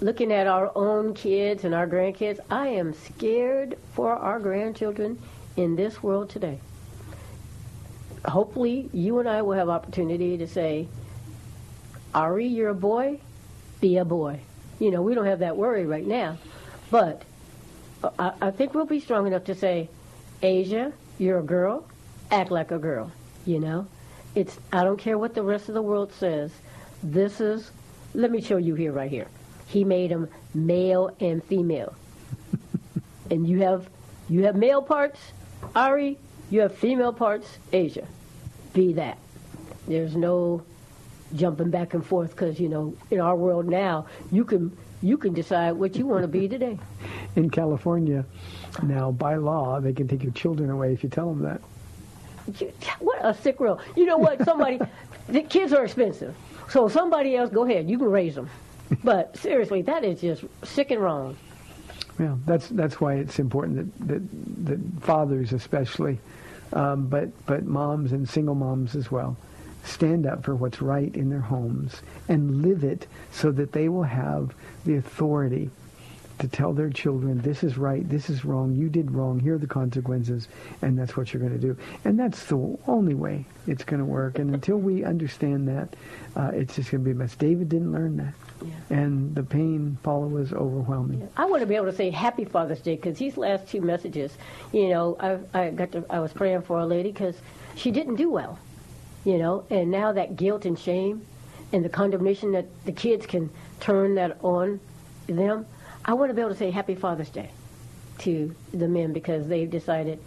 looking 0.00 0.30
at 0.30 0.46
our 0.46 0.70
own 0.76 1.14
kids 1.14 1.64
and 1.64 1.74
our 1.74 1.86
grandkids, 1.86 2.38
I 2.50 2.68
am 2.68 2.92
scared 2.92 3.78
for 3.94 4.12
our 4.12 4.38
grandchildren 4.38 5.18
in 5.56 5.74
this 5.74 6.02
world 6.02 6.28
today. 6.28 6.60
Hopefully, 8.26 8.90
you 8.92 9.18
and 9.18 9.28
I 9.28 9.40
will 9.40 9.56
have 9.56 9.70
opportunity 9.70 10.36
to 10.38 10.46
say, 10.46 10.88
Ari, 12.14 12.46
you're 12.46 12.70
a 12.70 12.74
boy, 12.74 13.20
be 13.80 13.96
a 13.96 14.04
boy. 14.04 14.40
You 14.78 14.90
know, 14.90 15.00
we 15.00 15.14
don't 15.14 15.26
have 15.26 15.38
that 15.38 15.56
worry 15.56 15.86
right 15.86 16.06
now, 16.06 16.36
but 16.90 17.22
I, 18.18 18.32
I 18.40 18.50
think 18.50 18.74
we'll 18.74 18.84
be 18.84 19.00
strong 19.00 19.26
enough 19.26 19.44
to 19.44 19.54
say, 19.54 19.88
Asia, 20.42 20.92
you're 21.18 21.38
a 21.38 21.42
girl, 21.42 21.84
act 22.30 22.50
like 22.50 22.70
a 22.70 22.78
girl. 22.78 23.10
You 23.46 23.60
know, 23.60 23.86
it's 24.34 24.58
I 24.72 24.84
don't 24.84 24.96
care 24.96 25.18
what 25.18 25.34
the 25.34 25.42
rest 25.42 25.68
of 25.68 25.74
the 25.74 25.82
world 25.82 26.12
says. 26.12 26.50
This 27.02 27.40
is. 27.40 27.70
Let 28.14 28.30
me 28.30 28.40
show 28.40 28.56
you 28.56 28.74
here, 28.74 28.92
right 28.92 29.10
here. 29.10 29.26
He 29.66 29.84
made 29.84 30.10
them 30.10 30.28
male 30.54 31.10
and 31.20 31.42
female, 31.44 31.94
and 33.30 33.46
you 33.46 33.62
have 33.62 33.88
you 34.28 34.44
have 34.44 34.56
male 34.56 34.82
parts, 34.82 35.20
Ari. 35.74 36.18
You 36.50 36.60
have 36.60 36.74
female 36.76 37.12
parts, 37.12 37.58
Asia. 37.72 38.06
Be 38.72 38.92
that. 38.94 39.18
There's 39.86 40.16
no 40.16 40.62
jumping 41.34 41.70
back 41.70 41.94
and 41.94 42.04
forth 42.04 42.30
because 42.30 42.60
you 42.60 42.68
know 42.68 42.96
in 43.10 43.20
our 43.20 43.36
world 43.36 43.66
now 43.66 44.06
you 44.30 44.44
can 44.44 44.76
you 45.04 45.18
can 45.18 45.34
decide 45.34 45.72
what 45.72 45.96
you 45.96 46.06
want 46.06 46.22
to 46.22 46.28
be 46.28 46.48
today. 46.48 46.78
In 47.36 47.50
California, 47.50 48.24
now 48.82 49.10
by 49.10 49.36
law, 49.36 49.78
they 49.78 49.92
can 49.92 50.08
take 50.08 50.22
your 50.22 50.32
children 50.32 50.70
away 50.70 50.94
if 50.94 51.02
you 51.02 51.10
tell 51.10 51.28
them 51.28 51.42
that. 51.42 51.60
What 53.00 53.18
a 53.24 53.34
sick 53.34 53.60
world. 53.60 53.82
You 53.96 54.06
know 54.06 54.16
what? 54.16 54.42
Somebody, 54.44 54.78
the 55.28 55.42
kids 55.42 55.72
are 55.72 55.84
expensive. 55.84 56.34
So 56.70 56.88
somebody 56.88 57.36
else, 57.36 57.50
go 57.50 57.64
ahead. 57.64 57.88
You 57.88 57.98
can 57.98 58.10
raise 58.10 58.34
them. 58.34 58.48
But 59.02 59.36
seriously, 59.38 59.82
that 59.82 60.04
is 60.04 60.20
just 60.20 60.44
sick 60.62 60.90
and 60.90 61.02
wrong. 61.02 61.36
Yeah, 62.18 62.36
that's 62.46 62.68
that's 62.68 63.00
why 63.00 63.14
it's 63.14 63.38
important 63.38 63.98
that 63.98 64.08
that, 64.08 64.66
that 64.66 65.02
fathers 65.02 65.52
especially, 65.52 66.20
um, 66.72 67.06
but 67.06 67.28
but 67.44 67.64
moms 67.64 68.12
and 68.12 68.28
single 68.28 68.54
moms 68.54 68.94
as 68.94 69.10
well, 69.10 69.36
stand 69.84 70.26
up 70.26 70.44
for 70.44 70.54
what's 70.54 70.82
right 70.82 71.14
in 71.14 71.30
their 71.30 71.40
homes 71.40 72.02
and 72.28 72.62
live 72.62 72.84
it 72.84 73.06
so 73.30 73.50
that 73.52 73.72
they 73.72 73.88
will 73.88 74.02
have 74.02 74.54
the 74.84 74.96
authority 74.96 75.70
to 76.38 76.48
tell 76.48 76.72
their 76.72 76.90
children 76.90 77.40
this 77.42 77.62
is 77.62 77.78
right, 77.78 78.08
this 78.08 78.28
is 78.28 78.44
wrong, 78.44 78.74
you 78.74 78.88
did 78.88 79.10
wrong, 79.12 79.38
here 79.38 79.54
are 79.54 79.58
the 79.58 79.66
consequences, 79.66 80.48
and 80.82 80.98
that's 80.98 81.16
what 81.16 81.32
you're 81.32 81.40
going 81.40 81.52
to 81.52 81.58
do. 81.58 81.76
And 82.04 82.18
that's 82.18 82.44
the 82.46 82.76
only 82.86 83.14
way 83.14 83.44
it's 83.66 83.84
going 83.84 84.00
to 84.00 84.04
work. 84.04 84.38
And 84.38 84.52
until 84.52 84.76
we 84.76 85.04
understand 85.04 85.68
that, 85.68 85.94
uh, 86.34 86.50
it's 86.52 86.74
just 86.74 86.90
going 86.90 87.02
to 87.02 87.04
be 87.04 87.12
a 87.12 87.14
mess. 87.14 87.36
David 87.36 87.68
didn't 87.68 87.92
learn 87.92 88.16
that. 88.16 88.34
And 88.88 89.34
the 89.34 89.42
pain, 89.42 89.98
Paula, 90.02 90.26
was 90.26 90.52
overwhelming. 90.52 91.28
I 91.36 91.44
want 91.44 91.60
to 91.60 91.66
be 91.66 91.74
able 91.74 91.86
to 91.86 91.92
say 91.92 92.10
Happy 92.10 92.44
Father's 92.44 92.80
Day 92.80 92.96
because 92.96 93.18
these 93.18 93.36
last 93.36 93.68
two 93.68 93.80
messages, 93.80 94.36
you 94.72 94.88
know, 94.88 95.16
I, 95.20 95.58
I 95.58 95.70
got 95.70 95.92
to, 95.92 96.04
I 96.08 96.20
was 96.20 96.32
praying 96.32 96.62
for 96.62 96.78
a 96.78 96.86
lady 96.86 97.12
because 97.12 97.36
she 97.76 97.90
didn't 97.90 98.16
do 98.16 98.30
well, 98.30 98.58
you 99.24 99.38
know, 99.38 99.64
and 99.70 99.90
now 99.90 100.12
that 100.12 100.36
guilt 100.36 100.64
and 100.64 100.78
shame 100.78 101.26
and 101.72 101.84
the 101.84 101.88
condemnation 101.88 102.52
that 102.52 102.66
the 102.84 102.92
kids 102.92 103.26
can 103.26 103.50
turn 103.80 104.14
that 104.14 104.38
on 104.42 104.78
them. 105.26 105.66
I 106.04 106.12
want 106.12 106.30
to 106.30 106.34
be 106.34 106.40
able 106.40 106.52
to 106.52 106.56
say 106.56 106.70
Happy 106.70 106.94
Father's 106.94 107.30
Day 107.30 107.50
to 108.18 108.54
the 108.72 108.86
men 108.86 109.12
because 109.12 109.48
they've 109.48 109.70
decided 109.70 110.20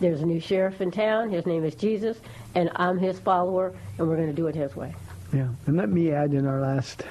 there's 0.00 0.22
a 0.22 0.26
new 0.26 0.40
sheriff 0.40 0.80
in 0.80 0.90
town. 0.90 1.30
His 1.30 1.44
name 1.44 1.64
is 1.64 1.74
Jesus, 1.74 2.18
and 2.54 2.70
I'm 2.76 2.98
his 2.98 3.18
follower, 3.18 3.74
and 3.98 4.08
we're 4.08 4.16
going 4.16 4.28
to 4.28 4.32
do 4.34 4.46
it 4.46 4.54
his 4.54 4.76
way. 4.76 4.94
Yeah, 5.32 5.48
and 5.66 5.76
let 5.76 5.90
me 5.90 6.12
add 6.12 6.32
in 6.32 6.46
our 6.46 6.60
last 6.60 7.02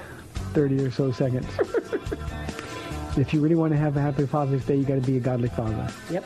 30 0.54 0.82
or 0.82 0.90
so 0.90 1.12
seconds. 1.12 1.46
if 3.18 3.32
you 3.34 3.40
really 3.40 3.54
want 3.54 3.72
to 3.74 3.78
have 3.78 3.96
a 3.96 4.00
happy 4.00 4.26
Father's 4.26 4.64
Day, 4.64 4.76
you 4.76 4.84
got 4.84 4.94
to 4.94 5.06
be 5.06 5.18
a 5.18 5.20
godly 5.20 5.50
father. 5.50 5.92
Yep. 6.10 6.24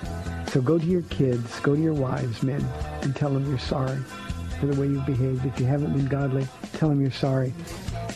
So 0.51 0.61
go 0.61 0.79
to 0.79 0.87
your 0.87 1.03
kids, 1.03 1.59
go 1.61 1.75
to 1.75 1.81
your 1.81 1.95
wives, 1.95 2.43
men, 2.43 2.65
and 3.03 3.15
tell 3.17 3.31
them 3.31 3.49
you're 3.49 3.59
sorry 3.59 3.99
for 4.63 4.69
the 4.69 4.81
way 4.81 4.87
you've 4.87 5.05
behaved. 5.05 5.45
If 5.45 5.59
you 5.59 5.67
haven't 5.67 5.93
been 5.93 6.07
godly, 6.07 6.47
tell 6.75 6.89
him 6.89 7.01
you're 7.01 7.11
sorry. 7.11 7.53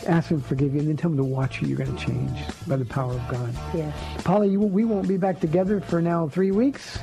Ask 0.07 0.31
him 0.31 0.41
to 0.41 0.47
forgive 0.47 0.73
you, 0.73 0.79
and 0.79 0.87
then 0.87 0.95
tell 0.95 1.11
him 1.11 1.17
to 1.17 1.23
watch 1.25 1.61
you. 1.61 1.67
You're 1.67 1.77
going 1.77 1.93
to 1.93 2.05
change 2.05 2.39
by 2.65 2.77
the 2.77 2.85
power 2.85 3.11
of 3.11 3.27
God. 3.27 3.53
Yes. 3.75 3.93
Paula, 4.23 4.45
you, 4.45 4.61
we 4.61 4.85
won't 4.85 5.09
be 5.09 5.17
back 5.17 5.41
together 5.41 5.81
for 5.81 6.01
now 6.01 6.29
three 6.29 6.51
weeks. 6.51 6.99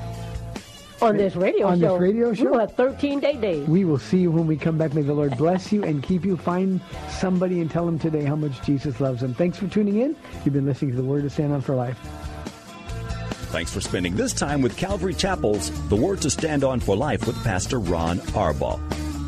On 1.03 1.19
this 1.19 1.37
radio 1.37 1.67
show. 1.67 1.73
On 1.73 1.79
this 1.79 2.01
radio 2.01 2.33
show? 2.33 2.53
We'll 2.53 2.61
have 2.61 2.75
13 2.75 3.21
day 3.21 3.37
days. 3.37 3.69
We 3.69 3.85
will 3.85 3.99
see 3.99 4.21
you 4.21 4.31
when 4.31 4.47
we 4.47 4.57
come 4.57 4.79
back. 4.79 4.95
May 4.95 5.03
the 5.03 5.13
Lord 5.13 5.37
bless 5.37 5.71
you 5.71 5.85
and 5.85 6.03
keep 6.03 6.25
you. 6.25 6.39
Find 6.39 6.81
somebody 7.11 7.61
and 7.61 7.71
tell 7.71 7.85
them 7.85 7.99
today 7.99 8.25
how 8.25 8.37
much 8.37 8.63
Jesus 8.63 8.99
loves 8.99 9.21
them. 9.21 9.35
Thanks 9.35 9.59
for 9.59 9.69
tuning 9.69 10.01
in. 10.01 10.17
You've 10.47 10.55
been 10.55 10.65
listening 10.65 10.93
to 10.93 10.97
the 10.97 11.05
Word 11.05 11.25
to 11.25 11.29
Stand 11.29 11.53
On 11.53 11.61
for 11.61 11.75
Life. 11.75 11.99
Thanks 13.53 13.71
for 13.71 13.83
spending 13.83 14.17
this 14.17 14.33
time 14.33 14.63
with 14.63 14.75
Calvary 14.79 15.13
Chapel's 15.13 15.71
The 15.91 15.97
Word 15.97 16.23
to 16.23 16.31
Stand 16.31 16.65
On 16.65 16.81
for 16.81 16.97
Life 16.97 17.27
with 17.27 17.37
Pastor 17.45 17.79
Ron 17.79 18.21
Arbaugh. 18.33 19.04